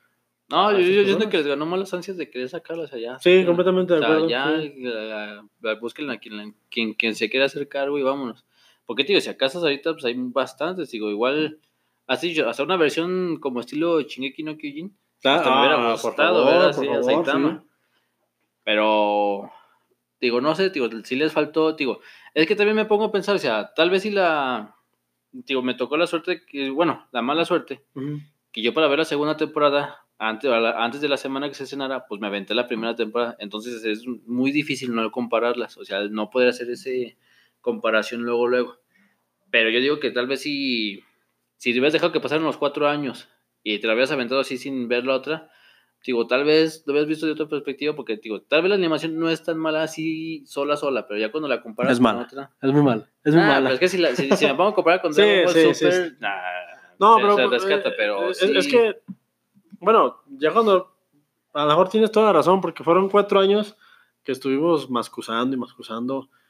No, 0.49 0.71
yo, 0.71 0.79
yo 0.79 1.03
siento 1.05 1.29
que 1.29 1.37
les 1.37 1.47
ganó 1.47 1.65
más 1.65 1.79
las 1.79 1.93
ansias 1.93 2.17
de 2.17 2.29
querer 2.29 2.49
sacarlas 2.49 2.91
allá. 2.91 3.19
Sí, 3.19 3.43
completamente 3.45 3.93
de 3.93 4.03
acuerdo. 4.03 4.27
ya, 4.27 5.43
busquen 5.79 6.09
a 6.09 6.17
quien, 6.17 6.55
quien, 6.69 6.93
quien 6.93 7.15
se 7.15 7.29
quiera 7.29 7.45
hacer 7.45 7.67
cargo 7.67 7.97
y 7.99 8.03
vámonos. 8.03 8.43
Porque, 8.89 9.03
tío, 9.03 9.21
si 9.21 9.29
acaso 9.29 9.59
ahorita 9.59 9.93
pues 9.93 10.03
hay 10.05 10.15
bastantes, 10.17 10.89
digo, 10.89 11.11
igual, 11.11 11.59
así, 12.07 12.33
yo- 12.33 12.49
hasta 12.49 12.63
una 12.63 12.75
versión 12.75 13.37
como 13.39 13.59
estilo 13.59 14.01
Shingeki 14.01 14.41
no 14.41 14.57
Kyojin, 14.57 14.97
Ah, 15.23 15.35
hasta 15.35 15.51
me 15.51 15.59
hubiera 15.59 15.75
ah, 15.75 15.91
gustado 15.91 16.43
ver 16.43 16.61
así 16.69 16.87
a 16.87 17.03
Saitama. 17.03 17.63
Pero, 18.63 19.51
digo, 20.19 20.41
no 20.41 20.55
sé, 20.55 20.71
digo, 20.71 20.89
si 21.03 21.15
les 21.15 21.31
faltó, 21.31 21.73
digo, 21.73 21.99
es 22.33 22.47
que 22.47 22.55
también 22.55 22.75
me 22.77 22.85
pongo 22.85 23.03
a 23.05 23.11
pensar, 23.11 23.35
o 23.35 23.37
sea, 23.37 23.75
tal 23.75 23.91
vez 23.91 24.01
si 24.01 24.09
la, 24.09 24.75
digo, 25.31 25.61
me 25.61 25.75
tocó 25.75 25.95
la 25.95 26.07
suerte, 26.07 26.43
que, 26.43 26.71
bueno, 26.71 27.07
la 27.11 27.21
mala 27.21 27.45
suerte, 27.45 27.83
sí. 27.93 27.99
Ujú. 27.99 28.19
que 28.51 28.63
yo 28.63 28.73
para 28.73 28.87
ver 28.87 28.97
la 28.97 29.05
segunda 29.05 29.37
temporada, 29.37 30.03
antes, 30.17 30.49
antes 30.51 30.99
de 30.99 31.09
la 31.09 31.17
semana 31.17 31.47
que 31.47 31.53
se 31.53 31.65
estrenara, 31.65 32.07
pues 32.07 32.19
me 32.19 32.25
aventé 32.25 32.55
la 32.55 32.67
primera 32.67 32.95
temporada, 32.95 33.35
entonces 33.37 33.85
es 33.85 34.07
muy 34.25 34.51
difícil 34.51 34.95
no 34.95 35.11
compararlas, 35.11 35.77
o 35.77 35.85
sea, 35.85 36.07
no 36.07 36.31
poder 36.31 36.49
hacer 36.49 36.71
ese 36.71 37.19
comparación 37.61 38.21
luego, 38.23 38.47
luego. 38.47 38.77
Pero 39.51 39.69
yo 39.69 39.79
digo 39.79 39.99
que 39.99 40.11
tal 40.11 40.27
vez 40.27 40.41
si, 40.41 41.03
si 41.57 41.71
te 41.71 41.79
hubieras 41.79 41.93
dejado 41.93 42.11
que 42.11 42.19
pasaran 42.19 42.43
los 42.43 42.57
cuatro 42.57 42.87
años 42.87 43.27
y 43.63 43.79
te 43.79 43.87
la 43.87 43.93
habías 43.93 44.11
aventado 44.11 44.41
así 44.41 44.57
sin 44.57 44.87
ver 44.87 45.05
la 45.05 45.15
otra, 45.15 45.49
digo, 46.05 46.27
tal 46.27 46.43
vez 46.45 46.83
lo 46.85 46.93
habías 46.93 47.07
visto 47.07 47.25
de 47.25 47.31
otra 47.33 47.47
perspectiva, 47.47 47.95
porque 47.95 48.17
digo, 48.17 48.41
tal 48.41 48.61
vez 48.61 48.69
la 48.69 48.75
animación 48.75 49.17
no 49.19 49.29
es 49.29 49.43
tan 49.43 49.57
mala 49.57 49.83
así 49.83 50.43
sola, 50.45 50.77
sola, 50.77 51.07
pero 51.07 51.19
ya 51.19 51.31
cuando 51.31 51.47
la 51.49 51.61
comparas 51.61 51.93
Es 51.93 51.97
con 51.97 52.03
mala. 52.03 52.21
otra... 52.21 52.51
Es 52.61 52.71
muy 52.71 52.81
mal, 52.83 53.09
es 53.23 53.33
muy 53.33 53.43
Ah, 53.43 53.47
mala. 53.47 53.61
pero 53.69 53.73
es 53.73 53.79
que 53.79 53.89
si, 53.89 53.97
la- 53.97 54.15
si, 54.15 54.31
si 54.35 54.45
me 54.45 54.53
pongo 54.55 54.69
a 54.69 54.75
comparar 54.75 55.01
con 55.01 55.13
Sí, 55.13 55.21
Dragon 55.21 55.43
Ball 55.45 55.53
sí, 55.53 55.73
Super, 55.73 55.93
sí. 56.09 56.15
nah, 56.19 56.35
No, 56.99 57.15
se, 57.15 57.21
pero 57.21 57.35
se 57.35 57.43
eh, 57.43 57.47
rescata, 57.47 57.93
pero 57.97 58.29
es, 58.29 58.37
sí. 58.37 58.53
es 58.55 58.67
que, 58.67 59.01
bueno, 59.79 60.21
ya 60.37 60.51
cuando, 60.53 60.95
a 61.53 61.63
lo 61.63 61.67
mejor 61.69 61.89
tienes 61.89 62.11
toda 62.11 62.27
la 62.27 62.33
razón, 62.33 62.61
porque 62.61 62.83
fueron 62.83 63.09
cuatro 63.09 63.39
años 63.39 63.75
que 64.23 64.31
estuvimos 64.31 64.89
mascusando 64.89 65.55
y 65.55 65.57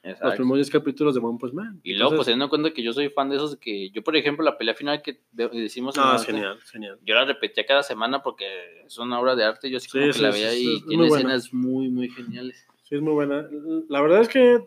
los 0.04 0.36
primeros 0.36 0.58
10 0.58 0.70
capítulos 0.70 1.14
de 1.14 1.20
One 1.22 1.38
Punch 1.40 1.54
Man. 1.54 1.80
Y 1.84 1.94
luego, 1.96 2.16
pues 2.16 2.26
teniendo 2.26 2.46
en 2.46 2.50
cuenta 2.50 2.72
que 2.72 2.82
yo 2.82 2.94
soy 2.94 3.10
fan 3.10 3.30
de 3.30 3.36
esos 3.36 3.58
que 3.58 3.90
yo, 3.92 4.02
por 4.02 4.16
ejemplo, 4.16 4.44
la 4.46 4.58
pelea 4.58 4.74
final 4.74 5.02
que 5.02 5.22
de- 5.32 5.50
decimos 5.50 5.96
no, 5.98 6.16
es 6.16 6.26
genial, 6.26 6.58
es 6.64 6.72
genial. 6.72 6.98
yo 7.06 7.16
la 7.16 7.26
repetía 7.26 7.66
cada 7.66 7.84
semana 7.84 8.22
porque 8.24 8.46
es 8.86 8.98
una 8.98 9.20
obra 9.20 9.36
de 9.36 9.44
arte. 9.44 9.70
Yo 9.70 9.78
así 9.78 9.90
como 9.90 10.04
Sí, 10.06 10.08
que 10.10 10.14
sí, 10.14 10.22
la 10.22 10.32
sí, 10.32 10.40
veía 10.40 10.52
sí, 10.52 10.74
y 10.78 10.82
tiene 10.88 11.04
muy 11.04 11.10
buena. 11.10 11.36
escenas 11.36 11.54
muy, 11.54 11.90
muy 11.90 12.10
geniales. 12.10 12.66
Sí, 12.84 12.96
es 12.96 13.02
muy 13.02 13.14
buena. 13.14 13.48
La 13.90 14.02
verdad 14.02 14.22
es 14.22 14.30
que 14.30 14.66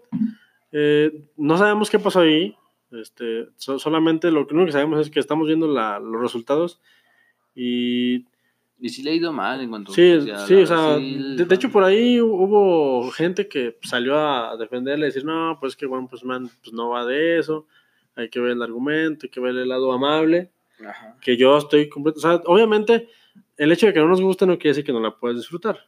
eh, 0.72 1.24
no 1.36 1.56
sabemos 1.58 1.88
qué 1.90 1.98
pasó 1.98 2.20
ahí. 2.20 2.54
Este, 2.90 3.46
so- 3.56 3.78
solamente 3.78 4.30
lo 4.30 4.46
que 4.46 4.52
único 4.54 4.66
que 4.66 4.72
sabemos 4.72 5.00
es 5.00 5.10
que 5.10 5.18
estamos 5.18 5.46
viendo 5.46 5.66
la- 5.66 5.98
los 5.98 6.20
resultados 6.20 6.78
y 7.54 8.26
Y 8.82 8.88
sí 8.88 9.02
le 9.02 9.12
ha 9.12 9.14
ido 9.14 9.32
mal 9.32 9.60
en 9.60 9.70
cuanto 9.70 9.92
sí, 9.92 10.20
sea, 10.22 10.38
sí, 10.38 10.54
o 10.54 10.66
sea, 10.66 10.96
de, 10.96 11.44
de 11.44 11.54
hecho 11.54 11.70
por 11.70 11.84
ahí 11.84 12.20
hubo 12.20 13.08
gente 13.12 13.48
que 13.48 13.78
salió 13.82 14.18
a 14.18 14.56
defenderle 14.56 15.06
decir, 15.06 15.24
no, 15.24 15.56
pues 15.60 15.76
que 15.76 15.86
One 15.86 16.08
Punch 16.08 16.24
Man 16.24 16.50
pues, 16.60 16.72
no 16.72 16.88
va 16.88 17.06
de 17.06 17.38
eso, 17.38 17.66
hay 18.16 18.28
que 18.28 18.40
ver 18.40 18.50
el 18.52 18.62
argumento, 18.62 19.26
hay 19.26 19.30
que 19.30 19.40
ver 19.40 19.56
el 19.56 19.68
lado 19.68 19.92
amable. 19.92 20.50
Ajá. 20.84 21.16
que 21.20 21.36
yo 21.36 21.56
estoy 21.56 21.88
completo. 21.88 22.18
O 22.18 22.22
sea, 22.22 22.40
obviamente, 22.46 23.08
el 23.56 23.70
hecho 23.70 23.86
de 23.86 23.92
que 23.92 24.00
no 24.00 24.08
nos 24.08 24.20
guste 24.20 24.46
no 24.46 24.58
quiere 24.58 24.70
decir 24.70 24.84
que 24.84 24.92
no 24.92 24.98
la 24.98 25.16
puedes 25.16 25.36
disfrutar. 25.36 25.78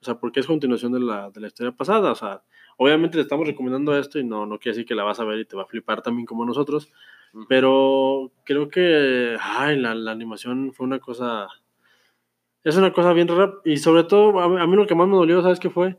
O 0.00 0.04
sea, 0.04 0.18
porque 0.18 0.40
es 0.40 0.46
continuación 0.46 0.90
de 0.90 0.98
la, 0.98 1.30
de 1.30 1.40
la 1.40 1.46
historia 1.46 1.70
pasada. 1.70 2.10
O 2.10 2.16
sea, 2.16 2.42
obviamente 2.76 3.16
te 3.16 3.22
estamos 3.22 3.46
recomendando 3.46 3.96
esto 3.96 4.18
y 4.18 4.24
no, 4.24 4.46
no 4.46 4.58
quiere 4.58 4.74
decir 4.74 4.86
que 4.86 4.96
la 4.96 5.04
vas 5.04 5.20
a 5.20 5.24
ver 5.24 5.38
y 5.38 5.44
te 5.44 5.54
va 5.54 5.62
a 5.62 5.66
flipar 5.66 6.02
también 6.02 6.26
como 6.26 6.44
nosotros. 6.44 6.88
Ujú. 7.32 7.46
Pero 7.48 8.32
creo 8.44 8.68
que, 8.68 9.36
ay, 9.40 9.78
la, 9.78 9.94
la 9.94 10.10
animación 10.10 10.72
fue 10.72 10.86
una 10.86 10.98
cosa. 10.98 11.46
Es 12.64 12.76
una 12.76 12.92
cosa 12.92 13.12
bien 13.12 13.28
rara. 13.28 13.54
Y 13.64 13.76
sobre 13.78 14.04
todo, 14.04 14.38
a 14.40 14.66
mí, 14.66 14.76
lo 14.76 14.86
que 14.86 14.94
más 14.94 15.08
me 15.08 15.16
dolió, 15.16 15.42
¿sabes 15.42 15.58
qué 15.60 15.70
fue? 15.70 15.96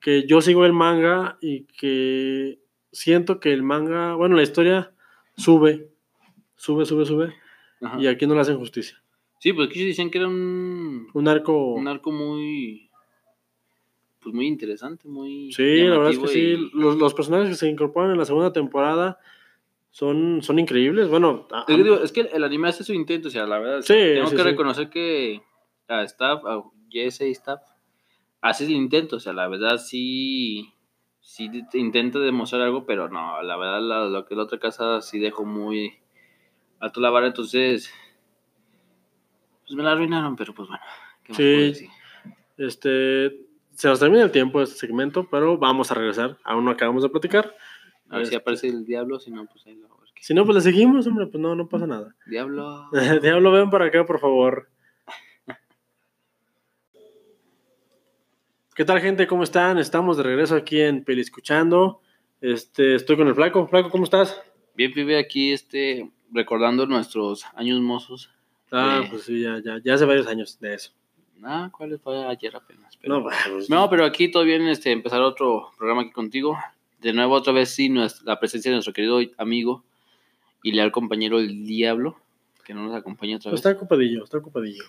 Que 0.00 0.26
yo 0.26 0.40
sigo 0.40 0.64
el 0.66 0.72
manga 0.72 1.38
y 1.40 1.64
que 1.64 2.58
siento 2.92 3.40
que 3.40 3.52
el 3.52 3.62
manga, 3.62 4.14
bueno, 4.14 4.36
la 4.36 4.42
historia 4.42 4.92
sube, 5.36 5.88
sube, 6.56 6.84
sube, 6.84 7.04
sube. 7.06 7.34
Ajá. 7.80 8.00
Y 8.00 8.06
aquí 8.06 8.26
no 8.26 8.34
le 8.34 8.40
hacen 8.40 8.58
justicia. 8.58 9.00
Sí, 9.40 9.52
pues 9.52 9.68
aquí 9.68 9.84
decían 9.86 10.10
que 10.10 10.18
era 10.18 10.28
un, 10.28 11.08
Un 11.12 11.28
arco. 11.28 11.74
un 11.74 11.88
arco 11.88 12.10
muy. 12.12 12.90
Pues 14.20 14.34
muy 14.34 14.46
interesante, 14.46 15.06
muy. 15.06 15.52
sí, 15.52 15.82
la 15.82 15.98
verdad 15.98 16.12
es 16.12 16.18
que 16.18 16.28
sí. 16.28 16.70
Los, 16.72 16.96
los 16.96 17.12
personajes 17.12 17.48
que 17.50 17.54
se 17.56 17.68
incorporan 17.68 18.10
en 18.10 18.16
la 18.18 18.24
segunda 18.24 18.52
temporada 18.54 19.18
son, 19.90 20.40
son 20.42 20.58
increíbles. 20.58 21.08
Bueno, 21.08 21.46
a- 21.52 21.64
Es 21.68 21.76
que, 21.76 21.82
digo, 21.82 21.96
es 22.02 22.10
que 22.12 22.20
el 22.22 22.42
anime 22.42 22.68
hace 22.68 22.84
su 22.84 22.94
intento, 22.94 23.28
o 23.28 23.30
sea, 23.30 23.46
la 23.46 23.58
verdad. 23.58 23.82
Sí, 23.82 23.92
tengo 23.92 24.28
sí, 24.28 24.36
que 24.36 24.42
sí. 24.42 24.48
reconocer 24.48 24.88
que 24.88 25.42
a 25.88 26.02
Staff, 26.04 26.44
a 26.46 26.62
Jesse 26.90 27.22
Staff, 27.32 27.60
hace 28.40 28.64
el 28.64 28.70
intento, 28.72 29.16
o 29.16 29.20
sea, 29.20 29.32
la 29.32 29.48
verdad 29.48 29.78
sí. 29.78 30.70
Sí 31.26 31.48
te 31.70 31.78
intenta 31.78 32.18
demostrar 32.18 32.60
algo, 32.60 32.84
pero 32.84 33.08
no, 33.08 33.40
la 33.42 33.56
verdad, 33.56 33.80
la- 33.80 34.04
lo 34.06 34.26
que 34.26 34.34
la 34.34 34.42
otra 34.42 34.58
casa 34.58 35.00
sí 35.00 35.18
dejó 35.18 35.46
muy 35.46 35.94
alto 36.80 37.00
la 37.00 37.08
vara, 37.08 37.26
entonces. 37.28 37.90
Pues 39.62 39.74
me 39.74 39.82
la 39.82 39.92
arruinaron, 39.92 40.36
pero 40.36 40.52
pues 40.54 40.68
bueno. 40.68 40.82
¿qué 41.22 41.32
más 41.32 41.36
Sí. 41.38 41.42
puedo 41.54 41.66
decir? 41.66 41.88
este, 42.58 43.40
se 43.72 43.88
nos 43.88 43.98
termina 43.98 44.22
el 44.22 44.30
tiempo 44.30 44.58
de 44.58 44.64
este 44.64 44.76
segmento, 44.76 45.26
pero 45.30 45.56
vamos 45.56 45.90
a 45.90 45.94
regresar. 45.94 46.36
Aún 46.44 46.66
no 46.66 46.70
acabamos 46.72 47.02
de 47.02 47.08
platicar. 47.08 47.54
A 48.10 48.18
ver 48.18 48.26
si 48.26 48.34
Este, 48.34 48.36
aparece 48.36 48.68
el 48.68 48.84
diablo, 48.84 49.18
si 49.18 49.30
no, 49.30 49.46
pues 49.46 49.66
ahí 49.66 49.74
lo. 49.76 49.88
Si 50.20 50.32
no, 50.34 50.44
pues 50.44 50.54
le 50.56 50.60
seguimos, 50.60 51.06
hombre, 51.06 51.26
pues 51.26 51.38
no, 51.40 51.54
no 51.54 51.68
pasa 51.68 51.86
nada. 51.86 52.14
Diablo. 52.26 52.88
Diablo, 53.22 53.50
ven 53.52 53.68
para 53.70 53.86
acá, 53.86 54.04
por 54.06 54.20
favor. 54.20 54.68
¿Qué 58.74 58.84
tal, 58.84 59.00
gente? 59.00 59.26
¿Cómo 59.26 59.44
están? 59.44 59.78
Estamos 59.78 60.16
de 60.16 60.22
regreso 60.24 60.56
aquí 60.56 60.80
en 60.80 61.04
Peli 61.04 61.20
Escuchando. 61.20 62.00
Este, 62.40 62.96
estoy 62.96 63.16
con 63.16 63.28
el 63.28 63.34
Flaco. 63.34 63.66
Flaco, 63.68 63.90
¿cómo 63.90 64.04
estás? 64.04 64.40
Bien, 64.74 64.92
pibe, 64.92 65.18
aquí 65.18 65.52
este, 65.52 66.10
recordando 66.32 66.86
nuestros 66.86 67.44
años 67.54 67.80
mozos. 67.80 68.30
Ah, 68.72 69.00
Sí. 69.04 69.08
pues 69.10 69.22
sí, 69.22 69.40
ya, 69.40 69.60
ya, 69.64 69.78
ya 69.82 69.94
hace 69.94 70.04
varios 70.04 70.26
años 70.26 70.58
de 70.58 70.74
eso. 70.74 70.90
Ah, 71.44 71.70
¿cuál 71.76 71.98
fue 72.00 72.24
ayer 72.26 72.56
apenas? 72.56 72.96
Pero- 72.96 73.20
No, 73.20 73.22
pues, 73.22 73.70
No, 73.70 73.88
pero 73.88 74.04
aquí 74.04 74.30
todo 74.30 74.44
bien, 74.44 74.62
este, 74.66 74.90
empezar 74.90 75.20
otro 75.20 75.70
programa 75.78 76.02
aquí 76.02 76.10
contigo. 76.12 76.58
de 77.00 77.12
nuevo 77.12 77.34
otra 77.34 77.52
vez 77.52 77.68
sí 77.68 77.92
la 78.24 78.40
presencia 78.40 78.70
de 78.70 78.76
nuestro 78.76 78.94
querido 78.94 79.20
amigo 79.36 79.84
y 80.62 80.72
leal 80.72 80.90
compañero 80.90 81.38
el 81.38 81.66
Diablo, 81.66 82.16
que 82.64 82.72
no 82.72 82.82
nos 82.86 82.94
acompaña 82.94 83.36
otra 83.36 83.50
vez. 83.50 83.58
Está 83.60 83.72
ocupadillo, 83.72 84.24
está 84.24 84.38
ocupadillo. 84.38 84.84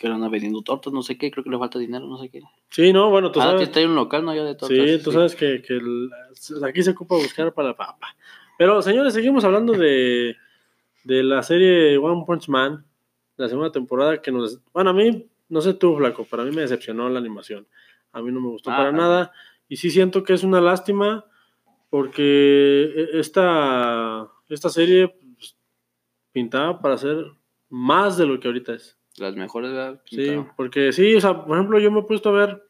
Que 0.00 0.06
ahora 0.06 0.16
anda 0.16 0.28
vendiendo 0.30 0.62
tortas, 0.62 0.94
no 0.94 1.02
sé 1.02 1.18
qué, 1.18 1.30
creo 1.30 1.44
que 1.44 1.50
le 1.50 1.58
falta 1.58 1.78
dinero, 1.78 2.06
no 2.06 2.16
sé 2.16 2.30
qué. 2.30 2.40
Sí, 2.70 2.90
no, 2.90 3.10
bueno, 3.10 3.30
tú 3.30 3.38
ah, 3.38 3.44
sabes. 3.44 3.62
está 3.68 3.80
en 3.80 3.90
un 3.90 3.96
local, 3.96 4.24
¿no? 4.24 4.34
Ya 4.34 4.42
de 4.44 4.54
tortas. 4.54 4.78
Sí, 4.78 5.04
tú 5.04 5.12
sabes 5.12 5.36
que, 5.36 5.60
que 5.60 5.74
el- 5.74 6.10
aquí 6.66 6.82
se 6.82 6.92
ocupa 6.92 7.16
buscar 7.16 7.52
para 7.52 7.68
la 7.68 7.76
papa. 7.76 8.16
Pero, 8.56 8.80
señores, 8.80 9.12
seguimos 9.12 9.44
hablando 9.44 9.74
de, 9.74 10.36
de 11.04 11.22
la 11.22 11.42
serie 11.42 11.98
One 11.98 12.24
Punch 12.26 12.48
Man, 12.48 12.82
la 13.36 13.46
segunda 13.50 13.70
temporada 13.70 14.22
que 14.22 14.32
nos... 14.32 14.58
Bueno, 14.72 14.88
a 14.88 14.92
mí, 14.94 15.26
no 15.50 15.60
sé 15.60 15.74
tú, 15.74 15.94
Flaco, 15.98 16.24
para 16.24 16.44
mí 16.44 16.50
me 16.50 16.62
decepcionó 16.62 17.06
la 17.10 17.18
animación. 17.18 17.66
A 18.12 18.22
mí 18.22 18.32
no 18.32 18.40
me 18.40 18.48
gustó 18.48 18.70
Ah, 18.70 18.78
para 18.78 18.92
nada. 18.92 19.32
Y 19.68 19.76
sí 19.76 19.90
siento 19.90 20.24
que 20.24 20.32
es 20.32 20.42
una 20.44 20.62
lástima 20.62 21.26
porque 21.90 22.84
e- 22.96 23.18
esta, 23.20 24.28
esta 24.48 24.70
serie 24.70 25.08
pues, 25.36 25.56
pintaba 26.32 26.80
para 26.80 26.96
ser 26.96 27.26
más 27.68 28.16
de 28.16 28.24
lo 28.24 28.40
que 28.40 28.48
ahorita 28.48 28.72
es. 28.74 28.96
Las 29.18 29.34
mejores, 29.36 29.72
¿verdad? 29.72 30.00
Sí, 30.06 30.36
porque 30.56 30.92
sí, 30.92 31.14
o 31.14 31.20
sea, 31.20 31.44
por 31.44 31.56
ejemplo, 31.56 31.78
yo 31.78 31.90
me 31.90 32.00
he 32.00 32.04
puesto 32.04 32.28
a 32.30 32.32
ver 32.32 32.62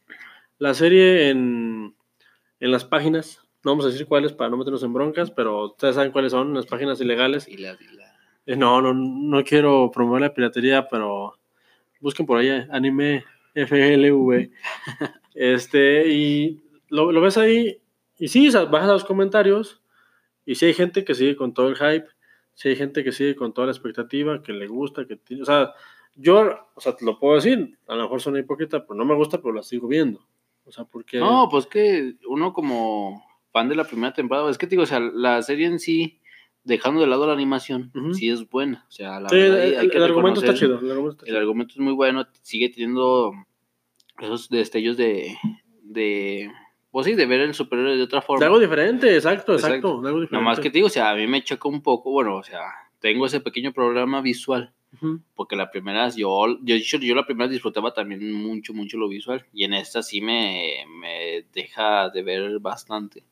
la 0.59 0.75
serie 0.75 1.29
en, 1.31 1.95
en 2.61 2.71
las 2.71 2.85
páginas, 2.85 3.43
no 3.63 3.73
vamos 3.73 3.85
a 3.85 3.89
decir 3.89 4.07
cuáles 4.07 4.33
para 4.33 4.51
no 4.51 4.57
meternos 4.57 4.83
en 4.83 4.93
broncas, 4.93 5.31
pero 5.31 5.67
ustedes 5.67 5.95
saben 5.95 6.13
cuáles 6.13 6.33
son, 6.33 6.55
las 6.55 6.67
páginas 6.67 7.01
ilegales. 7.01 7.47
Y 7.49 7.57
la, 7.59 7.73
y 7.81 7.97
la- 7.97 8.15
Eh, 8.47 8.57
No, 8.57 8.81
no, 8.83 8.95
no 8.95 9.45
quiero 9.45 9.91
promover 9.93 10.23
la 10.23 10.35
piratería, 10.35 10.89
pero 10.89 11.39
busquen 12.01 12.27
por 12.27 12.39
ahí 12.39 12.49
eh, 12.49 12.67
anime 12.71 13.25
FLV. 13.55 14.51
este, 15.35 16.09
y 16.09 16.61
lo, 16.89 17.13
lo 17.13 17.21
ves 17.21 17.37
ahí, 17.39 17.79
y 18.19 18.29
sí, 18.29 18.49
o 18.49 18.51
sea, 18.51 18.65
bajas 18.65 18.89
a 18.89 18.93
los 18.95 19.05
comentarios, 19.05 19.81
y 20.47 20.55
sí 20.57 20.67
hay 20.67 20.75
gente 20.75 21.05
que 21.05 21.15
sigue 21.15 21.37
con 21.37 21.53
todo 21.55 21.69
el 21.69 21.77
hype, 21.77 22.07
sí 22.55 22.69
hay 22.71 22.77
gente 22.77 23.05
que 23.05 23.13
sigue 23.13 23.37
con 23.37 23.53
toda 23.53 23.67
la 23.67 23.73
expectativa, 23.73 24.43
que 24.43 24.53
le 24.53 24.67
gusta, 24.67 25.07
que 25.07 25.17
tiene, 25.17 25.43
o 25.43 25.47
sea, 25.47 25.73
yo, 26.15 26.51
o 26.75 26.81
sea, 26.81 26.95
te 26.97 27.05
lo 27.05 27.19
puedo 27.19 27.37
decir, 27.37 27.79
a 27.87 27.95
lo 27.95 28.03
mejor 28.03 28.21
suena 28.21 28.39
hipócrita, 28.41 28.85
pero 28.87 28.95
no 28.95 29.05
me 29.05 29.15
gusta, 29.15 29.41
pero 29.41 29.55
la 29.55 29.63
sigo 29.63 29.89
viendo. 29.89 30.27
O 30.65 30.73
sea, 30.73 30.85
porque... 30.85 31.19
No, 31.19 31.49
pues 31.51 31.67
que 31.67 32.15
uno 32.29 32.53
como 32.53 33.25
fan 33.53 33.69
de 33.69 33.75
la 33.77 33.85
primera 33.85 34.13
temporada, 34.13 34.51
es 34.51 34.59
que 34.59 34.67
te 34.67 34.71
digo, 34.71 34.83
o 34.83 34.87
sea, 34.87 35.01
la 35.01 35.43
serie 35.43 35.67
en 35.67 35.79
sí, 35.79 36.21
dejando 36.63 37.01
de 37.01 37.07
lado 37.07 37.27
la 37.27 37.33
animación, 37.33 37.91
sí 38.13 38.29
es 38.29 38.49
buena. 38.49 38.85
O 38.89 38.93
sea, 38.93 39.19
la 39.21 39.29
Sí, 39.29 39.37
verdad, 39.37 39.65
el, 39.65 39.79
hay 39.79 39.89
que 39.89 39.97
el 39.97 40.05
argumento 40.05 40.41
está 40.41 40.55
chido. 40.55 40.79
El 40.79 40.91
argumento 40.91 41.11
está 41.11 41.25
El 41.25 41.29
chido. 41.29 41.39
argumento 41.39 41.73
es 41.75 41.81
muy 41.81 41.93
bueno, 41.95 42.27
sigue 42.43 42.69
teniendo 42.69 43.33
esos 44.21 44.49
destellos 44.51 44.97
de, 44.97 45.37
de 45.83 46.51
pues 46.91 47.07
sí, 47.07 47.15
de 47.15 47.27
ver 47.27 47.41
el 47.41 47.55
superhéroe 47.55 47.97
de 47.97 48.03
otra 48.03 48.21
forma. 48.21 48.41
De 48.41 48.47
algo 48.47 48.59
diferente, 48.59 49.15
exacto, 49.15 49.55
exacto. 49.55 49.77
Exacto. 49.77 50.03
de 50.03 50.09
algo 50.09 50.21
diferente. 50.21 50.33
Nada 50.35 50.45
más 50.45 50.61
que 50.61 50.71
te 50.71 50.75
digo, 50.79 50.87
o 50.87 50.91
sea, 50.91 51.11
a 51.11 51.17
mí 51.17 51.27
me 51.27 51.43
choca 51.43 51.69
un 51.69 51.83
poco, 51.83 52.11
bueno, 52.11 52.37
o 52.37 52.43
sea, 52.43 52.61
tengo 53.01 53.27
ese 53.27 53.41
pequeño 53.41 53.73
programa 53.73 54.21
visual, 54.21 54.73
Porque 55.35 55.57
la 55.57 55.71
primera, 55.71 56.09
yo, 56.11 56.47
yo, 56.63 56.77
yo, 56.77 56.99
yo 56.99 57.15
la 57.15 57.25
primera 57.25 57.49
disfrutaba 57.49 57.95
también 57.95 58.33
mucho, 58.33 58.75
mucho 58.75 58.99
lo 58.99 59.09
visual, 59.09 59.47
y 59.53 59.65
en 59.65 59.73
esta 59.75 60.03
sí 60.03 60.21
me, 60.21 60.85
me 61.01 61.45
deja 61.55 62.11
de 62.11 62.23
ver 62.23 62.59
bastante. 62.59 63.23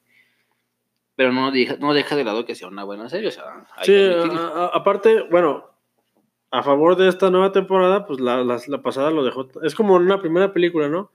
Pero 1.17 1.33
no 1.33 1.51
deja, 1.51 1.77
no 1.79 1.93
deja 1.95 2.15
de 2.17 2.25
lado 2.25 2.45
que 2.47 2.55
sea 2.55 2.69
una 2.69 2.85
buena 2.85 3.09
serie, 3.09 3.29
o 3.29 3.33
sea, 3.33 3.67
Sí, 3.83 3.93
a- 3.97 4.23
a- 4.65 4.67
aparte, 4.73 5.23
bueno, 5.31 5.69
a 6.51 6.63
favor 6.63 6.97
de 6.97 7.09
esta 7.09 7.29
nueva 7.31 7.51
temporada, 7.53 8.07
pues 8.07 8.21
la, 8.21 8.45
la- 8.45 8.61
la 8.67 8.83
pasada 8.83 9.11
lo 9.11 9.25
dejó. 9.25 9.49
Es 9.63 9.75
como 9.75 9.95
una 9.95 10.21
primera 10.21 10.53
película, 10.53 10.89
¿no? 10.89 11.11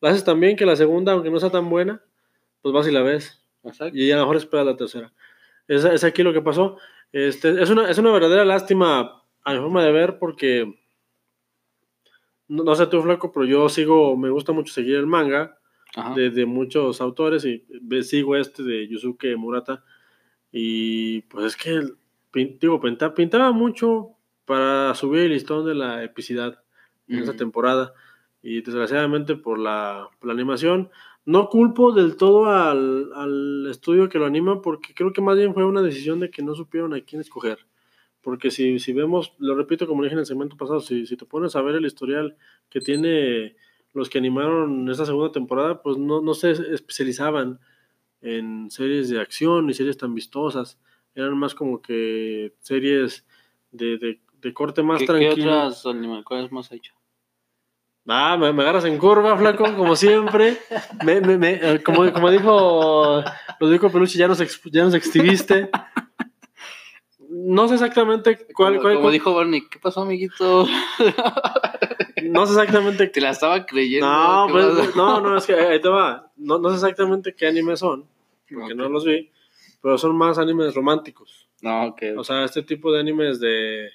La 0.00 0.10
haces 0.10 0.24
tan 0.24 0.38
bien 0.40 0.56
que 0.56 0.64
la 0.64 0.76
segunda, 0.76 1.12
aunque 1.12 1.30
no 1.30 1.40
sea 1.40 1.50
tan 1.50 1.68
buena, 1.68 2.00
pues 2.62 2.72
vas 2.72 2.86
y 2.86 2.92
la 2.92 3.02
ves. 3.02 3.44
Exacto. 3.64 3.96
Y 3.96 4.10
a 4.12 4.16
lo 4.16 4.22
mejor 4.22 4.36
esperas 4.36 4.66
la 4.66 4.76
tercera. 4.76 5.12
Es, 5.68 5.84
es 5.84 6.04
aquí 6.04 6.22
lo 6.22 6.32
que 6.32 6.40
pasó. 6.40 6.78
Este, 7.12 7.60
es, 7.62 7.68
una, 7.70 7.90
es 7.90 7.98
una 7.98 8.10
verdadera 8.12 8.44
lástima 8.44 9.21
a 9.44 9.52
mi 9.54 9.58
forma 9.60 9.84
de 9.84 9.92
ver 9.92 10.18
porque, 10.18 10.72
no, 12.48 12.64
no 12.64 12.74
sé 12.74 12.86
tú, 12.86 13.02
Flaco, 13.02 13.32
pero 13.32 13.44
yo 13.46 13.68
sigo, 13.68 14.16
me 14.16 14.30
gusta 14.30 14.52
mucho 14.52 14.72
seguir 14.72 14.96
el 14.96 15.06
manga 15.06 15.58
de, 16.14 16.30
de 16.30 16.46
muchos 16.46 17.00
autores 17.00 17.44
y 17.44 17.64
sigo 18.02 18.36
este 18.36 18.62
de 18.62 18.88
Yusuke 18.88 19.36
Murata. 19.36 19.84
Y 20.50 21.22
pues 21.22 21.46
es 21.46 21.56
que 21.56 21.80
digo 22.60 22.80
pinta- 22.80 23.14
pintaba 23.14 23.52
mucho 23.52 24.10
para 24.44 24.94
subir 24.94 25.22
el 25.22 25.32
listón 25.32 25.66
de 25.66 25.74
la 25.74 26.02
epicidad 26.04 26.62
en 27.08 27.18
esa 27.18 27.32
temporada. 27.36 27.94
Y 28.42 28.60
desgraciadamente 28.62 29.36
por 29.36 29.58
la, 29.58 30.08
por 30.18 30.28
la 30.28 30.34
animación 30.34 30.90
no 31.24 31.48
culpo 31.48 31.92
del 31.92 32.16
todo 32.16 32.46
al, 32.46 33.12
al 33.14 33.66
estudio 33.70 34.08
que 34.08 34.18
lo 34.18 34.26
anima 34.26 34.60
porque 34.60 34.92
creo 34.94 35.12
que 35.12 35.20
más 35.20 35.36
bien 35.36 35.54
fue 35.54 35.64
una 35.64 35.80
decisión 35.82 36.18
de 36.20 36.30
que 36.30 36.42
no 36.42 36.54
supieron 36.54 36.92
a 36.94 37.00
quién 37.02 37.20
escoger 37.20 37.58
porque 38.22 38.50
si, 38.50 38.78
si 38.78 38.92
vemos, 38.92 39.34
lo 39.38 39.54
repito 39.54 39.86
como 39.86 40.02
dije 40.02 40.14
en 40.14 40.20
el 40.20 40.26
segmento 40.26 40.56
pasado, 40.56 40.80
si, 40.80 41.06
si 41.06 41.16
te 41.16 41.26
pones 41.26 41.54
a 41.56 41.62
ver 41.62 41.74
el 41.74 41.84
historial 41.84 42.36
que 42.70 42.80
tiene 42.80 43.56
los 43.92 44.08
que 44.08 44.18
animaron 44.18 44.88
esta 44.88 45.04
segunda 45.04 45.32
temporada, 45.32 45.82
pues 45.82 45.98
no, 45.98 46.22
no 46.22 46.32
se 46.34 46.52
especializaban 46.52 47.60
en 48.22 48.70
series 48.70 49.10
de 49.10 49.20
acción 49.20 49.66
ni 49.66 49.74
series 49.74 49.98
tan 49.98 50.14
vistosas. 50.14 50.78
Eran 51.14 51.36
más 51.36 51.54
como 51.54 51.82
que 51.82 52.54
series 52.60 53.26
de, 53.70 53.98
de, 53.98 54.20
de 54.40 54.54
corte 54.54 54.82
más 54.82 54.98
¿Qué, 55.00 55.04
qué 55.06 55.12
tranquilo. 55.12 55.50
otras 55.52 55.84
animaciones 55.84 56.50
más 56.52 56.72
ha 56.72 56.76
hecho? 56.76 56.94
Ah, 58.06 58.36
me, 58.36 58.52
me 58.52 58.62
agarras 58.62 58.84
en 58.84 58.98
curva, 58.98 59.36
flaco, 59.36 59.76
como 59.76 59.94
siempre. 59.94 60.58
Me, 61.04 61.20
me, 61.20 61.38
me, 61.38 61.52
eh, 61.62 61.82
como, 61.84 62.10
como 62.12 62.30
dijo 62.30 63.22
Rodrigo 63.60 63.90
Peluche, 63.90 64.18
ya 64.18 64.26
nos, 64.26 64.40
ex- 64.40 64.60
ya 64.72 64.84
nos 64.84 64.94
exhibiste. 64.94 65.70
No 67.44 67.68
sé 67.68 67.74
exactamente 67.74 68.46
cuál, 68.54 68.74
como, 68.74 68.82
cuál- 68.82 68.94
como 68.94 69.00
cuál- 69.02 69.12
dijo 69.12 69.34
Barney, 69.34 69.62
¿qué 69.68 69.78
pasó, 69.78 70.02
amiguito? 70.02 70.66
no 72.24 72.46
sé 72.46 72.52
exactamente 72.52 73.06
Te 73.08 73.20
la 73.20 73.30
estaba 73.30 73.64
creyendo. 73.66 74.06
No, 74.06 74.46
¿qué 74.46 74.52
pues, 74.52 74.96
no, 74.96 75.20
no, 75.20 75.36
es 75.36 75.46
que 75.46 75.54
ahí 75.54 75.80
te 75.80 75.88
va. 75.88 76.30
No, 76.36 76.58
no 76.58 76.68
sé 76.70 76.76
exactamente 76.76 77.34
qué 77.34 77.46
animes 77.46 77.80
son, 77.80 78.06
porque 78.52 78.74
no 78.74 78.88
los 78.88 79.04
vi, 79.04 79.30
pero 79.80 79.98
son 79.98 80.16
más 80.16 80.38
animes 80.38 80.74
románticos. 80.74 81.48
No, 81.62 81.86
ok. 81.86 82.02
O 82.16 82.24
sea, 82.24 82.44
este 82.44 82.62
tipo 82.62 82.92
de 82.92 83.00
animes 83.00 83.38
de, 83.40 83.88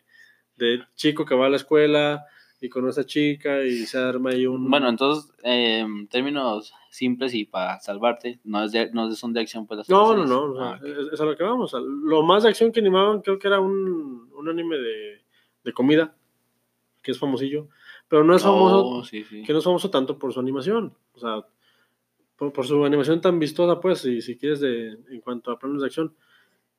de 0.56 0.84
chico 0.96 1.26
que 1.26 1.36
va 1.36 1.48
a 1.48 1.50
la 1.50 1.58
escuela 1.58 2.26
y 2.62 2.70
conoce 2.70 3.02
a 3.02 3.06
chica 3.06 3.64
y 3.64 3.86
se 3.86 3.98
arma 4.00 4.32
ahí 4.32 4.48
un... 4.48 4.70
Bueno, 4.70 4.90
entonces, 4.90 5.32
eh, 5.44 5.80
en 5.80 6.08
términos 6.08 6.74
simples 6.90 7.34
y 7.34 7.46
para 7.46 7.80
salvarte, 7.80 8.40
no, 8.44 8.64
es 8.64 8.72
de, 8.72 8.92
no 8.92 9.12
son 9.12 9.34
de 9.34 9.42
acción, 9.42 9.68
pues 9.68 9.88
no, 9.90 10.16
no, 10.16 10.26
no, 10.26 10.44
o 10.54 10.56
sea, 10.56 10.72
Ah, 10.72 10.80
es, 10.84 11.14
es 11.14 11.22
a 11.22 11.26
lo 11.26 11.36
que 11.36 11.44
vamos. 11.44 11.74
lo 11.74 12.24
más 12.24 12.44
de 12.44 12.50
acción 12.50 12.72
que 12.72 12.80
animaban 12.80 13.22
creo 13.22 13.38
que 13.40 13.48
era 13.48 13.60
un, 13.60 14.30
un 14.36 14.50
anime 14.50 14.78
de, 14.78 15.22
de 15.64 15.74
comida, 15.74 16.16
que 17.02 17.12
es 17.12 17.20
famosillo, 17.20 17.68
pero 18.08 18.24
no 18.24 18.36
es 18.36 18.44
famoso... 18.44 18.86
Oh, 18.86 19.04
sí, 19.04 19.24
sí. 19.24 19.44
que 19.44 19.54
no 19.54 19.60
es 19.60 19.66
famoso 19.66 19.90
tanto 19.90 20.18
por 20.18 20.34
su 20.34 20.40
animación, 20.40 20.94
o 21.14 21.20
sea, 21.20 21.46
por, 22.36 22.54
por 22.54 22.66
su 22.68 22.86
animación 22.86 23.20
tan 23.20 23.40
vistosa, 23.40 23.80
pues, 23.80 24.00
si, 24.00 24.22
si 24.22 24.38
quieres, 24.38 24.60
de, 24.60 24.98
en 25.10 25.22
cuanto 25.22 25.52
a 25.52 25.58
planos 25.60 25.82
de 25.82 25.88
acción. 25.88 26.16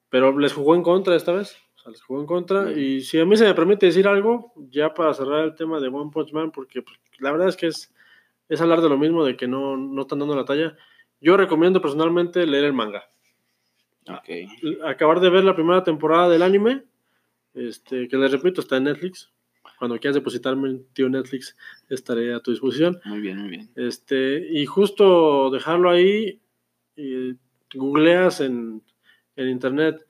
Pero 0.09 0.39
les 0.39 0.53
jugó 0.53 0.75
en 0.75 0.83
contra 0.83 1.17
esta 1.17 1.33
vez, 1.33 1.57
o 1.77 1.81
sea, 1.81 1.91
les 1.91 2.01
jugó 2.01 2.21
en 2.21 2.27
contra. 2.27 2.65
Bien. 2.65 2.79
Y 2.79 3.01
si 3.03 3.19
a 3.19 3.27
mí 3.27 3.37
se 3.37 3.45
me 3.45 3.55
permite 3.55 3.87
decir 3.87 4.07
algo, 4.09 4.53
ya 4.71 4.95
para 4.95 5.13
cerrar 5.13 5.45
el 5.45 5.55
tema 5.55 5.81
de 5.81 5.89
One 5.89 6.11
Punch 6.13 6.33
Man, 6.33 6.51
porque 6.51 6.81
pues, 6.83 6.97
la 7.19 7.33
verdad 7.33 7.49
es 7.49 7.57
que 7.57 7.67
es, 7.67 7.93
es 8.49 8.61
hablar 8.61 8.81
de 8.81 8.89
lo 8.89 8.99
mismo, 8.99 9.25
de 9.25 9.37
que 9.37 9.49
no, 9.49 9.77
no 9.77 10.03
están 10.03 10.19
dando 10.19 10.37
la 10.37 10.45
talla. 10.45 10.77
Yo 11.21 11.37
recomiendo 11.37 11.81
personalmente 11.81 12.47
leer 12.47 12.65
el 12.65 12.73
manga. 12.73 13.11
Ok. 14.09 14.85
Acabar 14.85 15.21
de 15.21 15.31
ver 15.31 15.45
la 15.45 15.55
primera 15.55 15.83
temporada 15.85 16.29
del 16.29 16.43
anime, 16.43 16.85
este, 17.55 18.09
que 18.09 18.17
les 18.17 18.33
repito, 18.33 18.61
está 18.61 18.77
en 18.77 18.85
Netflix. 18.85 19.31
Cuando 19.79 19.99
quieras 19.99 20.17
depositarme 20.17 20.71
en 20.71 20.87
tío 20.93 21.09
Netflix, 21.09 21.57
estaré 21.89 22.35
a 22.35 22.41
tu 22.41 22.51
disposición. 22.51 23.01
Muy 23.05 23.21
bien, 23.21 23.39
muy 23.39 23.51
bien. 23.51 23.71
Este, 23.77 24.49
y 24.51 24.67
justo 24.67 25.51
dejarlo 25.51 25.91
ahí, 25.91 26.41
y 26.97 27.35
googleas 27.75 28.41
en, 28.41 28.83
en 29.37 29.49
internet 29.49 30.05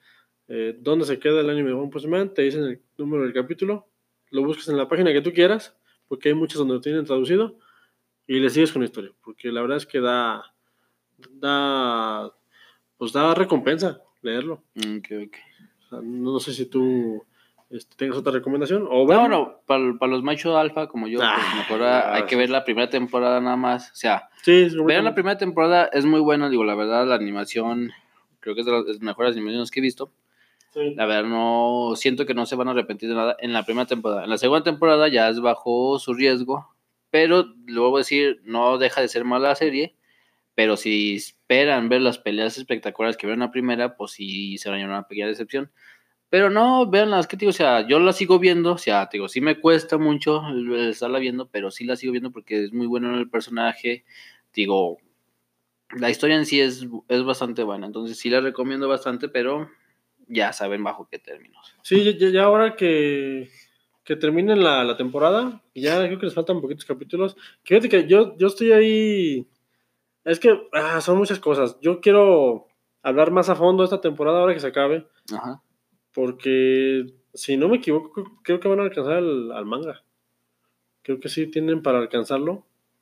eh, 0.48 0.76
dónde 0.80 1.04
se 1.04 1.18
queda 1.18 1.40
el 1.40 1.50
anime 1.50 1.68
de 1.68 1.74
One 1.74 1.90
Punch 1.90 2.06
Man, 2.06 2.32
te 2.32 2.42
dicen 2.42 2.64
el 2.64 2.80
número 2.96 3.24
del 3.24 3.34
capítulo, 3.34 3.88
lo 4.30 4.42
buscas 4.44 4.68
en 4.68 4.78
la 4.78 4.88
página 4.88 5.12
que 5.12 5.20
tú 5.20 5.32
quieras, 5.32 5.76
porque 6.08 6.30
hay 6.30 6.34
muchas 6.34 6.58
donde 6.58 6.74
lo 6.74 6.80
tienen 6.80 7.04
traducido, 7.04 7.58
y 8.28 8.38
le 8.38 8.50
sigues 8.50 8.70
con 8.72 8.82
la 8.82 8.86
historia, 8.86 9.10
porque 9.24 9.50
la 9.50 9.60
verdad 9.62 9.78
es 9.78 9.86
que 9.86 10.00
da, 10.00 10.44
da, 11.30 12.32
pues 12.96 13.12
da 13.12 13.34
recompensa 13.34 14.00
leerlo. 14.22 14.62
Mm, 14.74 14.98
Ok, 14.98 15.06
ok. 15.26 15.36
O 15.86 15.88
sea, 15.88 15.98
no 16.02 16.38
sé 16.38 16.52
si 16.52 16.66
tú 16.66 17.24
este, 17.70 17.96
tengas 17.96 18.18
otra 18.18 18.32
recomendación, 18.32 18.82
o 18.88 18.98
No, 19.00 19.04
bueno, 19.06 19.20
bueno, 19.66 19.98
para, 19.98 20.10
los 20.12 20.22
machos 20.22 20.54
alfa 20.54 20.86
como 20.88 21.08
yo, 21.08 21.18
pues 21.18 21.30
Ah, 21.32 21.54
mejor 21.56 21.82
ah, 21.82 22.14
hay 22.14 22.24
que 22.24 22.36
ver 22.36 22.50
la 22.50 22.64
primera 22.64 22.90
temporada 22.90 23.40
nada 23.40 23.56
más. 23.56 23.90
O 23.92 23.96
sea, 23.96 24.28
sí, 24.42 24.68
vean 24.84 25.04
la 25.04 25.14
primera 25.14 25.38
temporada, 25.38 25.88
es 25.92 26.04
muy 26.04 26.20
buena, 26.20 26.50
digo, 26.50 26.64
la 26.64 26.74
verdad, 26.74 27.06
la 27.06 27.14
animación, 27.14 27.90
creo 28.40 28.54
que 28.54 28.60
es 28.60 28.66
de 28.66 28.72
las, 28.72 28.84
de 28.84 28.92
las 28.92 29.00
mejores 29.00 29.32
animaciones 29.32 29.70
que 29.70 29.80
he 29.80 29.82
visto. 29.82 30.10
sí. 30.74 30.94
La 30.94 31.06
verdad, 31.06 31.28
no 31.30 31.92
siento 31.96 32.26
que 32.26 32.34
no 32.34 32.44
se 32.44 32.56
van 32.56 32.68
a 32.68 32.72
arrepentir 32.72 33.08
de 33.08 33.14
nada 33.14 33.36
en 33.38 33.54
la 33.54 33.64
primera 33.64 33.86
temporada. 33.86 34.24
En 34.24 34.30
la 34.30 34.36
segunda 34.38 34.62
temporada 34.64 35.08
ya 35.08 35.30
es 35.30 35.40
bajo 35.40 35.98
su 35.98 36.12
riesgo, 36.12 36.68
pero 37.10 37.54
luego 37.66 37.98
decir, 37.98 38.40
no 38.44 38.78
deja 38.78 39.00
de 39.00 39.08
ser 39.08 39.24
mala 39.24 39.54
serie, 39.54 39.94
Pero 40.54 40.76
si 40.76 41.16
esperan 41.16 41.88
ver 41.88 42.02
las 42.02 42.18
peleas 42.18 42.58
espectaculares 42.58 43.16
que 43.16 43.26
vieron 43.26 43.40
la 43.40 43.52
primera, 43.52 43.96
pues 43.96 44.12
sí 44.12 44.58
se 44.58 44.70
una 44.70 45.06
pequeña 45.06 45.28
decepción. 45.28 45.70
Pero 46.30 46.50
no, 46.50 46.90
vean 46.90 47.10
las 47.10 47.26
que 47.26 47.36
digo, 47.36 47.50
o 47.50 47.52
sea, 47.52 47.86
yo 47.86 48.00
la 48.00 48.12
sigo 48.12 48.38
viendo, 48.38 48.72
o 48.74 48.78
sea, 48.78 49.08
digo, 49.10 49.28
sí 49.28 49.40
me 49.40 49.60
cuesta 49.60 49.98
mucho 49.98 50.42
estarla 50.76 51.20
viendo, 51.20 51.48
pero 51.48 51.70
sí 51.70 51.84
la 51.84 51.96
sigo 51.96 52.12
viendo 52.12 52.32
porque 52.32 52.64
es 52.64 52.72
muy 52.72 52.86
bueno 52.86 53.08
en 53.14 53.20
el 53.20 53.30
personaje. 53.30 54.04
Digo, 54.52 54.98
la 55.96 56.10
historia 56.10 56.36
en 56.36 56.44
sí 56.44 56.60
es, 56.60 56.86
es 57.08 57.24
bastante 57.24 57.62
buena, 57.62 57.86
entonces 57.86 58.18
sí 58.18 58.28
la 58.28 58.40
recomiendo 58.40 58.88
bastante, 58.88 59.28
pero 59.28 59.70
ya 60.26 60.52
saben 60.52 60.84
bajo 60.84 61.08
qué 61.08 61.18
términos. 61.18 61.74
Sí, 61.82 62.18
ya 62.18 62.42
ahora 62.42 62.76
que, 62.76 63.48
que 64.08 64.16
terminen 64.16 64.64
la, 64.64 64.84
la 64.84 64.96
temporada, 64.96 65.62
y 65.74 65.82
ya 65.82 65.98
creo 66.06 66.18
que 66.18 66.24
les 66.24 66.34
faltan 66.34 66.62
poquitos 66.62 66.86
capítulos. 66.86 67.36
Fíjate 67.62 67.90
que 67.90 68.06
yo, 68.06 68.34
yo 68.38 68.46
estoy 68.46 68.72
ahí. 68.72 69.46
Es 70.24 70.40
que 70.40 70.58
ah, 70.72 71.02
son 71.02 71.18
muchas 71.18 71.38
cosas. 71.38 71.78
Yo 71.82 72.00
quiero 72.00 72.68
hablar 73.02 73.30
más 73.32 73.50
a 73.50 73.54
fondo 73.54 73.84
esta 73.84 74.00
temporada 74.00 74.40
ahora 74.40 74.54
que 74.54 74.60
se 74.60 74.68
acabe, 74.68 75.06
Ajá. 75.30 75.60
porque 76.14 77.04
si 77.34 77.58
no 77.58 77.68
me 77.68 77.76
equivoco, 77.76 78.40
creo- 78.42 78.58
que 78.60 78.68
van 78.68 78.80
a 78.80 78.84
alcanzar 78.84 79.18
al, 79.18 79.52
al 79.52 79.66
manga. 79.66 80.02
Creo 81.02 81.20
que 81.20 81.28
sí 81.28 81.46
tienen 81.46 81.82
para 81.82 81.98
alcanzarlo. 81.98 82.52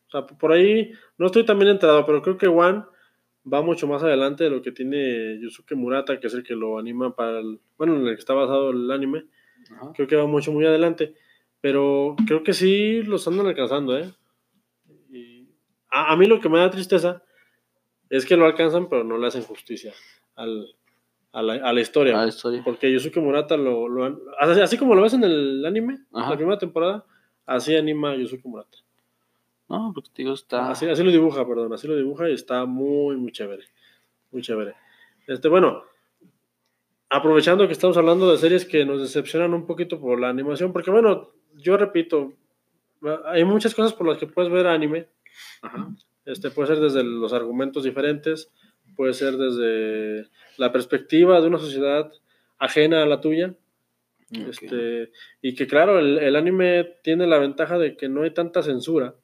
O 0.08 0.10
sea, 0.10 0.26
por 0.26 0.50
ahí 0.50 0.90
no 1.18 1.26
estoy 1.26 1.44
tan 1.44 1.56
bien 1.60 1.70
enterado, 1.70 2.04
pero 2.04 2.20
creo 2.20 2.36
que 2.36 2.48
One 2.48 2.82
va 3.52 3.62
mucho 3.62 3.86
más 3.86 4.02
adelante 4.02 4.42
de 4.42 4.50
lo 4.50 4.60
que 4.60 4.72
tiene 4.72 5.38
Yusuke 5.40 5.76
Murata, 5.76 6.18
que 6.18 6.26
es 6.26 6.34
el 6.34 6.42
que 6.42 6.56
lo 6.56 6.78
anima 6.80 7.14
para 7.14 7.38
el. 7.38 7.60
Bueno, 7.78 7.94
en 7.94 8.06
el 8.08 8.14
que 8.14 8.20
está 8.20 8.34
basado 8.34 8.70
el 8.70 8.90
anime. 8.90 9.26
Ajá. 9.74 9.92
Creo 9.94 10.08
que 10.08 10.16
va 10.16 10.26
mucho, 10.26 10.52
muy 10.52 10.64
adelante. 10.66 11.14
Pero 11.60 12.14
creo 12.26 12.42
que 12.42 12.52
sí 12.52 13.02
los 13.02 13.26
andan 13.26 13.46
alcanzando, 13.46 13.98
¿eh? 13.98 14.12
Y 15.10 15.48
a, 15.90 16.12
a 16.12 16.16
mí 16.16 16.26
lo 16.26 16.40
que 16.40 16.48
me 16.48 16.58
da 16.58 16.70
tristeza 16.70 17.22
es 18.10 18.24
que 18.26 18.36
lo 18.36 18.46
alcanzan, 18.46 18.88
pero 18.88 19.02
no 19.04 19.18
le 19.18 19.26
hacen 19.26 19.42
justicia 19.42 19.92
al, 20.36 20.74
a, 21.32 21.42
la, 21.42 21.54
a 21.54 21.72
la 21.72 21.80
historia. 21.80 22.18
Ah, 22.18 22.22
la 22.22 22.28
historia. 22.28 22.62
Porque 22.64 22.92
Yusuke 22.92 23.16
Murata 23.20 23.56
lo, 23.56 23.88
lo 23.88 24.20
así, 24.38 24.60
así 24.60 24.76
como 24.78 24.94
lo 24.94 25.02
ves 25.02 25.14
en 25.14 25.24
el 25.24 25.64
anime, 25.66 25.98
Ajá. 26.12 26.30
la 26.30 26.36
primera 26.36 26.58
temporada, 26.58 27.04
así 27.46 27.74
anima 27.74 28.12
a 28.12 28.16
Yusuke 28.16 28.44
Murata. 28.44 28.78
No, 29.68 29.90
porque 29.92 30.10
te 30.14 30.22
digo, 30.22 30.34
está. 30.34 30.70
Así, 30.70 30.86
así 30.88 31.02
lo 31.02 31.10
dibuja, 31.10 31.44
perdón, 31.46 31.72
así 31.72 31.88
lo 31.88 31.96
dibuja 31.96 32.30
y 32.30 32.34
está 32.34 32.64
muy, 32.66 33.16
muy 33.16 33.32
chévere. 33.32 33.64
Muy 34.30 34.42
chévere. 34.42 34.74
Este, 35.26 35.48
bueno, 35.48 35.82
aprovechando 37.08 37.66
que 37.66 37.72
estamos 37.72 37.96
hablando 37.96 38.30
de 38.30 38.38
series 38.38 38.64
que 38.64 38.84
nos 38.84 39.00
decepcionan 39.00 39.54
un 39.54 39.66
poquito 39.66 40.00
por 40.00 40.20
la 40.20 40.28
animación, 40.28 40.72
porque 40.72 40.90
bueno, 40.90 41.30
yo 41.54 41.76
repito, 41.76 42.32
hay 43.26 43.44
muchas 43.44 43.74
cosas 43.74 43.92
por 43.92 44.06
las 44.06 44.18
que 44.18 44.26
puedes 44.26 44.50
ver 44.50 44.66
anime. 44.66 45.08
Ajá. 45.62 45.88
Este, 46.24 46.50
puede 46.50 46.68
ser 46.68 46.80
desde 46.80 47.04
los 47.04 47.32
argumentos 47.32 47.84
diferentes, 47.84 48.50
puede 48.96 49.14
ser 49.14 49.36
desde 49.36 50.28
la 50.56 50.72
perspectiva 50.72 51.40
de 51.40 51.46
una 51.46 51.58
sociedad 51.58 52.10
ajena 52.58 53.02
a 53.02 53.06
la 53.06 53.20
tuya. 53.20 53.54
Este, 54.30 55.12
y 55.40 55.54
que 55.54 55.68
claro, 55.68 56.00
el, 56.00 56.18
el 56.18 56.34
anime 56.34 56.96
tiene 57.04 57.28
la 57.28 57.38
ventaja 57.38 57.78
de 57.78 57.96
que 57.96 58.08
no 58.08 58.22
hay 58.22 58.32
tanta 58.32 58.60
censura, 58.60 59.14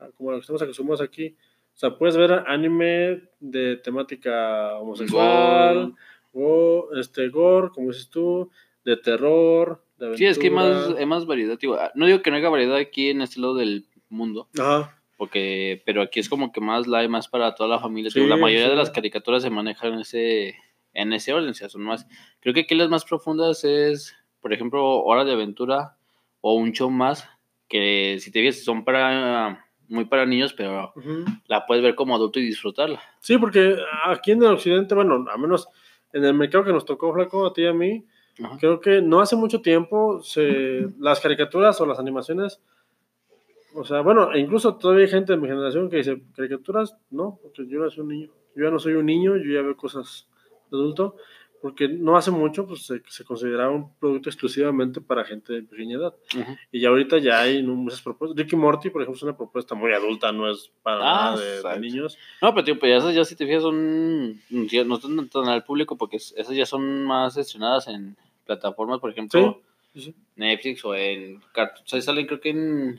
ah, 0.00 0.08
como 0.16 0.32
lo 0.32 0.38
que 0.38 0.40
estamos 0.40 0.62
acostumbrados 0.62 1.02
aquí. 1.02 1.36
O 1.72 1.78
sea, 1.80 1.96
puedes 1.96 2.16
ver 2.16 2.32
anime 2.48 3.22
de 3.38 3.76
temática 3.76 4.74
homosexual, 4.74 5.94
o 6.32 6.88
este 6.96 7.28
gore, 7.28 7.70
como 7.74 7.88
dices 7.88 8.08
tú, 8.08 8.50
de 8.84 8.96
terror, 8.96 9.84
de 9.98 10.06
aventura. 10.06 10.18
Sí, 10.18 10.26
es 10.26 10.38
que 10.38 10.46
hay 10.46 10.52
más, 10.52 10.94
hay 10.96 11.06
más 11.06 11.26
variedad. 11.26 11.58
Digo, 11.58 11.74
ah, 11.74 11.90
no 11.94 12.06
digo 12.06 12.22
que 12.22 12.30
no 12.30 12.36
haya 12.36 12.48
variedad 12.48 12.76
aquí 12.76 13.10
en 13.10 13.22
este 13.22 13.40
lado 13.40 13.54
del 13.54 13.86
mundo, 14.08 14.48
Ajá. 14.58 14.98
porque, 15.16 15.82
pero 15.84 16.02
aquí 16.02 16.20
es 16.20 16.28
como 16.28 16.52
que 16.52 16.60
más 16.60 16.86
la 16.86 16.98
hay 16.98 17.08
más 17.08 17.28
para 17.28 17.54
toda 17.54 17.68
la 17.68 17.78
familia. 17.78 18.10
Sí, 18.10 18.26
la 18.26 18.36
mayoría 18.36 18.66
sí. 18.66 18.70
de 18.70 18.76
las 18.76 18.90
caricaturas 18.90 19.42
se 19.42 19.50
manejan 19.50 19.94
en 19.94 20.00
ese, 20.00 20.56
en 20.94 21.12
ese 21.12 21.32
orden, 21.32 21.50
o 21.50 21.54
sea, 21.54 21.68
son 21.68 21.82
más. 21.82 22.06
Creo 22.40 22.54
que 22.54 22.60
aquí 22.60 22.74
las 22.74 22.88
más 22.88 23.04
profundas 23.04 23.64
es, 23.64 24.16
por 24.40 24.52
ejemplo, 24.52 25.02
Hora 25.02 25.24
de 25.24 25.32
Aventura 25.32 25.96
o 26.40 26.54
un 26.54 26.72
show 26.72 26.90
más, 26.90 27.28
que 27.68 28.16
si 28.20 28.32
te 28.32 28.40
fijas 28.40 28.64
son 28.64 28.84
para 28.84 29.66
muy 29.90 30.04
para 30.04 30.24
niños, 30.24 30.54
pero 30.54 30.94
la 31.46 31.66
puedes 31.66 31.82
ver 31.82 31.96
como 31.96 32.14
adulto 32.14 32.38
y 32.38 32.46
disfrutarla. 32.46 33.02
Sí, 33.18 33.36
porque 33.38 33.76
aquí 34.06 34.30
en 34.30 34.42
el 34.42 34.52
occidente, 34.52 34.94
bueno, 34.94 35.26
al 35.30 35.38
menos 35.38 35.68
en 36.12 36.24
el 36.24 36.34
mercado 36.34 36.64
que 36.64 36.72
nos 36.72 36.84
tocó, 36.84 37.12
Flaco, 37.12 37.46
a 37.46 37.52
ti 37.52 37.62
y 37.62 37.66
a 37.66 37.72
mí, 37.72 38.06
Ajá. 38.42 38.56
creo 38.58 38.80
que 38.80 39.02
no 39.02 39.20
hace 39.20 39.36
mucho 39.36 39.60
tiempo 39.60 40.22
se, 40.22 40.88
las 40.98 41.20
caricaturas 41.20 41.80
o 41.80 41.86
las 41.86 41.98
animaciones, 41.98 42.60
o 43.74 43.84
sea, 43.84 44.00
bueno, 44.00 44.32
e 44.32 44.40
incluso 44.40 44.76
todavía 44.76 45.04
hay 45.04 45.10
gente 45.10 45.32
de 45.32 45.38
mi 45.38 45.48
generación 45.48 45.88
que 45.88 45.98
dice, 45.98 46.22
caricaturas, 46.34 46.96
no, 47.10 47.38
porque 47.42 47.66
yo 47.68 47.84
ya 47.84 47.90
soy 47.90 48.02
un 48.02 48.08
niño, 48.08 48.30
yo 48.56 48.64
ya 48.64 48.70
no 48.70 48.78
soy 48.78 48.94
un 48.94 49.06
niño, 49.06 49.36
yo 49.36 49.52
ya 49.52 49.62
veo 49.62 49.76
cosas 49.76 50.28
de 50.70 50.76
adulto, 50.76 51.16
porque 51.60 51.88
no 51.88 52.16
hace 52.16 52.30
mucho 52.30 52.66
pues 52.66 52.86
se, 52.86 53.02
se 53.08 53.24
consideraba 53.24 53.70
un 53.70 53.94
producto 53.98 54.28
exclusivamente 54.30 55.00
para 55.00 55.24
gente 55.24 55.52
de 55.52 55.62
pequeña 55.62 55.96
edad, 55.96 56.14
y 56.72 56.80
ya 56.80 56.88
ahorita 56.88 57.18
ya 57.18 57.40
hay 57.40 57.62
muchas 57.62 58.00
propuestas, 58.02 58.36
Ricky 58.38 58.56
Morty, 58.56 58.90
por 58.90 59.02
ejemplo, 59.02 59.16
es 59.16 59.22
una 59.22 59.36
propuesta 59.36 59.74
muy 59.74 59.92
adulta, 59.92 60.32
no 60.32 60.50
es 60.50 60.72
para 60.82 60.98
Ah, 61.00 61.34
nada 61.62 61.74
de- 61.74 61.80
niños, 61.80 62.16
No, 62.40 62.52
pero 62.54 62.64
tío, 62.64 62.78
pues 62.78 62.90
ya 62.90 62.96
esas 62.98 63.14
ya 63.14 63.24
si 63.24 63.36
te 63.36 63.44
fijas 63.46 63.62
son, 63.62 64.40
no 64.50 64.94
están 64.96 65.28
tan 65.28 65.48
al 65.48 65.64
público 65.64 65.96
porque 65.98 66.16
es- 66.16 66.34
esas 66.36 66.54
ya 66.56 66.66
son 66.66 67.04
más 67.04 67.36
estrenadas 67.36 67.88
en 67.88 68.16
plataformas, 68.46 68.98
por 69.00 69.10
ejemplo, 69.10 69.60
Sí, 69.92 70.02
sí. 70.02 70.14
Netflix 70.36 70.84
o 70.84 70.94
en 70.94 71.40
Cartoon. 71.52 71.84
O 71.84 71.88
sea, 71.88 72.00
salen 72.00 72.26
creo 72.26 72.40
que 72.40 72.50
en... 72.50 72.98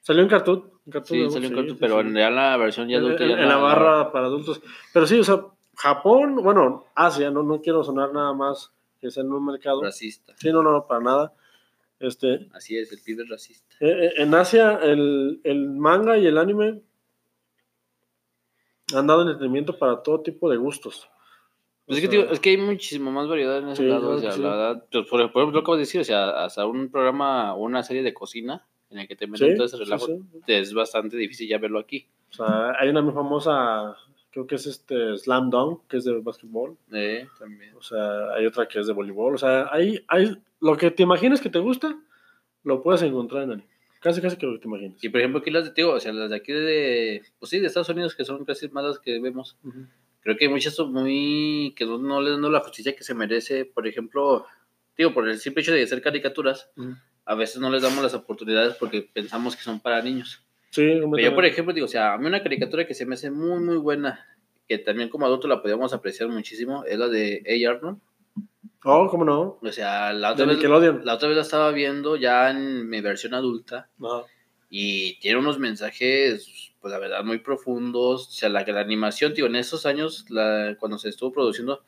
Salió 0.00 0.22
en 0.22 0.28
Cartoon. 0.28 0.64
en 0.86 0.92
Cartoon 0.92 1.18
Sí, 1.28 1.30
salió 1.30 1.48
en 1.48 1.54
Cartoon, 1.54 1.78
pero 1.78 2.00
en 2.00 2.14
la 2.14 2.56
versión 2.56 2.88
ya 2.88 2.96
adulta 2.98 3.22
en- 3.24 3.30
ya 3.30 3.42
en 3.42 3.48
la 3.48 3.56
barra 3.56 4.10
para 4.12 4.26
adultos. 4.26 4.60
Pero 4.92 5.06
sí, 5.06 5.18
o 5.18 5.24
sea, 5.24 5.40
Japón, 5.82 6.36
bueno, 6.42 6.84
Asia, 6.94 7.30
no, 7.30 7.42
no 7.42 7.60
quiero 7.62 7.82
sonar 7.82 8.12
nada 8.12 8.32
más 8.34 8.72
que 9.00 9.10
sea 9.10 9.22
en 9.22 9.32
un 9.32 9.44
mercado. 9.46 9.82
Racista. 9.82 10.34
Sí, 10.36 10.52
no, 10.52 10.62
no, 10.62 10.86
para 10.86 11.00
nada. 11.00 11.32
Este, 11.98 12.48
Así 12.52 12.76
es, 12.76 12.92
el 12.92 13.00
pibe 13.00 13.22
es 13.24 13.28
racista. 13.28 13.74
eh, 13.80 14.06
eh, 14.06 14.12
en 14.16 14.34
Asia, 14.34 14.78
el, 14.82 15.40
el 15.44 15.68
manga 15.70 16.16
y 16.18 16.26
el 16.26 16.38
anime 16.38 16.80
han 18.94 19.06
dado 19.06 19.22
entretenimiento 19.22 19.78
para 19.78 20.02
todo 20.02 20.20
tipo 20.20 20.50
de 20.50 20.56
gustos. 20.56 21.08
Pues 21.86 21.98
es, 21.98 22.02
que, 22.04 22.08
tío, 22.08 22.30
es 22.30 22.40
que 22.40 22.50
hay 22.50 22.56
muchísimo 22.56 23.10
más 23.10 23.28
variedad 23.28 23.58
en 23.58 23.68
ese 23.70 23.82
Sí, 23.82 23.88
lado. 23.88 24.00
claro 24.00 24.16
o 24.16 24.20
sea, 24.20 24.30
que 24.30 24.36
sí. 24.36 24.42
la 24.42 24.48
verdad, 24.50 24.84
pues, 24.90 25.06
por, 25.08 25.20
ejemplo, 25.20 25.46
lo 25.46 25.52
que 25.52 25.58
acabas 25.58 25.78
de 25.78 25.82
decir, 25.82 26.00
o 26.00 26.04
sea, 26.04 26.44
hasta 26.44 26.66
un 26.66 26.90
programa 26.90 27.54
o 27.54 27.62
una 27.64 27.82
serie 27.82 28.02
de 28.02 28.14
cocina 28.14 28.66
en 28.90 28.98
el 28.98 29.08
que 29.08 29.16
te 29.16 29.26
meten 29.26 29.50
sí, 29.50 29.56
todo 29.56 29.66
ese 29.66 29.76
relajo, 29.76 30.06
es 30.46 30.74
bastante 30.74 31.16
difícil 31.16 31.48
ya 31.48 31.58
verlo 31.58 31.78
aquí. 31.78 32.06
O 32.30 32.32
sea, 32.34 32.72
hay 32.78 32.88
una 32.88 33.02
muy 33.02 33.12
famosa, 33.12 33.96
creo 34.30 34.46
que 34.46 34.54
es 34.56 34.66
este 34.66 35.16
Slam 35.18 35.50
Dunk, 35.50 35.86
que 35.88 35.96
es 35.98 36.04
de 36.04 36.18
básquetbol. 36.20 36.76
Eh, 36.92 37.26
también. 37.38 37.74
O 37.76 37.82
sea, 37.82 38.32
hay 38.34 38.46
otra 38.46 38.66
que 38.68 38.80
es 38.80 38.86
de 38.86 38.92
voleibol. 38.92 39.34
O 39.34 39.38
sea, 39.38 39.68
hay, 39.72 40.04
hay 40.08 40.36
lo 40.60 40.76
que 40.76 40.90
te 40.90 41.02
imagines 41.02 41.40
que 41.40 41.50
te 41.50 41.58
gusta, 41.58 41.98
lo 42.62 42.82
puedes 42.82 43.02
encontrar 43.02 43.42
en 43.44 43.52
anime. 43.52 43.68
Casi, 44.00 44.20
casi 44.22 44.36
que 44.36 44.46
lo 44.46 44.54
que 44.54 44.60
te 44.60 44.68
imagines. 44.68 45.02
Y 45.04 45.08
por 45.10 45.20
ejemplo, 45.20 45.40
aquí 45.40 45.50
las 45.50 45.64
de, 45.64 45.72
tío, 45.72 45.92
o 45.92 46.00
sea, 46.00 46.12
las 46.12 46.30
de 46.30 46.36
aquí 46.36 46.52
de, 46.52 47.22
pues 47.38 47.50
sí, 47.50 47.58
de 47.60 47.66
Estados 47.66 47.88
Unidos, 47.90 48.14
que 48.14 48.24
son 48.24 48.44
casi 48.44 48.68
más 48.68 48.84
las 48.84 48.98
que 48.98 49.20
vemos. 49.20 49.56
Ujú. 49.62 49.86
Creo 50.22 50.36
que 50.36 50.46
hay 50.46 50.50
muchas 50.50 50.74
son 50.74 50.92
muy, 50.92 51.74
que 51.76 51.84
no, 51.84 51.98
no 51.98 52.20
le 52.20 52.30
dan 52.30 52.52
la 52.52 52.60
justicia 52.60 52.94
que 52.94 53.04
se 53.04 53.14
merece. 53.14 53.64
Por 53.66 53.86
ejemplo, 53.86 54.46
digo, 54.96 55.12
por 55.12 55.28
el 55.28 55.38
simple 55.38 55.62
hecho 55.62 55.72
de 55.72 55.86
ser 55.86 56.00
caricaturas, 56.00 56.70
Ujú. 56.76 56.94
a 57.26 57.34
veces 57.34 57.60
no 57.60 57.68
les 57.70 57.82
damos 57.82 58.02
las 58.02 58.14
oportunidades 58.14 58.74
porque 58.74 59.02
pensamos 59.02 59.54
que 59.56 59.62
son 59.62 59.80
para 59.80 60.00
niños. 60.02 60.44
Sí, 60.70 61.00
Pero 61.00 61.18
yo, 61.18 61.34
por 61.34 61.44
ejemplo, 61.44 61.74
digo, 61.74 61.86
o 61.86 61.88
sea, 61.88 62.14
a 62.14 62.18
mí 62.18 62.26
una 62.26 62.42
caricatura 62.42 62.86
que 62.86 62.94
se 62.94 63.04
me 63.04 63.14
hace 63.14 63.30
muy, 63.30 63.58
muy 63.60 63.76
buena, 63.76 64.24
que 64.68 64.78
también 64.78 65.08
como 65.08 65.26
adulto 65.26 65.48
la 65.48 65.60
podíamos 65.60 65.92
apreciar 65.92 66.28
muchísimo, 66.28 66.84
es 66.84 66.96
la 66.96 67.08
de 67.08 67.42
A. 67.44 67.70
Arnold. 67.70 67.98
Oh, 68.84 69.08
¿cómo 69.10 69.24
no? 69.24 69.58
O 69.60 69.72
sea, 69.72 70.12
la 70.12 70.28
De 70.34 70.44
otra, 70.44 70.78
vez, 70.78 71.04
la 71.04 71.14
otra 71.14 71.28
vez 71.28 71.36
la 71.36 71.42
estaba 71.42 71.70
viendo 71.72 72.16
ya 72.16 72.50
en 72.50 72.88
mi 72.88 73.00
versión 73.00 73.34
adulta 73.34 73.90
Ajá. 74.00 74.24
y 74.70 75.18
tiene 75.18 75.40
unos 75.40 75.58
mensajes, 75.58 76.72
pues 76.80 76.92
la 76.92 76.98
verdad, 76.98 77.24
muy 77.24 77.38
profundos. 77.38 78.28
O 78.28 78.30
sea, 78.30 78.48
la, 78.48 78.64
la 78.64 78.80
animación, 78.80 79.34
tío, 79.34 79.46
en 79.46 79.56
esos 79.56 79.86
años, 79.86 80.24
la, 80.30 80.76
cuando 80.78 80.98
se 80.98 81.08
estuvo 81.08 81.32
produciendo, 81.32 81.82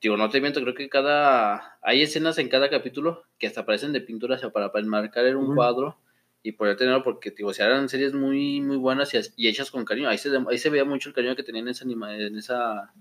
digo, 0.00 0.18
no 0.18 0.28
te 0.28 0.42
miento, 0.42 0.60
creo 0.60 0.74
que 0.74 0.90
cada. 0.90 1.78
Hay 1.82 2.02
escenas 2.02 2.36
en 2.36 2.50
cada 2.50 2.68
capítulo 2.68 3.24
que 3.38 3.46
hasta 3.46 3.64
parecen 3.64 3.92
de 3.92 4.02
pintura, 4.02 4.36
o 4.36 4.38
sea, 4.38 4.50
para, 4.50 4.70
para 4.70 4.84
enmarcar 4.84 5.24
en 5.26 5.36
un 5.36 5.54
cuadro 5.54 5.98
y 6.42 6.52
poder 6.52 6.76
tenerlo, 6.76 7.02
porque, 7.02 7.30
digo, 7.30 7.52
sea, 7.52 7.66
eran 7.66 7.88
series 7.88 8.14
muy, 8.14 8.60
muy 8.60 8.76
buenas 8.76 9.12
y, 9.14 9.18
y 9.36 9.48
hechas 9.48 9.70
con 9.70 9.84
cariño. 9.84 10.08
Ahí 10.08 10.18
se, 10.18 10.30
ahí 10.48 10.58
se 10.58 10.70
veía 10.70 10.84
mucho 10.84 11.10
el 11.10 11.14
cariño 11.14 11.36
que 11.36 11.42
tenían 11.42 11.66
en 11.66 11.72
esa, 11.72 11.84
anima, 11.84 12.16
en 12.16 12.36
esa 12.36 12.92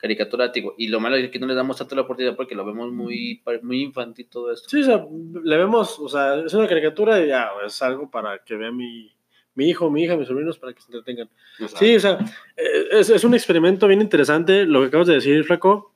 caricatura, 0.00 0.48
digo. 0.48 0.74
Y 0.78 0.88
lo 0.88 0.98
malo 0.98 1.16
es 1.16 1.30
que 1.30 1.38
no 1.38 1.46
le 1.46 1.54
damos 1.54 1.76
tanto 1.76 1.94
la 1.94 2.02
oportunidad 2.02 2.36
porque 2.36 2.54
lo 2.54 2.64
vemos 2.64 2.90
muy, 2.90 3.42
muy 3.62 3.82
infantil 3.82 4.28
todo 4.30 4.50
esto. 4.50 4.68
Sí, 4.68 4.80
o 4.80 4.84
sea, 4.84 5.06
le 5.44 5.56
vemos, 5.56 5.98
o 5.98 6.08
sea, 6.08 6.40
es 6.40 6.54
una 6.54 6.66
caricatura 6.66 7.22
y 7.22 7.28
ya, 7.28 7.50
es 7.66 7.82
algo 7.82 8.10
para 8.10 8.38
que 8.38 8.56
vea 8.56 8.72
mi, 8.72 9.12
mi 9.54 9.68
hijo, 9.68 9.90
mi 9.90 10.04
hija, 10.04 10.16
mis 10.16 10.28
sobrinos, 10.28 10.58
para 10.58 10.72
que 10.72 10.80
se 10.80 10.86
entretengan. 10.86 11.28
O 11.62 11.68
sea, 11.68 11.78
Sí, 11.78 11.96
o 11.96 12.00
sea, 12.00 12.18
eh, 12.56 12.88
es, 12.92 13.10
es 13.10 13.24
un 13.24 13.34
experimento 13.34 13.86
bien 13.86 14.00
interesante 14.00 14.64
lo 14.64 14.80
que 14.80 14.86
acabas 14.86 15.06
de 15.08 15.14
decir, 15.14 15.44
Flaco. 15.44 15.92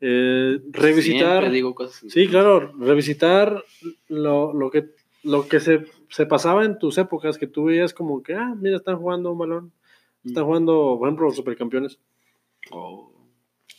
Eh, 0.00 0.60
revisitar. 0.70 1.50
digo 1.50 1.74
cosas. 1.74 2.12
Sí, 2.12 2.28
claro, 2.28 2.74
revisitar 2.78 3.64
lo, 4.08 4.52
lo 4.52 4.70
que, 4.70 4.90
lo 5.22 5.48
que 5.48 5.60
se, 5.60 5.86
se 6.10 6.26
pasaba 6.26 6.64
en 6.64 6.78
tus 6.78 6.98
épocas, 6.98 7.38
que 7.38 7.46
tú 7.46 7.64
veías 7.64 7.94
como 7.94 8.22
que, 8.22 8.34
ah, 8.34 8.54
mira, 8.56 8.76
están 8.76 8.98
jugando 8.98 9.32
un 9.32 9.38
balón, 9.38 9.72
Están 10.24 10.44
jugando, 10.44 10.96
por 10.98 11.08
ejemplo, 11.08 11.26
los 11.26 11.36
supercampeones. 11.36 11.98
Oh. 12.70 13.12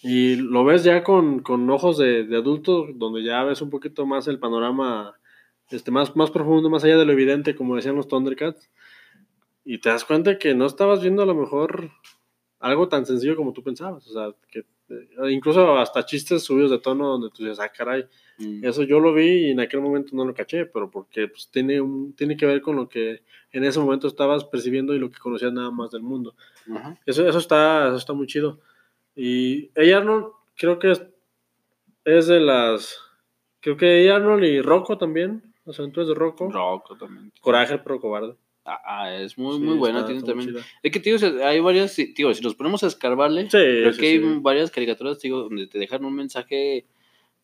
Y 0.01 0.35
lo 0.35 0.63
ves 0.63 0.83
ya 0.83 1.03
con, 1.03 1.39
con 1.39 1.69
ojos 1.69 1.97
de, 1.97 2.23
de 2.25 2.37
adulto, 2.37 2.87
donde 2.93 3.23
ya 3.23 3.43
ves 3.43 3.61
un 3.61 3.69
poquito 3.69 4.05
más 4.05 4.27
el 4.27 4.39
panorama 4.39 5.17
este, 5.69 5.91
más, 5.91 6.15
más 6.15 6.31
profundo, 6.31 6.69
más 6.69 6.83
allá 6.83 6.97
de 6.97 7.05
lo 7.05 7.11
evidente, 7.11 7.55
como 7.55 7.75
decían 7.75 7.95
los 7.95 8.07
Thundercats. 8.07 8.69
Y 9.65 9.79
te 9.79 9.89
das 9.89 10.05
cuenta 10.05 10.37
que 10.37 10.55
no 10.55 10.65
estabas 10.65 11.01
viendo 11.01 11.23
a 11.23 11.25
lo 11.25 11.35
mejor 11.35 11.91
algo 12.59 12.87
tan 12.87 13.05
sencillo 13.05 13.35
como 13.35 13.53
tú 13.53 13.63
pensabas. 13.63 14.07
O 14.07 14.13
sea, 14.13 14.33
que 14.49 14.63
incluso 15.29 15.77
hasta 15.77 16.05
chistes 16.05 16.43
subidos 16.43 16.71
de 16.71 16.79
tono 16.79 17.07
donde 17.07 17.29
tú 17.29 17.43
dices, 17.43 17.59
ah, 17.59 17.69
caray, 17.69 18.07
Mm. 18.39 18.63
eso 18.65 18.83
yo 18.83 18.99
lo 18.99 19.13
vi 19.13 19.47
y 19.47 19.51
en 19.51 19.59
aquel 19.59 19.81
momento 19.81 20.15
no 20.15 20.23
lo 20.23 20.33
caché, 20.33 20.65
pero 20.65 20.91
porque 20.91 21.27
pues, 21.27 21.49
tiene, 21.49 21.81
un, 21.81 22.13
tiene 22.13 22.37
que 22.37 22.45
ver 22.45 22.61
con 22.61 22.75
lo 22.75 22.87
que 22.87 23.23
en 23.51 23.63
ese 23.63 23.79
momento 23.79 24.07
estabas 24.07 24.45
percibiendo 24.45 24.93
y 24.93 24.99
lo 24.99 25.09
que 25.09 25.17
conocías 25.17 25.51
nada 25.51 25.71
más 25.71 25.91
del 25.91 26.03
mundo. 26.03 26.35
Eso, 27.05 27.27
eso, 27.27 27.39
está, 27.39 27.87
eso 27.87 27.95
está 27.95 28.13
muy 28.13 28.27
chido. 28.27 28.59
Y 29.15 29.71
ella 29.73 29.97
Arnold, 29.97 30.27
creo 30.55 30.77
que 30.77 30.91
es, 30.91 31.03
es 32.05 32.27
de 32.27 32.39
las. 32.39 32.99
Creo 33.59 33.75
que 33.75 34.03
ella 34.03 34.17
Arnold 34.17 34.43
y 34.43 34.61
Rocco 34.61 34.97
también. 34.97 35.41
Las 35.65 35.79
aventuras 35.79 36.07
de 36.07 36.13
Rocco. 36.15 36.49
Rocco 36.51 36.95
también. 36.95 37.31
Coraje, 37.41 37.79
pero 37.79 37.99
cobarde. 37.99 38.35
Ah, 38.69 38.81
ah, 38.85 39.15
es 39.15 39.37
muy, 39.37 39.55
Sí, 39.55 39.63
muy 39.63 39.75
buena. 39.77 39.99
está- 39.99 40.07
Tiene 40.07 40.19
está 40.19 40.33
también. 40.33 40.55
Es 40.83 40.91
que, 40.91 40.99
tío, 40.99 41.15
o 41.15 41.19
sea, 41.19 41.31
hay 41.47 41.59
varias. 41.61 41.95
Tío, 41.95 42.33
si 42.33 42.43
nos 42.43 42.53
ponemos 42.53 42.83
a 42.83 42.87
escarbarle, 42.87 43.43
Sí, 43.43 43.49
creo 43.51 43.93
sí, 43.93 43.99
que 44.01 44.07
hay 44.07 44.19
sí. 44.19 44.39
varias 44.41 44.71
caricaturas, 44.71 45.19
digo, 45.21 45.43
donde 45.43 45.67
te 45.67 45.79
dejan 45.79 46.03
un 46.03 46.13
mensaje 46.15 46.85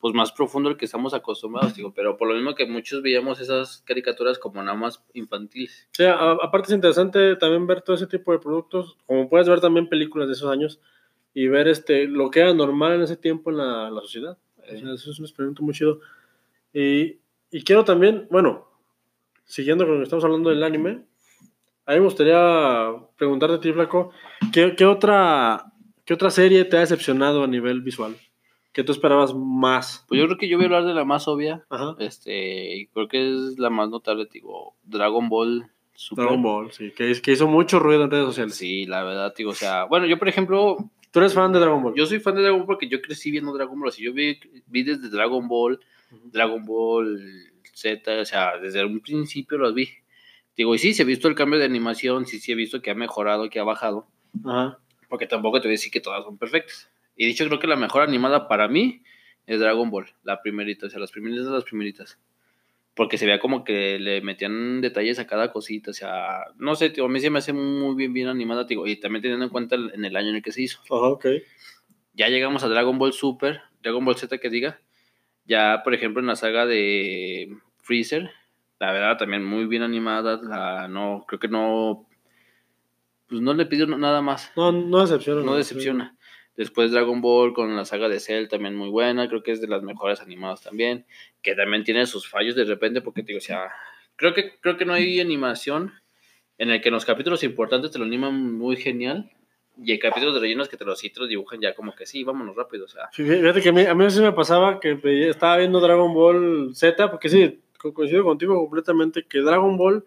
pues 0.02 0.14
más 0.14 0.34
profundo 0.34 0.68
al 0.70 0.76
que 0.76 0.84
estamos 0.84 1.14
acostumbrados, 1.14 1.76
digo, 1.76 1.94
pero 1.94 2.18
por 2.18 2.28
lo 2.28 2.34
mismo 2.36 2.56
que 2.56 2.66
muchos 2.66 3.02
veíamos 3.02 3.40
esas 3.40 3.78
caricaturas 3.86 4.38
como 4.38 4.62
nada 4.62 4.78
más 4.78 5.02
infantiles. 5.14 5.88
Sí, 5.94 6.04
a- 6.04 6.32
aparte 6.32 6.68
es 6.68 6.74
interesante 6.76 7.38
también 7.38 7.66
ver 7.68 7.82
todo 7.84 7.96
ese 7.96 8.08
tipo 8.08 8.34
de 8.34 8.40
productos, 8.40 8.98
como 9.06 9.30
puedes 9.30 9.48
ver 9.48 9.62
también 9.62 9.88
películas 9.88 10.28
de 10.28 10.34
esos 10.34 10.52
años 10.52 10.82
y 11.34 11.48
ver 11.48 11.70
este 11.70 12.06
lo 12.06 12.30
que 12.32 12.42
era 12.42 12.54
normal 12.54 12.96
en 12.96 13.02
ese 13.04 13.16
tiempo 13.16 13.50
en 13.50 13.58
la, 13.60 13.90
la 13.90 14.02
sociedad. 14.02 14.38
O 14.58 14.66
sea, 14.66 14.94
eso 14.94 15.10
es 15.12 15.20
un 15.20 15.26
experimento 15.26 15.64
muy 15.64 15.74
chido. 15.74 16.02
Y, 16.74 17.20
y 17.52 17.64
quiero 17.64 17.86
también, 17.86 18.28
bueno, 18.30 18.68
siguiendo 19.46 19.86
con 19.86 19.94
lo 19.94 20.00
que 20.02 20.04
estamos 20.04 20.26
hablando 20.26 20.50
del 20.50 20.64
anime, 20.64 21.06
a 21.86 21.92
mí 21.94 22.00
me 22.00 22.06
gustaría 22.06 22.94
preguntarte 23.18 23.56
a 23.56 23.60
ti, 23.60 23.74
Flaco, 23.74 24.12
¿qué, 24.52 24.76
qué 24.76 24.86
otra, 24.86 25.66
¿qué 26.06 26.14
otra 26.14 26.30
serie 26.30 26.66
te 26.66 26.78
ha 26.78 26.82
decepcionado 26.82 27.44
a 27.44 27.48
nivel 27.48 27.82
visual? 27.82 28.16
¿Qué 28.72 28.84
tú 28.84 28.92
esperabas 28.92 29.34
más? 29.36 30.04
Pues 30.08 30.20
yo 30.20 30.26
creo 30.26 30.38
que 30.38 30.48
yo 30.48 30.58
voy 30.58 30.66
a 30.66 30.68
hablar 30.68 30.86
de 30.86 30.94
la 30.94 31.06
más 31.06 31.28
obvia, 31.28 31.64
Ajá. 31.70 31.96
este, 32.00 32.90
creo 32.94 33.08
que 33.08 33.30
es 33.30 33.60
la 33.60 33.70
más 33.70 33.90
notable, 33.90 34.28
digo, 34.32 34.76
Dragon 34.84 35.30
Ball 35.30 35.70
Super. 35.96 36.24
Dragon 36.26 36.42
Ball, 36.42 36.72
sí, 36.72 36.92
que, 36.92 37.22
que 37.22 37.32
hizo 37.34 37.48
mucho 37.48 37.78
ruido 37.78 38.04
en 38.04 38.10
redes 38.12 38.26
sociales. 38.26 38.56
Sí, 38.56 38.86
la 38.88 39.04
verdad, 39.04 39.34
digo, 39.38 39.52
o 39.52 39.56
sea, 39.56 39.84
bueno, 39.84 40.08
yo 40.08 40.18
por 40.18 40.28
ejemplo, 40.28 40.78
¿Tú 41.12 41.20
eres 41.20 41.36
fan 41.36 41.54
de 41.54 41.60
Dragon 41.60 41.84
Ball? 41.84 41.94
yo 41.96 42.08
soy 42.08 42.20
fan 42.20 42.34
de 42.34 42.42
Dragon 42.42 42.62
Ball 42.62 42.66
porque 42.66 42.90
yo 42.90 43.00
crecí 43.00 43.30
viendo 43.30 43.54
Dragon 43.54 43.80
Ball, 43.80 43.90
así 43.90 44.04
yo 44.04 44.12
vi, 44.14 44.40
vi 44.66 44.82
desde 44.82 45.10
Dragon 45.10 45.48
Ball. 45.48 45.80
Dragon 46.32 46.66
Ball 46.66 47.20
Z, 47.74 48.22
o 48.22 48.26
sea, 48.26 48.58
desde 48.58 48.84
un 48.84 49.00
principio 49.00 49.58
los 49.60 49.74
vi. 49.76 49.90
Digo, 50.56 50.76
y 50.76 50.78
sí, 50.78 50.94
se 50.94 51.04
ha 51.04 51.06
visto 51.06 51.28
el 51.28 51.36
cambio 51.36 51.60
de 51.60 51.66
animación, 51.66 52.26
sí, 52.26 52.40
sí 52.40 52.52
he 52.52 52.56
visto 52.56 52.82
que 52.82 52.92
ha 52.92 52.96
mejorado, 52.96 53.50
que 53.50 53.60
ha 53.60 53.64
bajado, 53.64 54.08
Ajá. 54.46 54.80
porque 55.10 55.26
tampoco 55.28 55.60
te 55.60 55.68
voy 55.68 55.74
a 55.74 55.78
decir 55.78 55.92
que 55.92 56.00
todas 56.02 56.24
son 56.24 56.38
perfectas. 56.38 56.90
Y 57.16 57.26
dicho, 57.26 57.46
creo 57.48 57.60
que 57.60 57.68
la 57.68 57.76
mejor 57.76 58.02
animada 58.04 58.48
para 58.48 58.68
mí 58.68 59.02
es 59.48 59.60
Dragon 59.60 59.90
Ball, 59.90 60.08
la 60.24 60.42
primerita, 60.42 60.88
o 60.88 60.90
sea, 60.90 61.00
las 61.00 61.12
primeritas 61.12 61.46
las 61.48 61.64
primeritas. 61.64 62.20
Porque 62.96 63.18
se 63.18 63.26
veía 63.26 63.40
como 63.40 63.64
que 63.64 63.98
le 63.98 64.22
metían 64.22 64.80
detalles 64.82 65.18
a 65.18 65.26
cada 65.26 65.52
cosita, 65.52 65.90
o 65.90 65.94
sea, 65.96 66.46
no 66.58 66.76
sé, 66.76 66.92
tío, 66.92 67.06
a 67.06 67.10
mí 67.10 67.20
se 67.20 67.32
me 67.32 67.40
hace 67.40 67.52
muy 67.52 67.96
bien, 67.96 68.14
bien 68.14 68.28
animada, 68.28 68.66
digo, 68.66 68.86
y 68.86 68.98
también 69.00 69.24
teniendo 69.24 69.46
en 69.46 69.50
cuenta 69.52 69.76
el- 69.76 69.92
en 69.96 70.06
el 70.06 70.16
año 70.16 70.30
en 70.30 70.36
el 70.36 70.44
que 70.44 70.52
se 70.52 70.62
hizo. 70.62 70.80
Ajá, 70.84 71.08
ok. 71.08 71.26
Ya 72.14 72.30
llegamos 72.30 72.64
a 72.64 72.68
Dragon 72.68 73.00
Ball 73.00 73.14
Super, 73.14 73.62
Dragon 73.82 74.06
Ball 74.06 74.16
Z 74.18 74.38
que 74.38 74.50
diga. 74.52 74.80
Ya, 75.46 75.82
por 75.84 75.96
ejemplo, 75.96 76.22
en 76.22 76.28
la 76.28 76.36
saga 76.36 76.68
de 76.68 77.58
Freezer, 77.82 78.30
la 78.80 78.92
verdad 78.92 79.18
también 79.18 79.44
muy 79.44 79.66
bien 79.66 79.84
animada. 79.84 80.40
La, 80.42 80.88
no, 80.88 81.26
creo 81.28 81.40
que 81.40 81.48
no. 81.48 82.08
Pues 83.28 83.42
no 83.42 83.54
le 83.54 83.66
pidió 83.66 83.88
nada 83.88 84.22
más. 84.22 84.52
No, 84.56 84.72
no 84.72 85.02
decepciona. 85.02 85.42
No 85.44 85.56
decepciona. 85.56 86.18
Después 86.56 86.92
Dragon 86.92 87.20
Ball 87.22 87.54
con 87.54 87.76
la 87.76 87.86
saga 87.86 88.08
de 88.10 88.20
Cell 88.20 88.48
también 88.48 88.76
muy 88.76 88.90
buena. 88.90 89.28
Creo 89.28 89.42
que 89.42 89.52
es 89.52 89.62
de 89.62 89.68
las 89.68 89.82
mejores 89.82 90.22
animadas 90.22 90.62
también. 90.62 91.06
Que 91.42 91.56
también 91.56 91.84
tiene 91.84 92.06
sus 92.06 92.28
fallos 92.28 92.56
de 92.56 92.66
repente, 92.66 93.02
porque 93.02 93.24
digo, 93.24 93.40
o 93.40 93.42
sea, 93.42 93.72
creo 94.16 94.34
que, 94.34 94.60
creo 94.60 94.78
que 94.78 94.86
no 94.86 94.94
hay 94.94 95.20
animación 95.20 95.94
en 96.60 96.70
el 96.70 96.82
que 96.82 96.90
en 96.90 96.94
los 96.94 97.06
capítulos 97.06 97.44
importantes 97.44 97.92
te 97.92 97.98
lo 97.98 98.06
animan 98.06 98.54
muy 98.54 98.76
genial. 98.76 99.32
Y 99.82 99.92
hay 99.92 99.98
capítulos 99.98 100.36
de 100.36 100.42
rellenos 100.42 100.70
que 100.70 100.78
te 100.78 100.86
los, 100.86 101.02
los 101.16 101.30
dibujan 101.30 101.60
ya 101.60 101.74
como 101.74 101.96
que 101.96 102.06
sí, 102.06 102.24
vámonos 102.24 102.56
rápido. 102.56 102.86
O 102.86 102.88
sea, 102.88 103.10
Fíjate 103.12 103.60
que 103.60 103.70
a 103.70 103.74
mí, 103.74 103.82
a 103.82 103.96
mí 103.96 104.12
sí 104.12 104.22
me 104.22 104.32
pasaba 104.32 104.80
que 104.80 105.00
estaba 105.28 105.58
viendo 105.58 105.80
Dragon 105.80 106.14
Ball 106.14 106.76
Z, 106.76 107.10
porque 107.10 107.30
sí, 107.30 107.63
coincido 107.92 108.24
contigo 108.24 108.56
completamente, 108.56 109.26
que 109.28 109.40
Dragon 109.40 109.76
Ball 109.76 110.06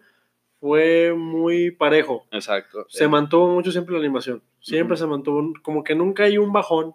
fue 0.59 1.13
muy 1.15 1.69
parejo. 1.71 2.25
exacto. 2.31 2.85
Se 2.89 3.03
Eh, 3.03 3.07
mantuvo 3.07 3.47
mucho 3.53 3.71
siempre 3.71 3.93
la 3.93 3.99
animación. 3.99 4.41
Siempre 4.59 4.97
se 4.97 5.05
mantuvo, 5.05 5.53
como 5.61 5.83
que 5.83 5.93
nunca 5.93 6.23
hay 6.23 6.37
un 6.39 6.51
bajón. 6.51 6.93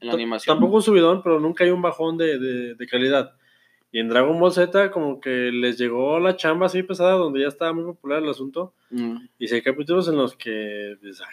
en 0.00 0.08
la 0.08 0.14
animación. 0.14 0.54
Tampoco 0.56 0.76
un 0.76 0.82
subidón, 0.82 1.22
pero 1.22 1.38
nunca 1.38 1.62
hay 1.64 1.70
un 1.70 1.80
bajón 1.80 2.16
de, 2.18 2.36
de- 2.38 2.74
de 2.74 2.86
calidad. 2.88 3.34
Y 3.92 4.00
en 4.00 4.08
Dragon 4.08 4.36
Ball 4.40 4.50
Z 4.52 4.90
como 4.90 5.20
que 5.20 5.50
les 5.52 5.78
llegó 5.78 6.18
la 6.18 6.34
chamba 6.36 6.66
así 6.66 6.82
pesada, 6.82 7.12
donde 7.12 7.40
ya 7.40 7.46
estaba 7.48 7.72
muy 7.72 7.84
popular 7.84 8.20
el 8.22 8.28
asunto. 8.28 8.72
Mm. 8.90 9.16
Y 9.38 9.46
si 9.48 9.54
hay 9.54 9.62
capítulos 9.62 10.08
en 10.08 10.16
los 10.16 10.34
que... 10.34 10.96
pues, 11.00 11.20
ah, 11.20 11.26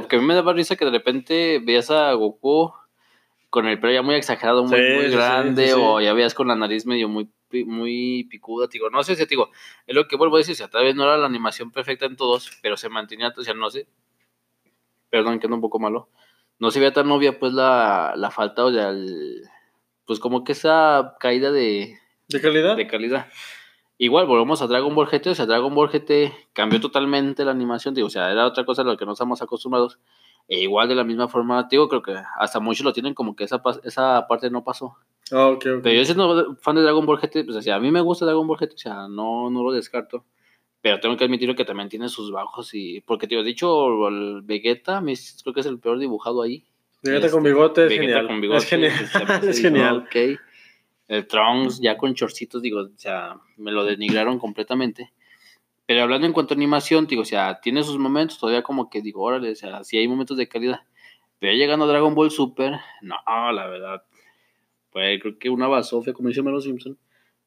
porque 0.00 0.16
a 0.16 0.18
mí 0.18 0.26
me 0.26 0.34
daba 0.34 0.52
risa 0.52 0.76
que 0.76 0.84
de 0.84 0.90
repente 0.90 1.60
veías 1.64 1.90
a 1.90 2.12
Goku 2.12 2.72
con 3.48 3.66
el 3.66 3.80
pelo 3.80 3.92
ya 3.94 4.02
muy 4.02 4.16
exagerado, 4.16 4.64
muy, 4.64 4.76
Sí, 4.76 4.82
muy 4.94 5.04
sí, 5.04 5.10
sí, 5.10 5.16
grande, 5.16 5.66
sí, 5.68 5.72
sí. 5.74 5.80
o 5.82 6.00
ya 6.02 6.12
veías 6.12 6.34
con 6.34 6.48
la 6.48 6.56
nariz 6.56 6.84
medio 6.84 7.08
muy, 7.08 7.28
muy 7.66 8.24
picuda. 8.30 8.66
Digo, 8.66 8.90
no 8.90 9.02
sé 9.02 9.14
si, 9.16 9.24
digo, 9.26 9.50
es 9.86 9.94
lo 9.94 10.06
que 10.08 10.16
vuelvo 10.16 10.36
a 10.36 10.38
decir, 10.38 10.52
o 10.52 10.56
sea, 10.56 10.68
tal 10.68 10.84
vez 10.84 10.94
no 10.94 11.02
era 11.04 11.16
la 11.18 11.26
animación 11.26 11.70
perfecta 11.70 12.06
en 12.06 12.16
todos, 12.16 12.50
pero 12.62 12.76
se 12.76 12.88
mantenía, 12.88 13.32
o 13.36 13.42
sea, 13.42 13.54
no 13.54 13.70
sé, 13.70 13.86
perdón, 15.10 15.38
que 15.40 15.46
ando 15.46 15.56
un 15.56 15.60
poco 15.62 15.78
malo, 15.78 16.08
no 16.58 16.70
se 16.70 16.78
veía 16.78 16.92
tan 16.92 17.10
obvia, 17.10 17.38
pues, 17.38 17.52
la, 17.52 18.14
la 18.16 18.30
falta, 18.30 18.64
o 18.64 18.72
sea, 18.72 18.90
el- 18.90 19.42
pues 20.04 20.18
como 20.18 20.42
que 20.44 20.52
esa 20.52 21.14
caída 21.20 21.52
de, 21.52 21.96
¿De 22.28 22.40
calidad? 22.40 22.76
de 22.76 22.86
calidad. 22.86 23.28
Igual, 23.98 24.26
volvemos 24.26 24.62
a 24.62 24.66
Dragon 24.66 24.94
Ball 24.94 25.06
GT, 25.08 25.30
o 25.30 25.34
sea, 25.34 25.46
Dragon 25.46 25.74
Ball 25.74 25.90
GT 25.90 26.32
cambió 26.52 26.80
totalmente 26.80 27.44
la 27.44 27.50
animación, 27.50 27.94
digo, 27.94 28.06
o 28.06 28.10
sea, 28.10 28.30
era 28.32 28.46
otra 28.46 28.64
cosa 28.64 28.82
a 28.82 28.84
lo 28.84 28.96
que 28.96 29.04
no 29.04 29.12
estamos 29.12 29.42
acostumbrados. 29.42 29.98
E 30.48 30.60
igual 30.62 30.88
de 30.88 30.94
la 30.96 31.04
misma 31.04 31.28
forma, 31.28 31.68
digo, 31.70 31.88
creo 31.88 32.02
que 32.02 32.14
hasta 32.38 32.58
muchos 32.60 32.84
lo 32.84 32.92
tienen 32.92 33.14
como 33.14 33.36
que 33.36 33.44
esa, 33.44 33.62
esa 33.84 34.26
parte 34.26 34.50
no 34.50 34.64
pasó. 34.64 34.96
Ah. 35.32 35.56
Pero 35.60 35.92
yo 35.92 36.04
siendo 36.04 36.56
fan 36.56 36.76
de 36.76 36.82
Dragon 36.82 37.06
Ball 37.06 37.20
GT, 37.20 37.44
pues 37.44 37.64
sea, 37.64 37.76
a 37.76 37.80
mí 37.80 37.90
me 37.90 38.00
gusta 38.00 38.24
Dragon 38.24 38.46
Ball 38.46 38.58
GT, 38.58 38.74
o 38.74 38.78
sea, 38.78 39.08
no, 39.08 39.50
no 39.50 39.62
lo 39.62 39.72
descarto. 39.72 40.24
Pero 40.82 40.98
tengo 40.98 41.16
que 41.16 41.24
admitir 41.24 41.54
que 41.54 41.64
también 41.64 41.88
tiene 41.88 42.08
sus 42.08 42.32
bajos 42.32 42.72
y... 42.72 43.02
Porque, 43.02 43.26
tío, 43.26 43.42
dicho, 43.42 44.08
el 44.08 44.40
Vegeta, 44.42 45.02
creo 45.42 45.54
que 45.54 45.60
es 45.60 45.66
el 45.66 45.78
peor 45.78 45.98
dibujado 45.98 46.42
ahí. 46.42 46.64
Vegeta 47.02 47.30
con 47.30 47.40
Este, 47.40 47.48
bigote 47.48 47.82
es 47.82 47.88
Vegeta 47.90 48.06
genial. 48.06 48.26
con 48.26 48.40
bigote, 48.40 48.58
es 48.64 48.68
genial. 48.70 48.92
es 49.44 49.56
digo, 49.56 49.68
genial. 49.68 49.96
ok. 49.98 50.40
El 51.08 51.26
Trunks 51.26 51.80
ya 51.80 51.96
con 51.96 52.14
chorcitos, 52.14 52.62
digo, 52.62 52.80
o 52.80 52.90
sea, 52.96 53.36
me 53.56 53.72
lo 53.72 53.84
denigraron 53.84 54.38
completamente. 54.38 55.12
Pero 55.84 56.04
hablando 56.04 56.26
en 56.26 56.32
cuanto 56.32 56.54
a 56.54 56.56
animación, 56.56 57.06
digo, 57.08 57.22
o 57.22 57.24
sea, 57.24 57.60
tiene 57.60 57.82
sus 57.82 57.98
momentos, 57.98 58.38
todavía 58.38 58.62
como 58.62 58.88
que 58.88 59.02
digo, 59.02 59.22
órale, 59.22 59.50
o 59.50 59.56
sea, 59.56 59.82
sí 59.82 59.98
hay 59.98 60.06
momentos 60.06 60.36
de 60.36 60.48
calidad. 60.48 60.82
Pero 61.40 61.52
llegando 61.54 61.84
a 61.84 61.88
Dragon 61.88 62.14
Ball 62.14 62.30
Super, 62.30 62.78
no, 63.02 63.16
la 63.26 63.66
verdad, 63.66 64.04
pues 64.90 65.20
creo 65.20 65.38
que 65.38 65.50
una 65.50 65.68
basofia, 65.68 66.12
como 66.12 66.28
dice 66.28 66.42
Melo 66.42 66.60
Simpson, 66.60 66.98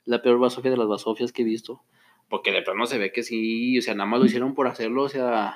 la 0.05 0.21
peor 0.21 0.39
basofia 0.39 0.71
de 0.71 0.77
las 0.77 0.87
basofias 0.87 1.31
que 1.31 1.41
he 1.41 1.45
visto. 1.45 1.81
Porque 2.29 2.51
de 2.51 2.61
plano 2.61 2.85
se 2.85 2.97
ve 2.97 3.11
que 3.11 3.23
sí, 3.23 3.77
o 3.77 3.81
sea, 3.81 3.93
nada 3.95 4.09
más 4.09 4.19
lo 4.19 4.25
hicieron 4.25 4.55
por 4.55 4.67
hacerlo, 4.67 5.03
o 5.03 5.09
sea, 5.09 5.55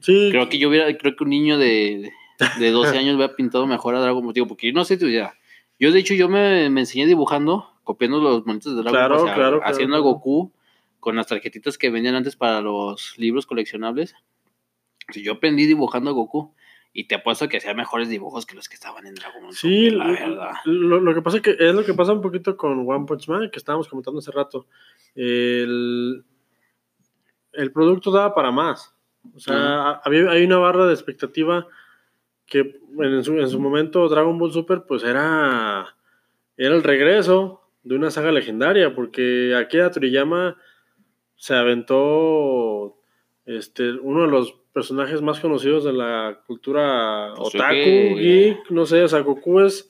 Sí, 0.00 0.28
creo 0.30 0.48
que 0.48 0.58
yo 0.58 0.68
hubiera, 0.68 0.96
creo 0.96 1.16
que 1.16 1.24
un 1.24 1.30
niño 1.30 1.58
de, 1.58 2.10
de 2.58 2.70
12 2.70 2.96
años 2.96 3.16
hubiera 3.16 3.34
pintado 3.36 3.66
mejor 3.66 3.94
a 3.94 4.00
Dragon 4.00 4.24
Ball, 4.24 4.32
digo, 4.32 4.46
porque 4.46 4.68
yo 4.68 4.72
no 4.72 4.84
sé, 4.84 4.96
tío, 4.96 5.08
ya, 5.08 5.34
yo 5.78 5.92
de 5.92 5.98
hecho 5.98 6.14
yo 6.14 6.28
me, 6.28 6.70
me 6.70 6.80
enseñé 6.80 7.06
dibujando, 7.06 7.68
copiando 7.84 8.20
los 8.20 8.46
monitos 8.46 8.74
de 8.74 8.82
Dragon 8.82 8.92
Claro, 8.92 9.14
Ball, 9.16 9.24
o 9.24 9.26
sea, 9.26 9.34
claro, 9.34 9.58
claro, 9.58 9.72
haciendo 9.72 9.96
a. 9.96 10.00
Goku 10.00 10.52
con 11.00 11.16
las 11.16 11.26
tarjetitas 11.26 11.78
que 11.78 11.90
vendían 11.90 12.14
antes 12.14 12.36
para 12.36 12.60
los 12.60 13.14
libros 13.18 13.46
coleccionables. 13.46 14.14
Si 15.10 15.22
yo 15.22 15.32
aprendí 15.32 15.66
dibujando 15.66 16.10
a 16.10 16.12
Goku 16.12 16.54
y 16.92 17.04
te 17.04 17.14
apuesto 17.14 17.48
que 17.48 17.56
hacía 17.56 17.74
mejores 17.74 18.08
dibujos 18.08 18.44
que 18.44 18.54
los 18.54 18.68
que 18.68 18.74
estaban 18.74 19.06
en 19.06 19.14
Dragon 19.14 19.42
Ball. 19.42 19.54
Sí, 19.54 19.90
Super, 19.90 19.98
la 19.98 20.12
verdad. 20.12 20.50
Lo, 20.64 21.00
lo 21.00 21.14
que 21.14 21.22
pasa 21.22 21.38
es 21.38 21.42
que 21.42 21.56
es 21.58 21.74
lo 21.74 21.84
que 21.84 21.94
pasa 21.94 22.12
un 22.12 22.20
poquito 22.20 22.56
con 22.56 22.88
One 22.88 23.06
Punch 23.06 23.28
Man, 23.28 23.50
que 23.50 23.58
estábamos 23.58 23.88
comentando 23.88 24.18
hace 24.18 24.30
rato. 24.30 24.66
El, 25.14 26.24
el 27.52 27.72
producto 27.72 28.10
daba 28.10 28.34
para 28.34 28.50
más. 28.50 28.94
O 29.34 29.38
sea, 29.38 30.00
había, 30.04 30.30
hay 30.30 30.44
una 30.44 30.58
barra 30.58 30.86
de 30.86 30.92
expectativa 30.94 31.66
que 32.44 32.80
en 32.98 33.24
su, 33.24 33.38
en 33.38 33.48
su 33.48 33.58
momento 33.60 34.08
Dragon 34.08 34.36
Ball 34.38 34.52
Super 34.52 34.82
pues 34.86 35.04
era, 35.04 35.96
era 36.56 36.74
el 36.74 36.82
regreso 36.82 37.62
de 37.84 37.94
una 37.94 38.10
saga 38.10 38.32
legendaria, 38.32 38.94
porque 38.94 39.54
Akira 39.56 39.90
Toriyama 39.90 40.56
se 41.36 41.54
aventó 41.54 43.00
este, 43.46 43.92
uno 43.92 44.22
de 44.22 44.28
los 44.28 44.61
personajes 44.72 45.20
más 45.22 45.38
conocidos 45.40 45.84
de 45.84 45.92
la 45.92 46.40
cultura 46.46 47.32
Pues 47.36 47.54
otaku, 47.54 47.74
que- 47.74 48.14
geek, 48.18 48.70
no 48.70 48.86
sé, 48.86 49.02
o 49.02 49.08
sea, 49.08 49.20
Goku 49.20 49.60
es... 49.60 49.88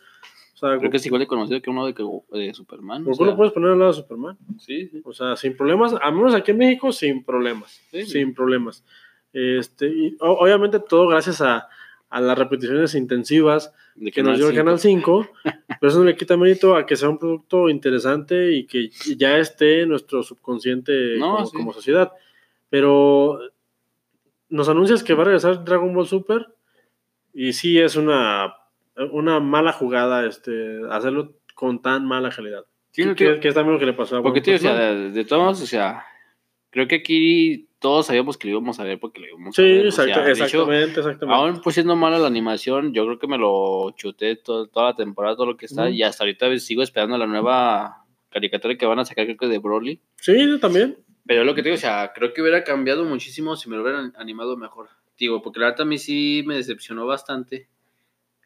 O 0.54 0.56
sea, 0.64 0.78
Creo 0.78 0.90
que 0.92 0.96
es 0.98 1.06
igual 1.06 1.20
de 1.20 1.26
conocido 1.26 1.60
que 1.60 1.70
uno 1.70 1.86
de, 1.86 1.94
que- 1.94 2.04
de 2.32 2.54
Superman. 2.54 3.02
o 3.02 3.06
Goku 3.06 3.16
sea, 3.16 3.26
lo 3.26 3.36
puedes 3.36 3.52
poner 3.52 3.70
al 3.72 3.78
lado 3.78 3.90
de 3.92 3.96
Superman. 3.98 4.36
Sí, 4.58 4.86
sí. 4.88 5.02
O 5.04 5.12
sea, 5.12 5.34
sin 5.36 5.56
problemas, 5.56 5.94
al 6.00 6.14
menos 6.14 6.34
aquí 6.34 6.50
en 6.52 6.58
México, 6.58 6.92
sin 6.92 7.24
problemas. 7.24 7.80
Sí, 7.90 8.02
sí. 8.04 8.10
sin 8.12 8.32
problemas. 8.34 8.84
Este, 9.32 9.88
y 9.88 10.16
o- 10.20 10.38
obviamente 10.40 10.78
todo 10.78 11.08
gracias 11.08 11.40
a, 11.40 11.68
a 12.10 12.20
las 12.20 12.38
repeticiones 12.38 12.94
intensivas 12.94 13.72
De 13.94 14.12
que 14.12 14.22
nos 14.22 14.36
dio 14.38 14.50
el 14.50 14.54
Canal 14.54 14.78
5, 14.78 15.28
pero 15.80 15.90
eso 15.90 15.98
no 15.98 16.04
le 16.04 16.14
quita 16.16 16.36
mérito 16.36 16.76
a 16.76 16.84
que 16.86 16.94
sea 16.96 17.08
un 17.08 17.18
producto 17.18 17.68
interesante 17.68 18.52
y 18.52 18.66
que 18.66 18.90
ya 19.16 19.38
esté 19.38 19.82
en 19.82 19.88
nuestro 19.88 20.22
subconsciente 20.22 21.16
No, 21.18 21.34
como, 21.36 21.46
sí. 21.46 21.56
como 21.56 21.72
sociedad. 21.72 22.12
Pero 22.68 23.40
nos 24.52 24.68
anuncias 24.68 25.02
que 25.02 25.14
va 25.14 25.22
a 25.22 25.24
regresar 25.26 25.64
Dragon 25.64 25.92
Ball 25.94 26.06
Super 26.06 26.46
y 27.34 27.52
sí 27.54 27.78
es 27.78 27.96
una, 27.96 28.54
una 29.10 29.40
mala 29.40 29.72
jugada 29.72 30.26
este, 30.26 30.80
hacerlo 30.90 31.32
con 31.54 31.80
tan 31.82 32.06
mala 32.06 32.30
calidad. 32.30 32.64
Sí, 32.90 33.14
que, 33.14 33.38
es 33.42 33.54
también 33.54 33.72
lo 33.74 33.78
que 33.80 33.86
le 33.86 33.94
pasó 33.94 34.18
a 34.18 34.22
Porque, 34.22 34.42
tío, 34.42 34.54
o 34.56 34.58
sea, 34.58 34.74
de, 34.74 35.10
de 35.10 35.24
todos 35.24 35.42
modos, 35.42 35.62
o 35.62 35.66
sea, 35.66 36.04
creo 36.70 36.86
que 36.86 36.96
aquí 36.96 37.68
todos 37.78 38.06
sabíamos 38.06 38.36
que 38.36 38.46
lo 38.48 38.52
íbamos 38.58 38.78
a 38.78 38.84
ver 38.84 39.00
porque 39.00 39.20
lo 39.20 39.28
íbamos 39.28 39.58
a 39.58 39.62
Sí, 39.62 39.62
ver. 39.62 39.90
sea, 39.92 40.04
exacto- 40.04 40.20
de 40.24 40.32
hecho, 40.32 40.44
exactamente, 40.44 41.00
exactamente. 41.00 41.40
Aún 41.40 41.60
pues 41.62 41.74
siendo 41.74 41.96
mala 41.96 42.18
la 42.18 42.26
animación, 42.26 42.92
yo 42.92 43.06
creo 43.06 43.18
que 43.18 43.26
me 43.26 43.38
lo 43.38 43.92
chuté 43.96 44.36
todo- 44.36 44.66
toda 44.68 44.90
la 44.90 44.96
temporada, 44.96 45.34
todo 45.36 45.46
lo 45.46 45.56
que 45.56 45.64
está, 45.66 45.88
y 45.88 46.02
hasta 46.02 46.24
ahorita 46.24 46.54
sigo 46.58 46.82
esperando 46.82 47.16
la 47.16 47.26
nueva 47.26 48.04
caricatura 48.30 48.76
que 48.76 48.84
van 48.86 48.98
a 48.98 49.04
sacar, 49.06 49.24
creo 49.24 49.36
que 49.38 49.48
de 49.48 49.58
Broly. 49.58 50.00
Sí, 50.16 50.36
yo 50.46 50.60
también. 50.60 50.98
Pero 51.26 51.44
lo 51.44 51.54
que 51.54 51.62
te 51.62 51.68
digo, 51.68 51.76
o 51.76 51.80
sea, 51.80 52.12
creo 52.14 52.32
que 52.32 52.42
hubiera 52.42 52.64
cambiado 52.64 53.04
muchísimo 53.04 53.56
si 53.56 53.68
me 53.68 53.76
lo 53.76 53.82
hubieran 53.82 54.12
animado 54.16 54.56
mejor. 54.56 54.88
Digo, 55.18 55.42
porque 55.42 55.60
la 55.60 55.66
verdad 55.66 55.82
a 55.82 55.84
mí 55.84 55.98
sí 55.98 56.42
me 56.46 56.56
decepcionó 56.56 57.06
bastante 57.06 57.68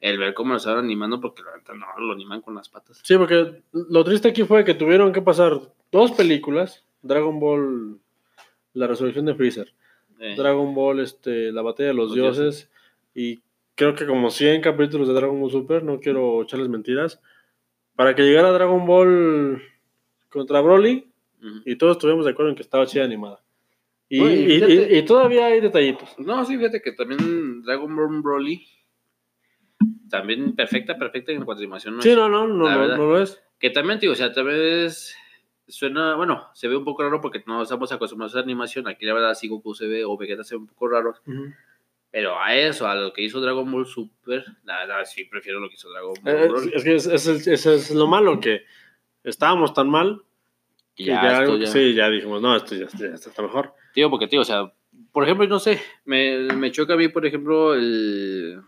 el 0.01 0.19
ver 0.19 0.35
cómo 0.35 0.51
lo 0.51 0.59
estaban 0.59 0.85
animando, 0.85 1.21
porque 1.21 1.43
la 1.43 1.53
verdad 1.53 1.75
no, 1.75 1.87
lo 2.05 2.13
animan 2.13 2.43
con 2.43 2.55
las 2.55 2.69
patas. 2.69 3.01
Sí, 3.03 3.17
porque 3.17 3.63
lo 3.73 4.05
triste 4.05 4.29
aquí 4.29 4.45
fue 4.45 4.65
que 4.65 4.75
tuvieron 4.75 5.13
que 5.13 5.23
pasar 5.23 5.61
dos 5.91 6.13
películas, 6.13 6.85
Dragon 7.03 7.41
Ball, 7.41 7.99
la 8.75 8.87
resurrección 8.87 9.27
de 9.27 9.35
Freezer, 9.35 9.73
Eh, 10.19 10.35
Dragon 10.37 10.75
Ball, 10.75 11.01
este, 11.01 11.53
la 11.53 11.63
batalla 11.63 11.89
de 11.89 11.95
los, 11.95 12.09
Los 12.09 12.15
dioses, 12.15 12.71
y 13.15 13.41
creo 13.75 13.95
que 13.95 14.07
como 14.07 14.31
100 14.31 14.63
capítulos 14.63 15.09
de 15.09 15.15
Dragon 15.15 15.41
Ball 15.41 15.51
Super, 15.51 15.83
no 15.83 16.01
quiero 16.01 16.43
echarles 16.43 16.69
mentiras, 16.69 17.21
para 17.97 18.15
que 18.15 18.23
llegara 18.23 18.53
Dragon 18.53 18.87
Ball 18.87 19.63
contra 20.31 20.61
Broly, 20.61 21.11
ujú. 21.43 21.63
y 21.65 21.77
todos 21.77 21.97
estuvimos 21.97 22.25
de 22.25 22.31
acuerdo 22.33 22.51
en 22.51 22.57
que 22.57 22.63
estaba 22.63 22.87
chida 22.87 23.05
animada. 23.05 23.43
Y, 24.09 24.23
y- 24.23 24.47
fíjate- 24.61 24.95
y- 24.95 24.99
y 24.99 25.03
todavía 25.05 25.47
hay 25.47 25.61
detallitos. 25.61 26.09
No, 26.19 26.45
sí, 26.45 26.57
fíjate 26.57 26.81
que 26.81 26.93
también 26.93 27.63
Dragon 27.63 27.95
Ball 27.97 28.23
Broly, 28.23 28.65
también 30.09 30.55
perfecta, 30.55 30.97
perfecta 30.97 31.33
en 31.33 31.45
cuanto 31.45 31.61
a 31.61 31.65
animación. 31.65 31.97
¿no? 31.97 32.03
Sí, 32.03 32.15
no, 32.15 32.29
no, 32.29 32.47
no, 32.47 32.55
no, 32.71 32.79
verdad. 32.81 32.97
no 32.97 33.07
lo 33.07 33.21
es. 33.21 33.43
Que 33.59 33.71
también, 33.71 33.99
digo, 33.99 34.13
o 34.13 34.17
sea, 34.17 34.33
tal 34.33 34.45
vez 34.45 35.15
suena, 35.67 36.15
bueno, 36.15 36.49
se 36.55 36.69
ve 36.69 36.77
un 36.77 36.85
poco 36.85 37.03
raro 37.03 37.21
porque 37.21 37.43
no 37.47 37.63
estamos 37.63 37.91
acostumbrados 37.91 38.37
a 38.37 38.41
animación. 38.41 38.87
Aquí 38.87 39.05
la 39.05 39.15
verdad 39.15 39.35
sí 39.35 39.49
Goku 39.49 39.75
se 39.75 39.87
ve 39.87 40.05
o 40.05 40.17
Vegeta 40.17 40.45
se 40.45 40.55
ve 40.55 40.61
un 40.61 40.67
poco 40.69 40.89
raro. 40.89 41.15
Ujú. 41.27 41.47
Pero 42.13 42.41
a 42.41 42.55
eso, 42.55 42.87
a 42.87 42.95
lo 42.95 43.13
que 43.13 43.23
hizo 43.23 43.41
Dragon 43.41 43.71
Ball 43.71 43.87
Super, 43.87 44.45
la 44.65 44.79
verdad 44.79 45.05
sí 45.05 45.25
prefiero 45.25 45.59
lo 45.59 45.69
que 45.69 45.75
hizo 45.75 45.91
Dragon 45.91 46.15
Ball 46.23 46.35
Eh, 46.37 46.49
Broly. 46.49 46.69
Es, 46.69 46.75
es 46.77 46.85
que 46.85 46.95
es, 46.95 47.07
es 47.07 47.47
ese 47.49 47.75
es 47.75 47.91
lo 47.95 48.07
malo, 48.07 48.39
que 48.41 48.63
estábamos 49.25 49.75
tan 49.75 49.91
mal 49.91 50.23
que 50.97 51.05
ya, 51.05 51.23
ya, 51.23 51.43
esto 51.43 51.59
ya- 51.59 51.67
sí, 51.67 51.95
ya 51.95 52.11
dijimos, 52.11 52.41
no, 52.43 52.57
esto 52.57 52.75
ya, 52.75 52.87
ya 52.99 53.07
está 53.15 53.43
mejor. 53.43 53.75
Tío, 53.95 54.11
porque, 54.11 54.27
tío, 54.27 54.41
o 54.41 54.45
sea, 54.45 54.73
por 55.13 55.25
ejemplo, 55.25 55.47
no 55.47 55.59
sé, 55.59 55.81
me, 56.05 56.39
me 56.55 56.71
choca 56.73 56.95
a 56.95 56.97
mí, 56.97 57.09
por 57.09 57.25
ejemplo, 57.27 57.75
el 57.75 58.61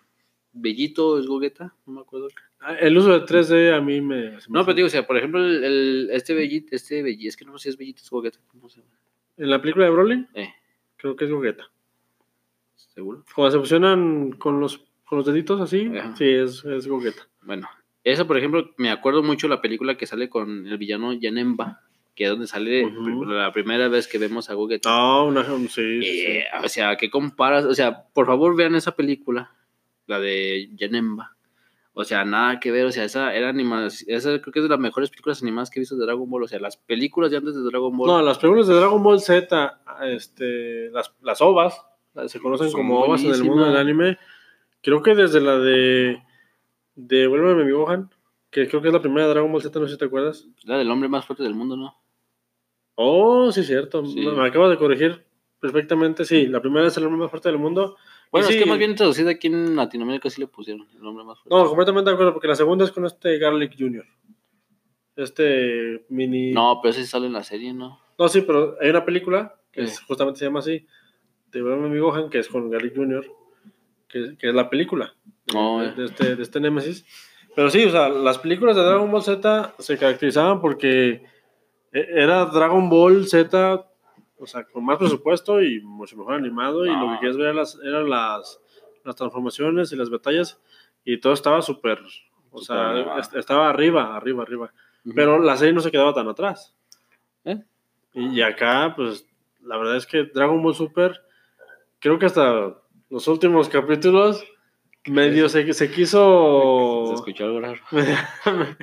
Bellito 0.53 1.19
es 1.19 1.27
Gogeta, 1.27 1.75
no 1.87 1.95
me 1.95 2.01
acuerdo. 2.03 2.29
Ah, 2.61 2.75
El 2.75 2.97
uso 2.99 3.13
de 3.19 3.25
3D 3.25 3.73
a 3.75 3.81
mí 3.81 4.01
me... 4.01 4.31
me 4.33 4.39
No, 4.49 4.65
pero 4.65 4.75
digo, 4.75 4.87
o 4.87 4.91
sea, 4.91 5.07
por 5.07 5.17
ejemplo, 5.17 5.45
el, 5.45 5.65
el- 5.65 6.09
este 6.13 6.35
Bellito, 6.35 6.75
este 6.77 7.03
Bellito, 7.03 7.29
es 7.29 7.37
que 7.37 7.45
no 7.45 7.57
sé 7.59 7.65
si 7.65 7.69
es 7.71 7.77
Bellito, 7.79 8.03
es 8.03 8.11
Gogeta, 8.11 8.39
¿cómo 8.49 8.69
se 8.69 8.81
llama? 8.81 8.93
En 9.37 9.51
la 9.51 9.61
película 9.61 9.85
de 9.87 9.91
Broly, 9.93 10.27
Eh, 10.35 10.53
creo 10.97 11.15
que 11.17 11.25
es 11.27 11.31
Gogeta. 11.31 11.71
seguro. 12.75 13.25
Cuando 13.35 13.53
se 13.53 13.59
fusionan 13.59 14.33
con 14.33 14.61
los, 14.61 14.79
con 15.05 15.19
los 15.19 15.27
deditos 15.27 15.61
así, 15.61 15.91
Ajá. 15.97 16.17
sí, 16.17 16.25
es, 16.29 16.65
es 16.65 16.87
Gogeta. 16.89 17.23
Bueno, 17.43 17.69
eso, 18.05 18.27
por 18.27 18.37
ejemplo, 18.39 18.71
me 18.79 18.91
acuerdo 18.91 19.23
mucho 19.23 19.49
la 19.49 19.61
película 19.61 19.97
que 19.97 20.07
sale 20.07 20.29
con 20.29 20.67
el 20.67 20.79
villano 20.79 21.13
Yanemba, 21.13 21.83
que 22.19 22.25
es 22.25 22.31
donde 22.31 22.49
sale 22.49 22.83
la 23.29 23.53
primera 23.53 23.87
vez 23.87 24.09
que 24.09 24.19
vemos 24.19 24.51
a 24.51 24.55
Gogeta. 24.55 24.91
No, 24.91 25.27
una, 25.27 25.45
sí, 25.45 25.69
sí, 25.69 26.03
sí. 26.03 26.27
Eh, 26.27 26.45
O 26.65 26.69
sea, 26.69 26.97
¿qué 26.97 27.11
comparas? 27.11 27.65
O 27.65 27.75
sea, 27.75 28.07
por 28.13 28.27
favor 28.27 28.57
vean 28.57 28.75
esa 28.75 28.97
película, 28.97 29.53
la 30.09 30.19
de 30.19 30.69
Yanemba. 30.75 31.37
O 31.93 32.03
sea, 32.03 32.25
nada 32.25 32.59
que 32.59 32.73
ver, 32.73 32.87
o 32.87 32.91
sea, 32.91 33.05
esa 33.05 33.33
era 33.33 33.49
animación, 33.51 34.13
esa 34.13 34.31
creo 34.41 34.53
que 34.53 34.59
es 34.59 34.65
de 34.65 34.69
las 34.69 34.81
mejores 34.81 35.11
películas 35.11 35.41
animadas 35.45 35.71
que 35.71 35.79
he 35.79 35.83
visto 35.83 35.95
de 35.95 36.07
Dragon 36.07 36.29
Ball, 36.29 36.43
o 36.43 36.49
sea, 36.49 36.59
las 36.59 36.77
películas 36.77 37.31
de 37.31 37.37
antes 37.37 37.55
de 37.55 37.63
Dragon 37.63 37.97
Ball. 37.97 38.09
No, 38.09 38.21
las 38.21 38.39
películas 38.39 38.67
de 38.67 38.75
Dragon 38.75 39.01
Ball 39.01 39.21
Z, 39.21 39.81
este, 40.03 40.91
las, 40.91 41.15
las 41.23 41.41
OVAs, 41.41 41.81
se 42.27 42.41
conocen 42.41 42.71
Son 42.71 42.81
como 42.81 43.01
OVAs 43.01 43.23
en 43.23 43.33
el 43.33 43.45
mundo 43.45 43.65
del 43.65 43.77
anime. 43.77 44.19
Creo 44.83 45.05
que 45.05 45.15
desde 45.15 45.41
la 45.41 45.57
de, 45.61 46.21
de 46.97 47.27
Vuélveme 47.29 47.65
mi 47.65 47.71
Gohan, 47.71 48.11
que 48.51 48.67
creo 48.67 48.83
que 48.83 48.89
es 48.89 48.95
la 48.95 49.03
primera 49.03 49.29
de 49.29 49.35
Dragon 49.35 49.53
Ball 49.53 49.63
Z, 49.63 49.79
no 49.79 49.87
sé 49.87 49.93
si 49.93 49.99
te 50.01 50.07
acuerdas. 50.07 50.49
La 50.65 50.79
del 50.79 50.91
hombre 50.91 51.09
más 51.09 51.25
fuerte 51.25 51.45
del 51.45 51.55
mundo, 51.55 51.77
¿no? 51.77 51.95
Oh, 53.01 53.53
sí, 53.53 53.63
cierto. 53.63 54.05
Sí. 54.07 54.21
Me 54.27 54.47
acabas 54.47 54.71
de 54.71 54.77
corregir 54.77 55.25
perfectamente. 55.61 56.25
Sí, 56.25 56.47
la 56.49 56.61
primera 56.61 56.89
es 56.89 56.97
el 56.97 57.05
hombre 57.05 57.21
más 57.21 57.31
fuerte 57.31 57.49
del 57.49 57.59
mundo. 57.59 57.97
Bueno, 58.33 58.47
Y 58.47 58.51
es 58.51 58.55
sí, 58.57 58.63
que 58.63 58.69
más 58.69 58.77
bien 58.79 58.95
traducida 58.97 59.31
aquí 59.31 59.47
en 59.47 59.77
Latinoamérica 59.77 60.29
sí 60.29 60.41
le 60.41 60.49
pusieron 60.49 60.87
el 60.95 61.07
hombre 61.07 61.25
más 61.25 61.39
fuerte. 61.39 61.55
No, 61.55 61.67
completamente 61.69 62.11
de 62.11 62.15
acuerdo, 62.15 62.33
porque 62.33 62.49
la 62.49 62.57
segunda 62.57 62.85
es 62.85 62.91
con 62.91 63.07
este 63.07 63.39
Garlic 63.39 63.75
Jr. 63.79 64.05
Este 65.17 66.05
mini. 66.09 66.53
No, 66.53 66.81
pero 66.83 66.91
ese 66.93 67.05
sale 67.07 67.27
en 67.27 67.33
la 67.33 67.43
serie, 67.43 67.73
¿no? 67.73 68.01
No, 68.19 68.29
sí, 68.29 68.43
pero 68.43 68.77
hay 68.81 68.91
una 68.91 69.05
película 69.05 69.55
que 69.73 69.83
es- 69.83 69.97
Sí. 69.97 70.05
justamente 70.07 70.39
se 70.39 70.45
llama 70.47 70.61
así, 70.61 70.87
de 71.51 71.63
Vuélveme 71.63 71.89
mi 71.89 71.99
Gohan, 71.99 72.31
que 72.31 72.39
es 72.39 72.49
con 72.49 72.71
Garlic 72.71 72.95
Jr., 72.95 73.27
que, 74.09 74.37
que 74.39 74.49
es 74.49 74.55
la 74.55 74.69
película 74.71 75.15
de, 75.47 75.57
Oh, 75.59 75.81
de- 75.81 75.89
eh. 75.89 75.93
de 75.97 76.05
este, 76.05 76.37
de 76.37 76.43
este 76.43 76.61
Nemesis. 76.61 77.05
Pero 77.55 77.71
sí, 77.71 77.85
o 77.85 77.91
sea, 77.91 78.09
las 78.09 78.39
películas 78.39 78.77
de 78.77 78.83
Dragon 78.83 79.11
Ball 79.11 79.23
Z 79.23 79.75
se 79.79 79.99
caracterizaban 79.99 80.61
porque 80.61 81.25
era 81.93 82.47
Dragon 82.47 82.89
Ball 82.89 83.27
Z, 83.27 83.87
o 84.39 84.47
sea, 84.47 84.65
con 84.65 84.85
más 84.85 84.99
presupuesto 84.99 85.63
y 85.63 85.81
mucho 85.81 86.17
mejor 86.17 86.35
animado, 86.35 86.87
y 86.87 86.91
lo 86.91 87.11
que 87.13 87.19
querías 87.21 87.37
ver 87.37 87.47
eran 87.47 87.57
las, 87.57 87.79
eran 87.83 88.11
las, 88.11 88.61
las 89.05 89.17
transformaciones 89.17 89.93
y 89.93 89.97
las 89.97 90.11
batallas, 90.11 90.61
y 91.05 91.19
todo 91.19 91.33
estaba 91.33 91.63
súper, 91.63 92.01
o 92.51 92.59
sea, 92.59 92.91
animado. 92.91 93.21
estaba 93.35 93.69
arriba, 93.69 94.17
arriba, 94.17 94.43
arriba. 94.43 94.73
Pero 95.15 95.39
la 95.39 95.57
serie 95.57 95.73
no 95.73 95.81
se 95.81 95.91
quedaba 95.91 96.13
tan 96.13 96.29
atrás. 96.29 96.75
¿Eh? 97.45 97.63
Y, 98.13 98.39
y 98.39 98.43
acá, 98.43 98.93
pues, 98.95 99.27
la 99.63 99.77
verdad 99.79 99.97
es 99.97 100.07
que 100.07 100.25
Dragon 100.25 100.63
Ball 100.63 100.75
Super, 100.75 101.23
creo 101.99 102.19
que 102.19 102.27
hasta 102.27 102.77
los 103.09 103.27
últimos 103.29 103.69
capítulos, 103.69 104.45
medio 105.07 105.49
se, 105.49 105.73
se 105.73 105.91
quiso... 105.91 107.05
Se 107.09 107.15
escuchó 107.15 107.45
algo 107.45 107.61
raro. 107.61 107.81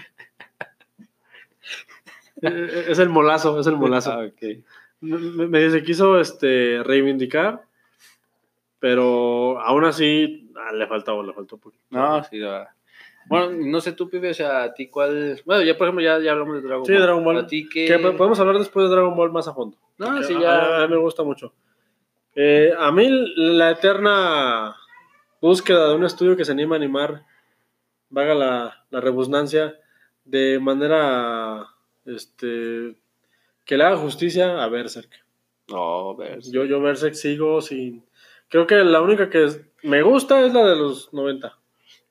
es 2.90 3.00
el 3.00 3.10
molazo, 3.10 3.60
es 3.60 3.68
el 3.68 3.76
molazo. 3.78 4.12
Ah. 4.12 4.28
Me- 5.02 5.48
Medio 5.48 5.72
se 5.72 5.84
quiso 5.84 6.20
este, 6.20 6.82
reivindicar, 6.84 7.64
pero 8.80 9.60
aún 9.62 9.86
así 9.86 10.52
ah, 10.56 10.72
le 10.74 10.88
faltaba, 10.88 11.24
le 11.24 11.34
faltó 11.34 11.56
un 11.56 11.62
poquito. 11.62 11.84
No, 11.90 12.24
sí. 12.24 12.40
Bueno, 13.28 13.52
no 13.52 13.82
sé 13.82 13.94
tú, 13.94 14.08
pibe, 14.10 14.30
o 14.30 14.34
sea, 14.36 14.64
a 14.64 14.74
ti 14.74 14.88
cuál... 14.88 15.42
Bueno, 15.46 15.64
ya 15.64 15.76
por 15.76 15.88
ejemplo, 15.88 16.04
ya, 16.04 16.20
ya 16.20 16.32
hablamos 16.34 16.56
de 16.56 16.62
Dragon 16.68 16.86
Sí, 16.86 16.94
Ball. 16.94 17.02
Dragon 17.02 17.24
Ball. 17.24 17.38
A 17.38 17.48
ti 17.48 17.68
qué... 17.68 17.86
Que 17.88 17.98
podemos 17.98 18.40
hablar 18.40 18.60
después 18.60 18.88
de 18.88 18.94
Dragon 18.96 19.16
Ball 19.16 19.32
más 19.32 19.48
a 19.48 19.54
fondo. 19.54 19.78
No, 19.98 20.22
sí, 20.22 20.36
a- 20.36 20.40
ya... 20.40 20.84
A, 20.84 20.88
mí 20.88 20.94
me 20.94 21.00
gusta 21.00 21.24
mucho. 21.24 21.52
Eh, 22.36 22.72
a 22.78 22.92
mí 22.92 23.08
la 23.36 23.72
eterna 23.72 24.76
búsqueda 25.42 25.90
de 25.90 25.96
un 25.96 26.04
estudio 26.06 26.38
que 26.38 26.46
se 26.46 26.52
anima 26.52 26.76
a 26.76 26.78
animar, 26.78 27.24
vaga 28.10 28.36
la, 28.36 28.86
la 28.92 29.02
rebusnancia, 29.02 29.76
de 30.24 30.60
manera 30.60 31.66
este, 32.06 32.96
que 33.66 33.78
le 33.78 33.84
haga 33.84 33.98
justicia 33.98 34.64
a 34.64 34.68
Berserk. 34.68 35.10
No, 35.70 36.16
ver. 36.16 36.40
Yo, 36.42 36.66
yo 36.66 36.80
Berserk 36.82 37.16
sigo 37.16 37.62
sin... 37.62 38.04
Creo 38.50 38.68
que 38.68 38.76
la 38.76 39.02
única 39.02 39.30
que 39.30 39.44
es- 39.46 39.62
me 39.84 40.02
gusta 40.04 40.46
es 40.46 40.54
la 40.54 40.64
de 40.68 40.76
los 40.76 41.12
90. 41.14 41.58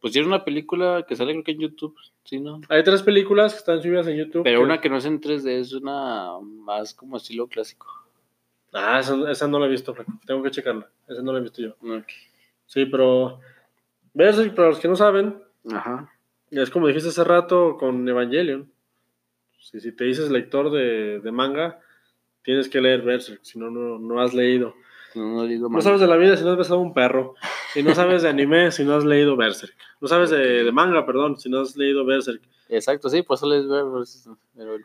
Pues 0.00 0.12
tiene 0.12 0.28
una 0.28 0.44
película 0.44 1.04
que 1.08 1.16
sale 1.16 1.32
creo 1.32 1.42
que 1.44 1.52
en 1.52 1.60
YouTube, 1.60 1.96
¿sí, 2.24 2.40
no? 2.40 2.60
Hay 2.68 2.82
tres 2.82 3.02
películas 3.02 3.52
que 3.54 3.58
están 3.60 3.80
subidas 3.82 4.06
en 4.08 4.16
YouTube. 4.16 4.42
Pero 4.42 4.58
que- 4.60 4.64
una 4.64 4.80
que 4.80 4.90
no 4.90 4.96
es 4.98 5.04
en 5.06 5.20
3D, 5.20 5.60
es 5.60 5.72
una 5.72 6.32
más 6.42 6.92
como 6.94 7.16
estilo 7.16 7.46
clásico. 7.46 7.86
Ah, 8.72 8.98
esa, 8.98 9.30
esa 9.30 9.46
no 9.48 9.58
la 9.60 9.66
he 9.66 9.70
visto, 9.70 9.94
Franco. 9.94 10.12
tengo 10.26 10.42
que 10.42 10.50
checarla. 10.50 10.90
Esa 11.08 11.22
no 11.22 11.32
la 11.32 11.38
he 11.38 11.42
visto 11.42 11.62
yo. 11.62 11.70
Ok. 11.80 12.08
Sí, 12.66 12.86
pero 12.86 13.38
Berserk, 14.12 14.54
para 14.56 14.68
los 14.68 14.80
que 14.80 14.88
no 14.88 14.96
saben, 14.96 15.40
Ajá. 15.72 16.10
es 16.50 16.70
como 16.70 16.88
dijiste 16.88 17.10
hace 17.10 17.22
rato 17.24 17.76
con 17.78 18.06
Evangelion. 18.08 18.70
Si, 19.70 19.80
si 19.80 19.92
te 19.92 20.04
dices 20.04 20.30
lector 20.30 20.70
de, 20.70 21.20
de 21.20 21.32
manga, 21.32 21.80
tienes 22.42 22.68
que 22.68 22.80
leer 22.80 23.02
Berserk, 23.02 23.40
si 23.42 23.58
no, 23.58 23.70
no, 23.70 24.20
has 24.20 24.34
leído. 24.34 24.74
No, 25.14 25.26
no 25.36 25.44
he 25.44 25.48
leído 25.48 25.68
No 25.68 25.80
sabes 25.80 26.00
de 26.00 26.06
la 26.06 26.16
vida 26.16 26.36
si 26.36 26.44
no 26.44 26.50
has 26.50 26.58
besado 26.58 26.80
a 26.80 26.82
un 26.82 26.92
perro. 26.92 27.34
Y 27.74 27.82
no 27.82 27.94
sabes 27.94 28.22
de 28.22 28.28
anime 28.28 28.70
si 28.72 28.84
no 28.84 28.94
has 28.94 29.04
leído 29.04 29.36
Berserk. 29.36 29.74
No 30.00 30.08
sabes 30.08 30.30
de, 30.30 30.64
de 30.64 30.72
manga, 30.72 31.06
perdón, 31.06 31.38
si 31.38 31.48
no 31.48 31.60
has 31.60 31.76
leído 31.76 32.04
Berserk. 32.04 32.42
Exacto, 32.68 33.08
sí, 33.08 33.22
por 33.22 33.36
eso 33.36 33.48
les 33.48 33.66
veo. 33.66 34.04
pero- 34.56 34.78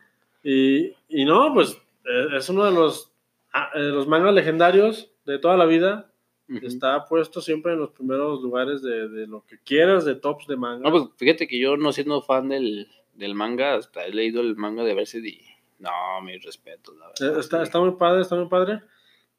Y, 0.44 0.94
y 1.10 1.26
no, 1.26 1.54
pues 1.54 1.74
eh, 2.06 2.28
es 2.38 2.48
uno 2.50 2.64
de 2.66 2.72
los, 2.72 3.12
ah, 3.54 3.70
eh, 3.76 3.80
los 3.80 4.08
mangas 4.08 4.34
legendarios 4.34 5.12
de 5.26 5.40
toda 5.40 5.58
la 5.58 5.66
vida. 5.66 6.06
Está 6.64 7.06
puesto 7.06 7.42
siempre 7.42 7.74
en 7.74 7.80
los 7.80 7.92
primeros 7.92 8.42
lugares 8.42 8.82
de, 8.82 9.08
de 9.08 9.28
lo 9.28 9.46
que 9.46 9.60
quieras 9.64 10.04
de 10.04 10.16
tops 10.16 10.48
de 10.48 10.56
manga. 10.56 10.90
No, 10.90 10.92
pues 10.92 11.04
fíjate 11.18 11.48
que 11.48 11.60
yo 11.60 11.78
no 11.78 11.92
siendo 11.92 12.24
fan 12.24 12.50
del, 12.50 12.88
del 13.20 13.36
manga, 13.36 13.76
hasta 13.76 14.06
he 14.06 14.12
leído 14.14 14.42
el 14.42 14.56
manga 14.56 14.84
de 14.84 14.94
Berserk 14.96 15.26
y 15.26 15.42
no, 15.80 15.90
mis 16.24 16.44
respetos, 16.44 16.96
la 16.98 17.06
Eh, 17.08 17.12
verdad. 17.22 17.40
Está, 17.40 17.58
sí. 17.58 17.64
está 17.64 17.80
muy 17.80 17.92
padre, 17.92 18.22
está 18.22 18.36
muy 18.36 18.48
padre. 18.50 18.82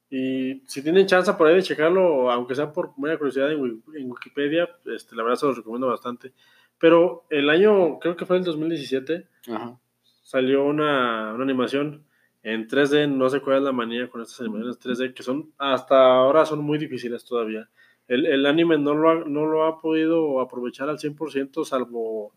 Y 0.08 0.62
si 0.66 0.82
tienen 0.82 1.06
chance 1.06 1.32
por 1.34 1.46
ahí 1.46 1.54
de 1.56 1.62
checarlo, 1.62 2.30
aunque 2.30 2.54
sea 2.54 2.72
por 2.72 2.98
mera 2.98 3.16
curiosidad 3.18 3.52
en, 3.52 3.82
en 3.94 4.10
Wikipedia, 4.10 4.68
este, 4.86 5.14
la 5.14 5.22
verdad 5.22 5.36
se 5.38 5.46
los 5.46 5.56
recomiendo 5.56 5.86
bastante. 5.88 6.32
Pero 6.78 7.24
el 7.30 7.48
año, 7.50 7.98
creo 8.00 8.16
que 8.16 8.26
fue 8.26 8.38
el 8.38 8.44
2017, 8.44 9.28
Ajá. 9.52 9.78
salió 10.22 10.64
una, 10.64 11.32
una 11.34 11.44
animación 11.44 12.04
en 12.42 12.66
3D. 12.66 13.06
No 13.08 13.28
sé 13.28 13.40
cuál 13.40 13.58
es 13.58 13.62
la 13.62 13.72
manía 13.72 14.08
con 14.08 14.22
estas 14.22 14.40
animaciones 14.40 14.80
3D, 14.80 15.14
que 15.14 15.22
son 15.22 15.52
hasta 15.58 16.14
ahora 16.14 16.44
son 16.46 16.60
muy 16.64 16.78
difíciles 16.78 17.24
todavía. 17.24 17.68
El, 18.08 18.26
el 18.26 18.46
anime 18.46 18.78
no 18.78 18.94
lo, 18.94 19.10
ha, 19.10 19.14
no 19.26 19.46
lo 19.46 19.64
ha 19.66 19.78
podido 19.78 20.40
aprovechar 20.40 20.88
al 20.88 20.98
100%, 20.98 21.64
salvo 21.64 22.32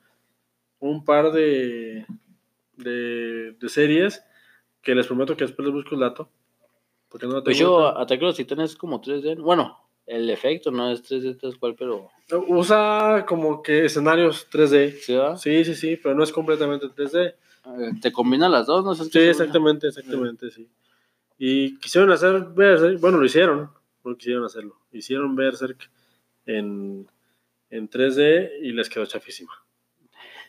un 0.90 1.04
par 1.06 1.32
de, 1.32 2.06
de, 2.78 3.54
de 3.60 3.70
series 3.70 4.24
que 4.82 4.96
les 4.96 5.08
prometo 5.08 5.36
que 5.38 5.46
después 5.46 5.66
les 5.66 5.74
busco 5.74 5.96
el 5.96 6.02
dato. 6.02 6.30
Porque 7.10 7.26
no 7.28 7.34
lo 7.34 7.44
Pues 7.44 7.58
tengo 7.58 7.70
yo. 7.70 7.98
Ataque 7.98 8.24
a 8.24 8.28
los 8.28 8.36
Titanes 8.36 8.72
es 8.72 8.76
como 8.76 9.02
3D. 9.02 9.42
Bueno, 9.42 9.78
el 10.06 10.30
efecto 10.30 10.72
no 10.72 10.92
es 10.92 11.04
3D 11.04 11.40
tal 11.40 11.58
cual, 11.60 11.76
pero. 11.78 12.10
Usa 12.48 13.26
como 13.28 13.62
que 13.62 13.86
escenarios 13.86 14.48
3D. 14.52 14.92
¿sí, 15.00 15.14
va? 15.16 15.38
Sí, 15.38 15.64
sí, 15.64 15.76
sí, 15.76 15.96
pero 16.02 16.16
no 16.16 16.24
es 16.24 16.32
completamente 16.32 16.88
3D. 16.88 17.36
Eh, 17.66 17.92
Te 18.02 18.12
combina 18.12 18.50
las 18.50 18.66
dos, 18.68 18.84
no. 18.84 18.94
Sí, 18.96 19.20
exactamente, 19.20 19.88
exactamente, 19.88 20.52
sí. 20.52 20.68
Y 21.38 21.78
quisieron 21.80 22.12
hacer 22.12 22.42
Berserk, 22.54 23.00
bueno, 23.00 23.18
lo 23.20 23.26
hicieron, 23.26 23.70
no 24.04 24.18
quisieron 24.18 24.44
hacerlo. 24.46 24.76
Hicieron 24.92 25.36
Berserk 25.36 25.90
en, 26.46 27.08
en 27.70 27.90
3D 27.90 28.52
y 28.62 28.72
les 28.74 28.90
quedó 28.90 29.06
chafísima. 29.06 29.52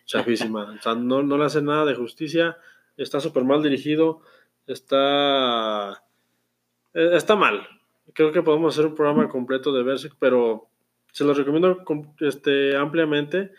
Chafísima. 0.07 0.73
o 0.79 0.83
sea, 0.83 0.95
no, 0.95 1.23
no 1.23 1.39
le 1.39 1.45
hace 1.45 1.63
nada 1.63 1.85
de 1.85 1.95
justicia, 1.95 2.59
está 2.97 3.21
súper 3.21 3.45
mal 3.45 3.63
dirigido, 3.63 4.21
está... 4.67 6.03
eh, 6.95 7.11
Está 7.15 7.37
mal. 7.37 7.67
Creo 8.13 8.33
que 8.33 8.43
podemos 8.43 8.75
hacer 8.75 8.87
un 8.87 8.95
programa 8.95 9.29
completo 9.29 9.73
de 9.73 9.83
Berserk, 9.83 10.17
pero 10.19 10.69
se 11.13 11.25
los 11.25 11.37
recomiendo 11.37 11.85
com- 11.85 12.13
este, 12.21 12.77
ampliamente. 12.77 13.51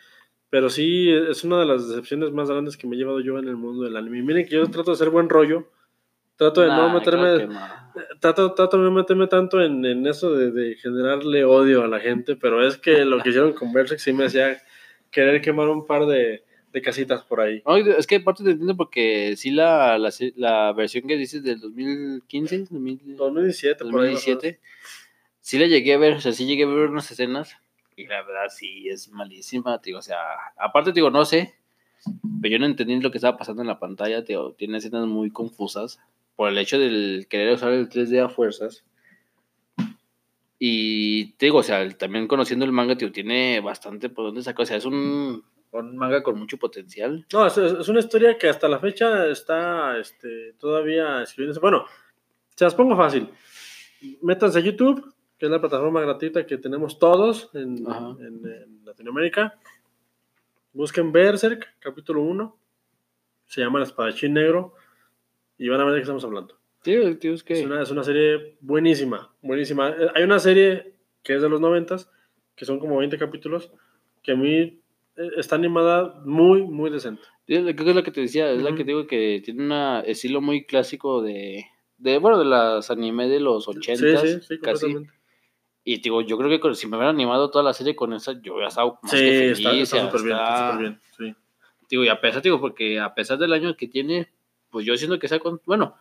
Pero 0.49 0.69
sí, 0.69 1.11
es 1.11 1.43
una 1.43 1.59
de 1.59 1.65
las 1.65 1.89
decepciones 1.89 2.31
más 2.31 2.49
grandes 2.49 2.77
que 2.77 2.87
me 2.87 2.95
he 2.95 2.99
llevado 2.99 3.19
yo 3.19 3.37
en 3.39 3.47
el 3.47 3.55
mundo 3.57 3.83
del 3.83 3.97
anime. 3.97 4.21
Miren 4.21 4.45
que 4.45 4.55
yo 4.55 4.65
trato 4.69 4.91
de 4.91 4.97
ser 4.97 5.09
buen 5.09 5.27
rollo. 5.29 5.69
Trato 6.37 6.61
de 6.61 6.67
no 6.67 6.89
meterme, 6.93 7.47
no. 7.47 7.59
trato, 8.19 8.53
trato 8.53 8.77
de 8.77 8.83
no 8.83 8.91
meterme 8.91 9.27
tanto 9.27 9.61
en, 9.61 9.85
en 9.85 10.05
eso 10.05 10.33
de, 10.33 10.51
de 10.51 10.75
generarle 10.75 11.45
odio 11.45 11.83
a 11.83 11.87
la 11.87 12.01
gente, 12.01 12.35
pero 12.35 12.65
es 12.65 12.77
que 12.77 13.05
lo 13.05 13.19
que 13.21 13.29
hicieron 13.29 13.53
con 13.53 13.71
Berserk 13.71 13.99
sí 14.01 14.11
me 14.11 14.25
hacía 14.25 14.57
querer 15.11 15.41
quemar 15.41 15.69
un 15.69 15.85
par 15.85 16.05
de, 16.05 16.43
de 16.73 16.81
casitas 16.81 17.23
por 17.23 17.41
ahí. 17.41 17.61
No, 17.65 17.77
es 17.77 18.05
que 18.07 18.17
aparte 18.17 18.43
te 18.43 18.51
entiendo 18.51 18.75
porque 18.75 19.35
sí 19.37 19.51
la, 19.51 19.97
la, 19.97 20.11
la 20.35 20.73
versión 20.73 21.07
que 21.07 21.17
dices 21.17 21.43
del 21.43 21.59
2015, 21.59 22.65
2000 22.69 23.15
2017, 23.15 23.85
por 23.85 23.87
ahí. 23.87 23.91
más 23.91 23.95
o 23.95 24.01
menos. 24.01 24.25
2017, 24.25 24.59
sí 25.41 25.59
la 25.59 25.67
llegué 25.67 25.93
a 25.93 25.97
ver, 25.97 26.13
o 26.13 26.21
sea, 26.21 26.33
sí 26.33 26.45
llegué 26.45 26.63
a 26.63 26.67
ver 26.67 26.89
unas 26.89 27.09
escenas 27.11 27.57
y 27.95 28.07
la 28.07 28.21
verdad 28.23 28.49
sí 28.49 28.89
es 28.89 29.09
malísima, 29.09 29.79
digo, 29.83 29.99
o 29.99 30.01
sea, 30.01 30.17
aparte 30.57 30.91
te 30.91 30.95
digo, 30.95 31.11
no 31.11 31.23
sé, 31.23 31.55
pero 32.41 32.51
yo 32.51 32.59
no 32.59 32.65
entendí 32.65 32.99
lo 32.99 33.11
que 33.11 33.19
estaba 33.19 33.37
pasando 33.37 33.61
en 33.61 33.67
la 33.67 33.79
pantalla, 33.79 34.21
digo, 34.21 34.53
tiene 34.53 34.77
escenas 34.77 35.05
muy 35.07 35.31
confusas 35.31 35.99
por 36.35 36.49
el 36.49 36.57
hecho 36.57 36.77
del 36.77 37.27
querer 37.29 37.53
usar 37.53 37.71
el 37.71 37.89
3D 37.89 38.23
a 38.23 38.29
fuerzas. 38.29 38.83
Y 40.57 41.33
te 41.33 41.47
digo, 41.47 41.59
o 41.59 41.63
sea, 41.63 41.87
también 41.97 42.27
conociendo 42.27 42.65
el 42.65 42.71
manga, 42.71 42.95
tío, 42.97 43.11
tiene 43.11 43.59
bastante 43.59 44.09
por 44.09 44.25
dónde 44.25 44.41
sacar. 44.41 44.63
O 44.63 44.65
sea, 44.65 44.77
es 44.77 44.85
un, 44.85 45.43
un 45.71 45.97
manga 45.97 46.23
con 46.23 46.39
mucho 46.39 46.57
potencial. 46.57 47.25
No, 47.33 47.45
es, 47.45 47.57
es 47.57 47.87
una 47.89 47.99
historia 47.99 48.37
que 48.37 48.47
hasta 48.47 48.67
la 48.69 48.79
fecha 48.79 49.27
está 49.27 49.97
este, 49.97 50.53
todavía 50.53 51.21
escribiéndose. 51.23 51.59
Bueno, 51.59 51.85
se 52.55 52.63
las 52.63 52.73
pongo 52.75 52.95
fácil. 52.95 53.29
Métanse 54.21 54.59
a 54.59 54.61
YouTube, 54.61 55.13
que 55.37 55.45
es 55.47 55.51
la 55.51 55.59
plataforma 55.59 55.99
gratuita 56.01 56.45
que 56.45 56.57
tenemos 56.57 56.99
todos 56.99 57.49
en- 57.53 57.85
en 58.19 58.85
Latinoamérica. 58.85 59.59
Busquen 60.73 61.11
Berserk, 61.11 61.75
capítulo 61.79 62.21
1. 62.21 62.57
Se 63.47 63.61
llama 63.61 63.79
El 63.79 63.83
Espadachín 63.83 64.33
Negro. 64.33 64.73
Y 65.57 65.69
van 65.69 65.79
a 65.81 65.85
ver 65.85 65.93
de 65.93 65.99
qué 65.99 66.03
estamos 66.03 66.23
hablando. 66.25 66.57
Tío, 66.85 67.17
tío, 67.17 67.33
es 67.33 67.43
que. 67.43 67.53
Es 67.53 67.65
una, 67.65 67.81
es 67.81 67.89
una 67.91 68.03
serie 68.03 68.57
buenísima, 68.61 69.33
buenísima. 69.41 69.89
Eh, 69.89 70.07
Hay 70.15 70.23
una 70.23 70.39
serie 70.39 70.93
que 71.23 71.35
es 71.35 71.41
de 71.41 71.49
los 71.49 71.59
noventas, 71.59 72.09
que 72.55 72.63
son 72.65 72.79
como 72.79 72.97
20 72.97 73.17
capítulos, 73.17 73.71
que 74.23 74.33
a 74.33 74.35
mí 74.35 74.55
eh, 75.17 75.29
está 75.37 75.55
animada 75.55 76.21
muy, 76.23 76.61
muy 76.61 76.91
decente. 76.91 77.23
Creo 77.47 77.65
que 77.75 77.89
es 77.89 77.95
lo 77.95 78.03
que 78.03 78.11
te 78.11 78.21
decía, 78.21 78.49
es 78.51 78.61
la 78.61 78.69
Ujú. 78.69 78.77
que 78.77 78.83
digo 78.83 79.07
que 79.07 79.41
tiene 79.43 79.63
un 79.65 79.71
estilo 80.05 80.41
muy 80.41 80.65
clásico 80.65 81.21
de, 81.21 81.65
de, 81.97 82.17
bueno, 82.19 82.37
de 82.39 82.45
las 82.45 82.89
anime 82.91 83.27
de 83.27 83.39
los 83.39 83.67
80 83.67 84.19
Sí, 84.21 84.27
sí, 84.27 84.41
sí, 84.47 84.59
casi. 84.59 84.95
Y 85.83 86.01
digo, 86.01 86.21
yo 86.21 86.37
creo 86.37 86.49
que 86.49 86.59
con- 86.59 86.75
si 86.75 86.87
me 86.87 86.97
hubieran 86.97 87.15
animado 87.15 87.51
toda 87.51 87.63
la 87.63 87.73
serie 87.73 87.95
con 87.95 88.13
esa, 88.13 88.39
yo 88.41 88.53
hubiera 88.53 88.69
estado 88.69 88.97
más 89.03 89.11
Sí, 89.11 89.17
que 89.17 89.31
feliz. 89.55 89.59
está 89.59 89.97
sea, 89.97 90.05
súper 90.11 90.21
bien, 90.23 90.37
está 90.37 90.71
súper 90.71 90.81
bien. 90.81 91.01
Sí. 91.17 91.35
Digo, 91.89 92.03
y 92.03 92.07
a 92.09 92.19
pesar, 92.21 92.41
digo, 92.41 92.59
porque 92.59 92.99
a 92.99 93.13
pesar 93.13 93.37
del 93.37 93.53
año 93.53 93.75
que 93.77 93.87
tiene, 93.87 94.27
pues 94.71 94.85
yo 94.85 94.95
siento 94.97 95.19
que 95.19 95.27
se 95.27 95.35
ha, 95.35 95.39
con- 95.39 95.61
bueno, 95.65 95.95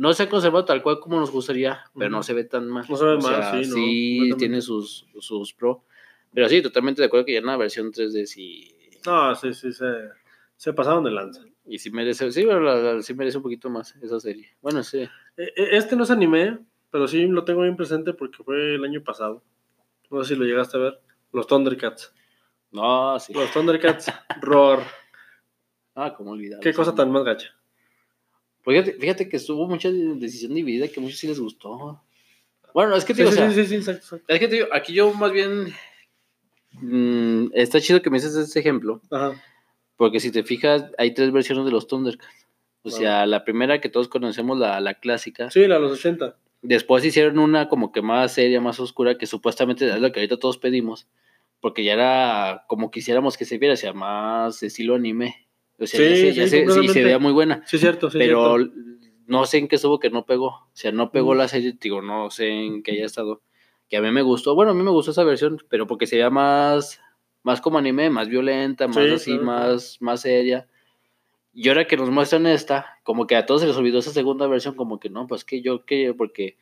no 0.00 0.12
se 0.14 0.22
ha 0.22 0.28
conservado 0.30 0.64
tal 0.64 0.82
cual 0.82 0.98
como 0.98 1.20
nos 1.20 1.30
gustaría, 1.30 1.84
pero 1.96 2.08
no 2.10 2.22
se 2.22 2.32
ve 2.32 2.44
tan 2.44 2.66
mal. 2.68 2.86
No 2.88 2.96
se 2.96 3.04
ve 3.04 3.12
O 3.14 3.20
mal, 3.20 3.42
sea, 3.42 3.50
sí, 3.62 3.68
no, 3.68 3.74
Sí, 3.74 4.34
tiene 4.38 4.60
sus, 4.62 5.06
sus 5.20 5.52
pro. 5.52 5.84
Pero 6.32 6.48
sí, 6.48 6.62
totalmente 6.62 7.02
de 7.02 7.06
acuerdo 7.06 7.26
que 7.26 7.32
ya 7.34 7.40
en 7.40 7.46
la 7.46 7.56
versión 7.58 7.92
3D 7.92 8.24
sí, 8.26 8.74
No, 9.04 9.34
sí, 9.34 9.52
sí, 9.52 9.72
se, 9.72 9.86
se 10.56 10.72
pasaron 10.72 11.04
de 11.04 11.10
lanza. 11.10 11.42
y 11.66 11.78
sí 11.78 11.90
merece, 11.90 12.32
sí, 12.32 12.44
pero 12.44 12.60
la- 12.60 12.76
la- 12.94 13.02
sí 13.02 13.12
merece 13.14 13.36
un 13.36 13.42
poquito 13.42 13.68
más 13.68 13.94
esa 13.96 14.18
serie. 14.18 14.48
Bueno, 14.62 14.82
sí. 14.82 15.00
Eh, 15.02 15.08
eh, 15.36 15.68
Este 15.72 15.96
no 15.96 16.04
es 16.04 16.10
anime, 16.10 16.58
pero 16.90 17.06
sí 17.06 17.26
lo 17.26 17.44
tengo 17.44 17.62
bien 17.62 17.76
presente 17.76 18.14
porque 18.14 18.42
fue 18.42 18.74
el 18.76 18.84
año 18.84 19.02
pasado. 19.04 19.42
No 20.10 20.24
sé 20.24 20.34
si 20.34 20.40
lo 20.40 20.46
llegaste 20.46 20.76
a 20.78 20.80
ver. 20.80 21.00
Los 21.32 21.46
Thundercats. 21.46 22.12
No, 22.72 23.18
sí. 23.20 23.32
Los 23.34 23.52
Thundercats, 23.52 24.06
Roar. 24.40 24.80
Ah, 25.94 26.14
cómo 26.16 26.30
olvidar. 26.32 26.60
Qué 26.60 26.72
cosa 26.72 26.94
tan 26.94 27.10
más 27.12 27.24
gacha. 27.24 27.54
Pues 28.62 28.78
fíjate, 28.84 28.98
fíjate 29.00 29.28
que 29.28 29.36
estuvo 29.36 29.66
mucha 29.68 29.90
decisión 29.90 30.54
dividida 30.54 30.88
que 30.88 31.00
a 31.00 31.02
muchos 31.02 31.18
sí 31.18 31.26
les 31.26 31.40
gustó. 31.40 32.02
Bueno, 32.74 32.94
es 32.94 33.04
que 33.04 33.14
te 33.14 33.22
digo, 33.22 33.32
sí, 33.32 33.38
o 33.38 33.40
sea, 33.40 33.52
sí, 33.52 33.66
sí, 33.66 33.74
exacto, 33.76 34.02
exacto. 34.16 34.24
es 34.32 34.38
que 34.40 34.48
te 34.48 34.54
digo, 34.56 34.68
aquí 34.72 34.92
yo 34.92 35.12
más 35.14 35.32
bien 35.32 35.72
mm, 36.72 37.48
está 37.54 37.80
chido 37.80 38.02
que 38.02 38.10
me 38.10 38.18
dices 38.18 38.36
este 38.36 38.60
ejemplo, 38.60 39.00
Ajá. 39.10 39.40
porque 39.96 40.20
si 40.20 40.30
te 40.30 40.42
fijas, 40.44 40.84
hay 40.98 41.14
tres 41.14 41.32
versiones 41.32 41.64
de 41.64 41.72
los 41.72 41.86
Thundercats. 41.86 42.46
O 42.82 42.88
Wow. 42.88 42.98
sea, 42.98 43.26
la 43.26 43.44
primera 43.44 43.78
que 43.80 43.90
todos 43.90 44.08
conocemos, 44.08 44.58
la, 44.58 44.80
la 44.80 44.94
clásica. 44.94 45.50
Sí, 45.50 45.66
la 45.66 45.74
de 45.74 45.80
los 45.82 45.92
80. 45.92 46.34
Después 46.62 47.04
hicieron 47.04 47.38
una 47.38 47.68
como 47.68 47.92
que 47.92 48.00
más 48.00 48.32
seria, 48.32 48.60
más 48.62 48.80
oscura, 48.80 49.18
que 49.18 49.26
supuestamente 49.26 49.86
es 49.86 50.00
lo 50.00 50.10
que 50.12 50.20
ahorita 50.20 50.38
todos 50.38 50.56
pedimos, 50.56 51.06
porque 51.60 51.84
ya 51.84 51.92
era 51.92 52.64
como 52.68 52.90
quisiéramos 52.90 53.36
que 53.36 53.44
se 53.44 53.58
viera, 53.58 53.74
o 53.74 53.76
sea, 53.76 53.92
más 53.92 54.62
estilo 54.62 54.94
anime. 54.94 55.46
O 55.80 55.86
sea, 55.86 56.00
ya 56.00 56.14
Sí, 56.14 56.32
ya 56.34 56.44
sí, 56.44 56.50
se- 56.50 56.70
sí, 56.70 56.88
se 56.88 57.02
veía 57.04 57.18
muy 57.18 57.32
buena. 57.32 57.62
Sí, 57.66 57.78
cierto, 57.78 58.10
sí. 58.10 58.18
pero 58.18 58.56
cierto. 58.56 58.74
no 59.26 59.46
sé 59.46 59.58
en 59.58 59.68
qué 59.68 59.76
estuvo 59.76 59.98
que 59.98 60.10
no 60.10 60.26
pegó. 60.26 60.46
O 60.48 60.68
sea, 60.74 60.92
no 60.92 61.10
pegó 61.10 61.34
Mm. 61.34 61.38
la 61.38 61.48
serie, 61.48 61.74
digo, 61.80 62.02
no 62.02 62.30
sé 62.30 62.48
en 62.48 62.82
qué 62.82 62.92
haya 62.92 63.06
estado. 63.06 63.42
Que 63.88 63.96
a 63.96 64.02
mí 64.02 64.10
me 64.10 64.22
gustó, 64.22 64.54
bueno, 64.54 64.72
a 64.72 64.74
mí 64.74 64.82
me 64.82 64.90
gustó 64.90 65.10
esa 65.10 65.24
versión, 65.24 65.58
pero 65.68 65.86
porque 65.86 66.06
se 66.06 66.16
veía 66.16 66.30
más, 66.30 67.00
más 67.42 67.60
como 67.60 67.78
anime, 67.78 68.10
más 68.10 68.28
violenta, 68.28 68.86
más 68.86 68.96
Sí, 68.96 69.10
así, 69.10 69.30
claro, 69.32 69.44
más, 69.46 69.96
más 70.00 70.20
seria. 70.20 70.68
Y 71.52 71.68
ahora 71.68 71.86
que 71.86 71.96
nos 71.96 72.10
muestran 72.10 72.46
esta, 72.46 72.98
como 73.02 73.26
que 73.26 73.34
a 73.34 73.46
todos 73.46 73.62
se 73.62 73.66
les 73.66 73.76
olvidó 73.76 73.98
esa 73.98 74.12
segunda 74.12 74.46
versión, 74.46 74.74
como 74.76 75.00
que 75.00 75.10
no, 75.10 75.26
pues 75.26 75.44
que 75.44 75.62
yo, 75.62 75.84
que 75.84 76.14
porque 76.14 76.56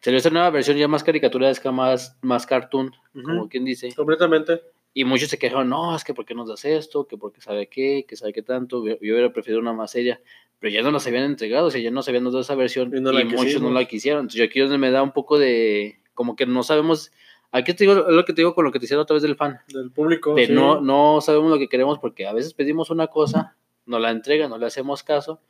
salió 0.00 0.16
esta 0.18 0.30
nueva 0.30 0.50
versión 0.50 0.76
ya 0.76 0.88
más 0.88 1.04
caricaturesca, 1.04 1.70
más, 1.70 2.18
más 2.22 2.46
cartoon, 2.46 2.88
Ujú. 3.14 3.22
como 3.24 3.48
quien 3.48 3.64
dice. 3.64 3.94
Completamente. 3.94 4.60
Y 4.98 5.04
muchos 5.04 5.28
se 5.28 5.38
quejaron, 5.38 5.68
no, 5.68 5.94
es 5.94 6.04
que 6.04 6.14
¿por 6.14 6.24
qué 6.24 6.34
nos 6.34 6.48
das 6.48 6.64
esto? 6.64 7.06
Que 7.06 7.18
porque 7.18 7.42
sabe 7.42 7.66
qué, 7.66 8.06
que 8.08 8.16
sabe 8.16 8.32
qué 8.32 8.40
tanto. 8.40 8.82
Yo 8.82 8.94
yo 8.94 9.12
hubiera 9.12 9.30
preferido 9.30 9.60
una 9.60 9.74
más 9.74 9.90
seria. 9.90 10.22
Pero 10.58 10.72
ya 10.72 10.80
no 10.80 10.90
las 10.90 11.06
habían 11.06 11.24
entregado, 11.24 11.66
o 11.66 11.70
sea, 11.70 11.82
ya 11.82 11.90
nos 11.90 12.08
habían 12.08 12.24
dado 12.24 12.40
esa 12.40 12.54
versión 12.54 12.96
Y 12.96 13.02
no 13.02 13.12
muchos 13.26 13.60
no 13.60 13.70
la 13.70 13.84
quisieron. 13.84 14.20
Entonces, 14.20 14.38
yo 14.38 14.46
aquí 14.46 14.58
es 14.58 14.70
donde 14.70 14.78
me 14.78 14.90
da 14.90 15.02
un 15.02 15.12
poco 15.12 15.38
de, 15.38 16.00
como 16.14 16.34
que 16.34 16.46
no 16.46 16.62
sabemos, 16.62 17.12
aquí 17.52 17.74
te 17.74 17.84
digo, 17.84 17.94
lo 17.94 18.24
que 18.24 18.32
te 18.32 18.40
digo 18.40 18.54
con 18.54 18.64
lo 18.64 18.72
que 18.72 18.78
te 18.78 18.84
decía 18.84 18.98
otra 18.98 19.12
vez 19.12 19.22
del 19.22 19.36
fan, 19.36 19.60
Del 19.68 19.90
público. 19.90 20.34
de 20.34 20.46
sí. 20.46 20.52
no, 20.54 20.80
no 20.80 21.20
sabemos 21.20 21.50
lo 21.50 21.58
que 21.58 21.68
queremos 21.68 21.98
porque 21.98 22.26
a 22.26 22.32
veces 22.32 22.54
pedimos 22.54 22.88
una 22.88 23.08
cosa, 23.08 23.54
nos 23.84 24.00
la 24.00 24.10
entregan, 24.10 24.48
no 24.48 24.56
le 24.56 24.64
hacemos 24.64 25.02
caso, 25.02 25.42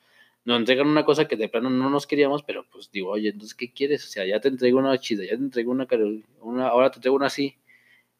nos 0.45 0.59
entregan 0.59 0.89
una 0.89 1.05
cosa 1.05 1.29
que 1.29 1.37
de 1.37 1.49
plano 1.49 1.71
no 1.71 1.89
nos 1.89 2.09
queríamos, 2.09 2.43
pero 2.43 2.67
pues 2.69 2.91
digo, 2.91 3.11
oye, 3.11 3.29
entonces, 3.29 3.55
¿qué 3.55 3.73
quieres? 3.73 4.05
O 4.05 4.09
sea, 4.09 4.27
ya 4.27 4.41
te 4.41 4.49
entrego 4.49 4.81
una 4.81 4.99
chida, 4.99 5.23
ya 5.23 5.37
te 5.37 5.45
entrego 5.45 5.71
una, 5.71 5.87
una 6.41 6.67
ahora 6.67 6.91
te 6.91 6.97
entrego 6.97 7.15
una 7.15 7.27
así. 7.27 7.55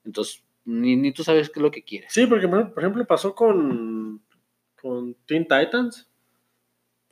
Entonces, 0.05 0.46
ni, 0.67 0.97
ni 0.97 1.13
tú 1.13 1.25
sabes 1.25 1.49
qué 1.49 1.59
es 1.61 1.63
lo 1.63 1.71
que 1.71 1.83
quieres. 1.83 2.13
Sí, 2.13 2.27
porque 2.27 2.47
por 2.49 2.75
ejemplo 2.79 3.05
pasó 3.07 3.35
con, 3.35 4.21
con 4.81 5.15
Teen 5.27 5.45
Titans. 5.49 6.09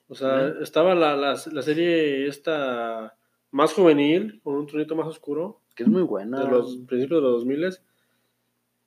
O 0.08 0.14
sea, 0.14 0.48
estaba 0.60 0.94
la, 0.94 1.16
la, 1.16 1.30
la 1.52 1.62
serie 1.62 2.26
esta 2.28 3.16
más 3.50 3.72
juvenil, 3.72 4.40
con 4.44 4.54
un 4.56 4.66
tonito 4.66 4.94
más 4.94 5.06
oscuro, 5.06 5.60
Que 5.74 5.84
es 5.84 5.88
muy 5.88 6.02
buena. 6.02 6.44
de 6.44 6.50
los 6.50 6.76
principios 6.86 7.20
de 7.22 7.28
los 7.28 7.32
2000 7.44 7.78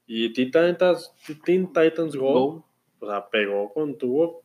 y 0.05 0.32
Teen 0.34 0.51
Titans, 0.51 1.11
Teen 1.43 1.68
Titans 1.74 2.15
Go, 2.15 2.32
Go. 2.34 2.65
o 2.99 3.09
sea, 3.09 3.28
pegó 3.30 3.74
con 3.74 3.97
tubo 3.97 4.43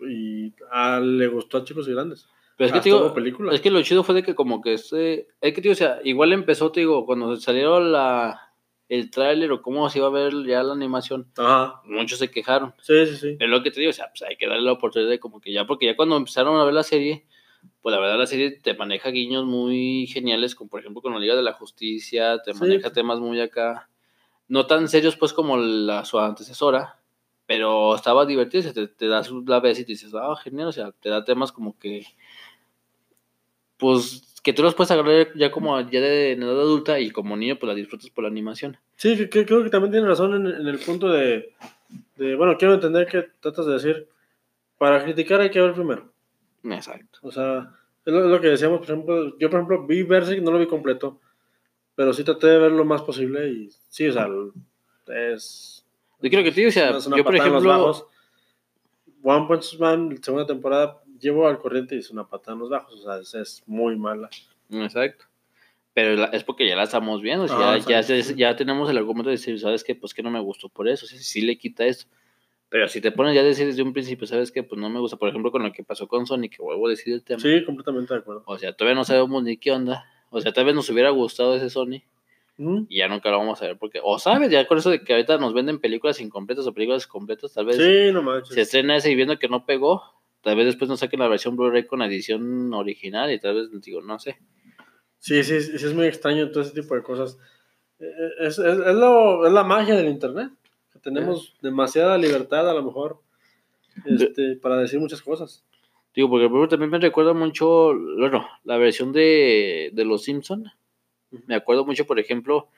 y 0.00 0.52
a- 0.70 1.00
le 1.00 1.26
gustó 1.28 1.58
a 1.58 1.64
chicos 1.64 1.86
y 1.88 1.92
grandes. 1.92 2.26
Pero 2.56 2.68
es 2.68 2.72
que, 2.72 2.80
te 2.80 2.88
digo, 2.88 3.12
película. 3.12 3.52
es 3.54 3.60
que 3.60 3.70
lo 3.70 3.82
chido 3.82 4.02
fue 4.02 4.14
de 4.14 4.22
que 4.22 4.34
como 4.34 4.62
que 4.62 4.72
este, 4.72 5.28
es 5.42 5.52
que, 5.52 5.60
tío, 5.60 5.72
o 5.72 5.76
sea, 5.76 6.00
igual 6.04 6.32
empezó, 6.32 6.72
te 6.72 6.80
digo, 6.80 7.04
cuando 7.04 7.36
salió 7.36 7.78
la, 7.80 8.45
el 8.88 9.10
tráiler 9.10 9.50
o 9.52 9.62
cómo 9.62 9.88
se 9.90 9.98
iba 9.98 10.06
a 10.08 10.10
ver 10.10 10.32
ya 10.46 10.62
la 10.62 10.72
animación, 10.74 11.30
Ajá, 11.36 11.80
muchos 11.84 12.18
se 12.18 12.30
quejaron. 12.30 12.74
sí, 12.82 13.06
sí, 13.06 13.16
sí. 13.16 13.36
Es 13.40 13.48
lo 13.48 13.62
que 13.62 13.70
te 13.70 13.80
digo, 13.80 13.90
o 13.90 13.92
sea, 13.92 14.08
pues 14.10 14.22
hay 14.22 14.36
que 14.36 14.46
darle 14.46 14.62
la 14.64 14.72
oportunidad 14.72 15.10
de 15.10 15.18
como 15.20 15.40
que 15.40 15.52
ya, 15.52 15.66
porque 15.66 15.86
ya 15.86 15.96
cuando 15.96 16.16
empezaron 16.16 16.58
a 16.60 16.64
ver 16.64 16.74
la 16.74 16.82
serie, 16.84 17.26
pues 17.82 17.92
la 17.94 18.00
verdad 18.00 18.18
la 18.18 18.26
serie 18.26 18.52
te 18.60 18.74
maneja 18.74 19.10
guiños 19.10 19.44
muy 19.44 20.06
geniales, 20.06 20.54
como 20.54 20.70
por 20.70 20.80
ejemplo 20.80 21.02
con 21.02 21.12
la 21.14 21.18
Liga 21.18 21.34
de 21.34 21.42
la 21.42 21.52
Justicia, 21.52 22.40
te 22.42 22.52
Sí. 22.54 22.60
maneja 22.60 22.92
temas 22.92 23.18
muy 23.20 23.40
acá, 23.40 23.88
no 24.48 24.66
tan 24.66 24.88
serios 24.88 25.16
pues 25.16 25.32
como 25.32 25.56
la 25.56 26.04
su 26.04 26.18
antecesora, 26.20 27.00
pero 27.46 27.94
estaba 27.96 28.24
divertido, 28.26 28.60
o 28.60 28.64
sea, 28.64 28.72
te, 28.72 28.86
te 28.88 29.08
das 29.08 29.30
la 29.46 29.60
vez 29.60 29.78
y 29.80 29.84
te 29.84 29.92
dices, 29.92 30.12
ah, 30.14 30.34
genial, 30.36 30.68
o 30.68 30.72
sea, 30.72 30.92
te 30.92 31.08
da 31.10 31.24
temas 31.24 31.50
como 31.52 31.78
que, 31.78 32.06
pues, 33.76 34.25
que 34.46 34.52
tú 34.52 34.62
los 34.62 34.76
puedes 34.76 34.92
agarrar 34.92 35.26
ya 35.34 35.50
como 35.50 35.80
ya 35.80 36.00
de 36.00 36.30
edad 36.34 36.60
adulta 36.60 37.00
y 37.00 37.10
como 37.10 37.36
niño 37.36 37.56
pues 37.58 37.66
la 37.66 37.74
disfrutas 37.74 38.10
por 38.10 38.22
la 38.22 38.30
animación. 38.30 38.76
Sí, 38.94 39.16
que, 39.16 39.28
que- 39.28 39.44
creo 39.44 39.64
que 39.64 39.70
también 39.70 39.90
tienes 39.90 40.08
razón 40.08 40.34
en, 40.36 40.46
en 40.46 40.68
el 40.68 40.78
punto 40.78 41.08
de, 41.08 41.52
de, 42.14 42.36
bueno, 42.36 42.56
quiero 42.56 42.74
entender 42.74 43.08
que 43.08 43.26
tratas 43.40 43.66
de 43.66 43.72
decir, 43.72 44.06
para 44.78 45.02
criticar 45.02 45.40
hay 45.40 45.50
que 45.50 45.60
ver 45.60 45.72
primero. 45.72 46.12
Exacto. 46.62 47.18
O 47.22 47.32
sea, 47.32 47.72
es 48.04 48.12
lo, 48.12 48.20
es 48.24 48.30
lo 48.30 48.40
que 48.40 48.46
decíamos, 48.46 48.78
por 48.78 48.88
ejemplo, 48.88 49.36
yo 49.36 49.50
por 49.50 49.58
ejemplo 49.58 49.84
vi 49.84 50.04
Berserk, 50.04 50.40
no 50.40 50.52
lo 50.52 50.60
vi 50.60 50.66
completo, 50.68 51.20
pero 51.96 52.12
sí 52.12 52.22
traté 52.22 52.46
de 52.46 52.58
ver 52.58 52.70
lo 52.70 52.84
más 52.84 53.02
posible 53.02 53.48
y 53.48 53.68
sí, 53.88 54.06
o 54.06 54.12
sea, 54.12 54.28
es... 55.08 55.84
Yo 56.22 56.30
creo 56.30 56.44
que 56.44 56.52
te 56.52 56.60
digo, 56.60 56.68
o 56.68 56.72
sea, 56.72 56.96
yo 57.16 57.24
por 57.24 57.34
ejemplo... 57.34 58.08
One 59.24 59.46
Punch 59.48 59.76
Man, 59.80 60.16
segunda 60.22 60.46
temporada, 60.46 61.02
llevo 61.18 61.48
al 61.48 61.58
corriente 61.58 61.94
y 61.94 61.98
es 61.98 62.10
una 62.10 62.28
patada 62.28 62.54
en 62.54 62.60
los 62.60 62.70
bajos, 62.70 63.00
o 63.00 63.02
sea, 63.02 63.18
es, 63.20 63.34
es 63.34 63.62
muy 63.66 63.96
mala. 63.96 64.28
Exacto. 64.70 65.26
Pero 65.94 66.30
es 66.30 66.44
porque 66.44 66.68
ya 66.68 66.76
la 66.76 66.82
estamos 66.82 67.22
viendo, 67.22 67.46
Ah, 67.48 67.78
ya, 67.78 68.02
ya, 68.02 68.56
tenemos 68.56 68.90
el 68.90 68.98
argumento 68.98 69.30
de 69.30 69.36
decir, 69.36 69.58
¿sabes 69.58 69.82
qué? 69.82 69.94
Pues 69.94 70.12
que 70.12 70.22
no 70.22 70.30
me 70.30 70.40
gustó 70.40 70.68
por 70.68 70.88
eso, 70.88 71.06
o 71.06 71.08
sea, 71.08 71.18
sí 71.18 71.40
le 71.40 71.56
quita 71.56 71.86
esto. 71.86 72.06
Pero 72.68 72.88
si 72.88 73.00
te 73.00 73.12
pones 73.12 73.34
ya 73.34 73.40
a 73.40 73.44
decir 73.44 73.66
desde 73.66 73.82
un 73.82 73.92
principio, 73.92 74.26
¿sabes 74.26 74.50
qué? 74.50 74.62
Pues 74.62 74.80
no 74.80 74.90
me 74.90 74.98
gusta, 74.98 75.16
por 75.16 75.28
ejemplo, 75.28 75.52
con 75.52 75.62
lo 75.62 75.72
que 75.72 75.84
pasó 75.84 76.08
con 76.08 76.26
Sonic, 76.26 76.56
que 76.56 76.62
vuelvo 76.62 76.86
a 76.86 76.90
decir 76.90 77.14
el 77.14 77.22
tema. 77.22 77.40
Sí, 77.40 77.64
completamente 77.64 78.12
de 78.12 78.20
acuerdo. 78.20 78.42
O 78.44 78.58
sea, 78.58 78.72
todavía 78.74 78.96
no 78.96 79.04
sabemos 79.04 79.42
ni 79.42 79.56
qué 79.56 79.70
onda. 79.72 80.04
O 80.30 80.40
sea, 80.40 80.52
tal 80.52 80.64
vez 80.64 80.74
nos 80.74 80.90
hubiera 80.90 81.10
gustado 81.10 81.54
ese 81.54 81.70
Sony 81.70 82.02
Ujú. 82.58 82.86
y 82.88 82.98
ya 82.98 83.08
nunca 83.08 83.30
lo 83.30 83.38
vamos 83.38 83.62
a 83.62 83.66
ver 83.66 83.78
porque, 83.78 84.00
o 84.02 84.18
sabes, 84.18 84.50
ya 84.50 84.66
con 84.66 84.78
eso 84.78 84.90
de 84.90 85.02
que 85.02 85.12
ahorita 85.12 85.38
nos 85.38 85.54
venden 85.54 85.78
películas 85.78 86.20
incompletas 86.20 86.66
o 86.66 86.74
películas 86.74 87.06
completas, 87.06 87.54
tal 87.54 87.66
vez 87.66 87.76
Sí, 87.76 88.12
no 88.12 88.44
se 88.44 88.60
estrena 88.60 88.96
ese 88.96 89.10
y 89.10 89.14
viendo 89.14 89.38
que 89.38 89.48
no 89.48 89.64
pegó, 89.64 90.02
tal 90.46 90.54
vez 90.54 90.66
después 90.66 90.88
nos 90.88 91.00
saquen 91.00 91.18
la 91.18 91.26
versión 91.26 91.56
Blu-ray 91.56 91.86
con 91.86 91.98
la 91.98 92.06
edición 92.06 92.72
original 92.72 93.32
y 93.32 93.40
tal 93.40 93.56
vez, 93.56 93.82
digo, 93.82 94.00
no 94.00 94.16
sé. 94.20 94.38
Sí, 95.18 95.42
sí, 95.42 95.60
sí, 95.60 95.74
es 95.74 95.92
muy 95.92 96.06
extraño 96.06 96.52
todo 96.52 96.62
ese 96.62 96.72
tipo 96.72 96.94
de 96.94 97.02
cosas. 97.02 97.36
Eh, 97.98 98.06
Es, 98.38 98.56
es, 98.60 98.78
es 98.78 98.94
lo, 98.94 99.44
es 99.44 99.52
la 99.52 99.64
magia 99.64 99.96
del 99.96 100.06
Internet. 100.06 100.52
que 100.92 101.00
tenemos 101.00 101.56
demasiada 101.62 102.16
libertad 102.16 102.70
a 102.70 102.74
lo 102.74 102.84
mejor 102.84 103.18
este, 104.04 104.54
para 104.62 104.76
decir 104.76 105.00
muchas 105.00 105.20
cosas. 105.20 105.64
Digo, 106.14 106.30
porque 106.30 106.48
por 106.48 106.58
ejemplo, 106.58 106.68
también 106.68 106.90
me 106.92 107.00
recuerda 107.00 107.32
mucho, 107.34 107.92
bueno, 108.16 108.46
la 108.62 108.76
versión 108.76 109.12
de, 109.12 109.90
de 109.92 110.04
Los 110.04 110.22
Simpson. 110.22 110.70
Me 111.48 111.56
acuerdo 111.56 111.84
mucho, 111.84 112.06
por 112.06 112.20
ejemplo, 112.20 112.68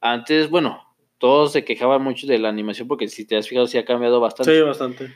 antes, 0.00 0.48
bueno, 0.48 0.82
todos 1.18 1.52
se 1.52 1.66
quejaban 1.66 2.02
mucho 2.02 2.26
de 2.26 2.38
la 2.38 2.48
animación 2.48 2.88
porque 2.88 3.08
si 3.08 3.26
te 3.26 3.36
has 3.36 3.46
fijado 3.46 3.66
sí 3.66 3.76
ha 3.76 3.84
cambiado 3.84 4.20
bastante. 4.20 4.56
Sí, 4.56 4.62
bastante. 4.62 5.12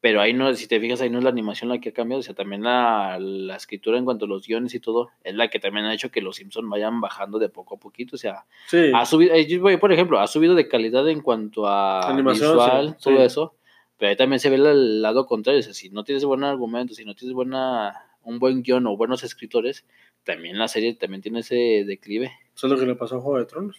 Pero 0.00 0.20
ahí 0.20 0.32
no, 0.32 0.54
si 0.54 0.68
te 0.68 0.78
fijas, 0.78 1.00
ahí 1.00 1.10
no 1.10 1.18
es 1.18 1.24
la 1.24 1.30
animación 1.30 1.68
la 1.68 1.80
que 1.80 1.88
ha 1.88 1.92
cambiado, 1.92 2.20
o 2.20 2.22
sea, 2.22 2.34
también 2.34 2.62
la, 2.62 3.18
la 3.18 3.56
escritura 3.56 3.98
en 3.98 4.04
cuanto 4.04 4.26
a 4.26 4.28
los 4.28 4.46
guiones 4.46 4.72
y 4.74 4.80
todo, 4.80 5.10
es 5.24 5.34
la 5.34 5.48
que 5.48 5.58
también 5.58 5.86
ha 5.86 5.94
hecho 5.94 6.10
que 6.12 6.20
los 6.20 6.36
Simpson 6.36 6.70
vayan 6.70 7.00
bajando 7.00 7.40
de 7.40 7.48
poco 7.48 7.74
a 7.74 7.78
poquito, 7.78 8.14
o 8.14 8.18
sea, 8.18 8.44
Sí, 8.68 8.92
ha 8.94 9.04
subido, 9.04 9.34
eh, 9.34 9.78
por 9.78 9.92
ejemplo, 9.92 10.20
ha 10.20 10.28
subido 10.28 10.54
de 10.54 10.68
calidad 10.68 11.08
en 11.08 11.20
cuanto 11.20 11.66
a 11.66 12.08
Animación, 12.08 12.52
visual, 12.52 12.88
sí, 12.90 13.04
todo 13.04 13.16
sí. 13.16 13.22
eso, 13.22 13.54
pero 13.96 14.10
ahí 14.10 14.16
también 14.16 14.38
se 14.38 14.50
ve 14.50 14.56
el 14.56 15.02
lado 15.02 15.26
contrario, 15.26 15.58
o 15.58 15.62
sea, 15.64 15.74
si 15.74 15.90
no 15.90 16.04
tienes 16.04 16.24
buen 16.24 16.44
argumento, 16.44 16.94
si 16.94 17.04
no 17.04 17.16
tienes 17.16 17.34
buena, 17.34 17.92
un 18.22 18.38
buen 18.38 18.62
guion 18.62 18.86
o 18.86 18.96
buenos 18.96 19.24
escritores, 19.24 19.84
también 20.22 20.58
la 20.58 20.68
serie 20.68 20.94
también 20.94 21.22
tiene 21.22 21.40
ese 21.40 21.84
declive. 21.84 22.30
eso 22.54 22.66
es 22.68 22.72
lo 22.72 22.78
que 22.78 22.86
le 22.86 22.94
pasó 22.94 23.16
a 23.16 23.20
Juego 23.20 23.38
de 23.38 23.46
Tronos. 23.46 23.76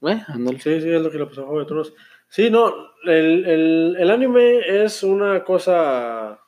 Bueno, 0.00 0.24
ándale. 0.28 0.58
Sí, 0.60 0.80
sí, 0.80 0.88
es 0.88 1.02
lo 1.02 1.10
que 1.10 1.18
le 1.18 1.26
pasó 1.26 1.42
a 1.42 1.44
Juego 1.44 1.60
de 1.60 1.66
Tronos. 1.66 1.94
Sí, 2.34 2.48
no, 2.48 2.72
el, 3.04 3.44
el, 3.44 3.96
el 3.98 4.10
anime 4.10 4.60
es 4.84 5.02
una 5.02 5.44
cosa 5.44 6.40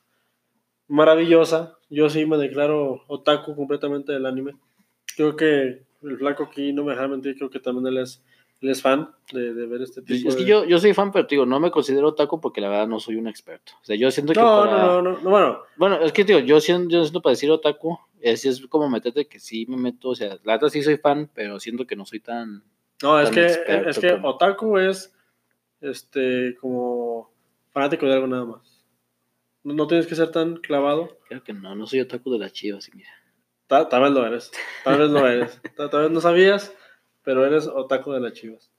maravillosa. 0.89 1.77
Yo 1.91 2.09
sí 2.09 2.25
me 2.25 2.39
declaro 2.39 3.03
otaku 3.07 3.55
completamente 3.55 4.11
del 4.13 4.25
anime. 4.25 4.53
Creo 5.15 5.37
que 5.37 5.83
el 6.03 6.17
flaco 6.19 6.45
aquí, 6.45 6.73
no 6.73 6.85
me 6.85 6.93
dejará 6.93 7.09
mentir, 7.09 7.37
creo 7.37 7.51
que 7.51 7.61
también 7.61 7.87
él 7.87 7.99
es, 7.99 8.25
él 8.63 8.71
es 8.71 8.81
fan 8.81 9.11
de, 9.31 9.53
de 9.53 9.67
ver 9.67 9.83
este 9.83 10.01
tipo 10.01 10.27
Es 10.31 10.37
que 10.37 10.45
de... 10.45 10.49
yo, 10.49 10.65
yo 10.65 10.79
soy 10.79 10.95
fan, 10.95 11.13
pero 11.13 11.27
te 11.27 11.35
digo, 11.35 11.45
no 11.45 11.61
me 11.61 11.71
considero 11.71 12.09
otaku 12.09 12.41
porque 12.41 12.63
la 12.63 12.71
verdad 12.71 12.89
no 12.89 12.99
soy 12.99 13.17
un 13.17 13.29
experto. 13.29 13.73
O 13.83 13.85
sea, 13.85 13.95
yo 13.95 14.11
siento 14.11 14.33
que 14.33 14.41
No, 14.41 14.47
para- 14.63 14.71
no, 14.87 15.03
no, 15.03 15.13
no, 15.13 15.21
no, 15.21 15.31
bueno, 15.31 15.59
Bueno, 15.77 16.01
es 16.01 16.13
que 16.13 16.25
digo, 16.25 16.39
yo 16.39 16.61
siento, 16.63 16.89
yo 16.95 17.03
siento 17.03 17.21
para 17.21 17.33
decir 17.33 17.51
otaku, 17.51 17.99
es, 18.21 18.47
es 18.47 18.67
como 18.69 18.89
meterte 18.89 19.27
que 19.27 19.39
sí 19.39 19.67
me 19.69 19.77
meto, 19.77 20.09
o 20.09 20.15
sea, 20.15 20.39
la 20.45 20.55
verdad 20.55 20.69
sí 20.71 20.83
soy 20.83 20.97
fan, 20.97 21.31
pero 21.35 21.61
siento 21.61 21.87
que 21.87 21.95
no 21.95 22.07
soy 22.07 22.21
tan... 22.21 22.65
no, 23.03 23.21
es 23.21 23.27
tan 23.27 23.35
que, 23.35 23.45
experto 23.47 23.91
es 23.91 23.99
que 23.99 24.13
como- 24.13 24.29
otaku 24.31 24.79
es 24.79 25.11
este 25.91 26.57
como 26.61 27.31
fanático 27.73 28.07
de 28.07 28.15
algo 28.15 28.27
nada 28.27 28.45
más. 28.45 28.85
No, 29.63 29.75
no 29.75 29.87
tienes 29.87 30.07
que 30.07 30.15
ser 30.15 30.31
tan 30.31 30.57
clavado. 30.57 31.19
Creo 31.29 31.43
que 31.43 31.53
no, 31.53 31.75
no 31.75 31.87
soy 31.87 32.01
otaku 32.01 32.31
de 32.33 32.39
las 32.39 32.53
chivas, 32.53 32.91
mira. 32.95 33.09
Ta- 33.67 33.89
Tal, 33.89 34.03
vez 34.03 34.13
lo 34.13 34.27
eres. 34.27 34.53
Tal 34.85 34.99
vez 34.99 35.11
lo 35.11 35.27
eres. 35.27 35.61
Tal, 35.77 35.89
tal 35.91 36.03
vez 36.03 36.11
no 36.11 36.21
sabías, 36.21 36.75
pero 37.23 37.45
eres 37.47 37.67
otaku 37.67 38.13
de 38.13 38.21
las 38.21 38.33
chivas. 38.35 38.71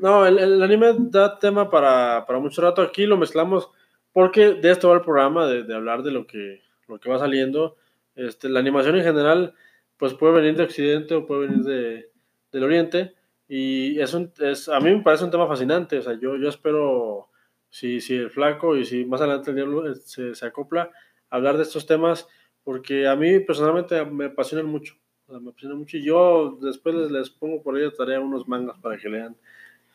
No, 0.00 0.26
el, 0.26 0.38
el 0.38 0.62
anime 0.62 0.94
da 0.98 1.38
tema 1.38 1.70
para, 1.70 2.24
para 2.26 2.38
mucho 2.40 2.60
rato. 2.62 2.82
Aquí 2.82 3.06
lo 3.06 3.16
mezclamos 3.16 3.70
porque 4.12 4.54
de 4.54 4.70
esto 4.70 4.88
va 4.88 4.96
el 4.96 5.02
programa, 5.02 5.46
de, 5.46 5.62
de 5.62 5.74
hablar 5.74 6.02
de 6.02 6.10
lo 6.10 6.26
que, 6.26 6.60
lo 6.88 6.98
que 6.98 7.08
va 7.10 7.18
saliendo. 7.18 7.76
Este, 8.16 8.48
la 8.48 8.58
animación 8.60 8.96
en 8.96 9.04
general, 9.04 9.54
pues 9.96 10.14
puede 10.14 10.34
venir 10.34 10.56
de 10.56 10.64
Occidente 10.64 11.14
o 11.14 11.26
puede 11.26 11.46
venir 11.48 11.64
de, 11.64 12.10
del 12.52 12.64
Oriente. 12.64 13.14
Y 13.52 13.98
es 14.00 14.14
un, 14.14 14.32
es, 14.38 14.68
a 14.68 14.78
mí 14.78 14.90
me 14.94 15.02
parece 15.02 15.24
un 15.24 15.30
tema 15.32 15.48
fascinante. 15.48 15.98
O 15.98 16.02
sea, 16.02 16.12
yo, 16.14 16.36
yo 16.36 16.48
espero, 16.48 17.28
si, 17.68 18.00
si 18.00 18.14
el 18.14 18.30
flaco 18.30 18.76
y 18.76 18.84
si 18.84 19.04
más 19.04 19.20
adelante 19.20 19.50
el 19.50 19.56
diablo 19.56 19.90
eh, 19.90 19.96
se, 19.96 20.36
se 20.36 20.46
acopla, 20.46 20.90
hablar 21.30 21.56
de 21.56 21.64
estos 21.64 21.84
temas, 21.84 22.28
porque 22.62 23.08
a 23.08 23.16
mí 23.16 23.40
personalmente 23.40 24.04
me 24.04 24.26
apasionan 24.26 24.66
mucho. 24.66 24.94
O 25.26 25.32
sea, 25.32 25.40
me 25.40 25.50
apasionan 25.50 25.78
mucho 25.78 25.96
y 25.96 26.04
yo 26.04 26.58
después 26.62 26.94
les, 26.94 27.10
les 27.10 27.30
pongo 27.30 27.60
por 27.60 27.74
ahí 27.74 27.82
de 27.82 27.90
tarea 27.90 28.20
unos 28.20 28.46
mangas 28.46 28.78
para 28.78 28.96
que 28.96 29.08
lean 29.08 29.36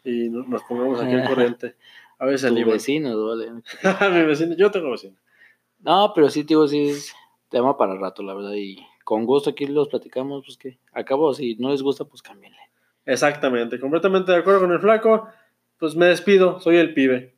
y 0.03 0.29
no- 0.29 0.43
nos 0.43 0.61
pongamos 0.63 1.01
aquí 1.01 1.13
al 1.13 1.25
corriente. 1.27 1.75
A 2.19 2.25
veces 2.25 2.53
Tu 2.53 2.65
vecino, 2.69 3.25
vale. 3.25 3.51
Mi 4.11 4.23
vecino, 4.25 4.55
yo 4.57 4.69
tengo 4.69 4.91
vecino. 4.91 5.15
No, 5.79 6.11
pero 6.13 6.29
sí, 6.29 6.43
digo, 6.43 6.67
sí 6.67 6.89
es 6.89 7.13
tema 7.49 7.77
para 7.77 7.95
rato, 7.95 8.21
la 8.21 8.33
verdad, 8.33 8.53
y 8.53 8.77
con 9.05 9.25
gusto 9.25 9.49
aquí 9.51 9.65
los 9.65 9.87
platicamos, 9.87 10.43
pues 10.45 10.57
que 10.57 10.77
acabo, 10.91 11.33
si 11.33 11.55
no 11.55 11.69
les 11.69 11.81
gusta, 11.81 12.03
pues 12.05 12.21
cámbienle. 12.21 12.57
Exactamente, 13.05 13.79
completamente 13.79 14.31
de 14.31 14.37
acuerdo 14.39 14.61
con 14.61 14.71
el 14.71 14.79
flaco. 14.79 15.27
Pues 15.77 15.95
me 15.95 16.05
despido, 16.07 16.59
soy 16.59 16.77
el 16.77 16.93
pibe. 16.93 17.35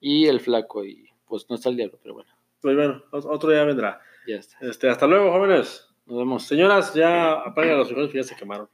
Y 0.00 0.26
el 0.26 0.40
flaco, 0.40 0.84
y 0.84 1.08
pues 1.26 1.46
no 1.48 1.56
está 1.56 1.68
el 1.68 1.76
diablo, 1.76 1.98
pero 2.02 2.14
bueno, 2.14 2.30
Pues 2.60 2.76
bueno, 2.76 3.02
ot- 3.12 3.26
otro 3.28 3.50
día 3.50 3.64
vendrá. 3.64 4.00
ya 4.26 4.36
está. 4.36 4.56
Este, 4.60 4.88
hasta 4.88 5.06
luego, 5.06 5.30
jóvenes. 5.32 5.88
Nos 6.06 6.18
vemos. 6.18 6.42
Señoras, 6.44 6.94
ya 6.94 7.32
apaguen 7.34 7.78
los 7.78 7.86
frijoles 7.88 8.10
que 8.10 8.18
ya 8.18 8.24
se 8.24 8.36
quemaron. 8.36 8.68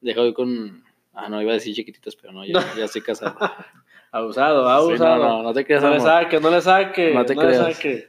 Deja 0.00 0.20
hoy 0.20 0.32
con... 0.34 0.82
Ah, 1.12 1.28
no, 1.28 1.40
iba 1.42 1.50
a 1.52 1.54
decir 1.54 1.74
chiquititos, 1.74 2.16
pero 2.16 2.32
no, 2.32 2.44
ya, 2.44 2.54
ya 2.76 2.84
estoy 2.86 3.02
casado. 3.02 3.36
Abusado, 4.10 4.64
Sí, 4.66 4.70
abusado. 4.70 5.16
no, 5.22 5.28
no, 5.38 5.42
no 5.44 5.52
te 5.54 5.64
creas, 5.64 5.82
no 5.82 5.90
le 5.90 6.00
saque, 6.00 6.40
no 6.40 6.50
le 6.50 6.60
saque. 6.60 7.14
No 7.14 7.24
te 7.24 7.34
le 7.34 7.40
creas. 7.40 7.74
saque. 7.76 8.08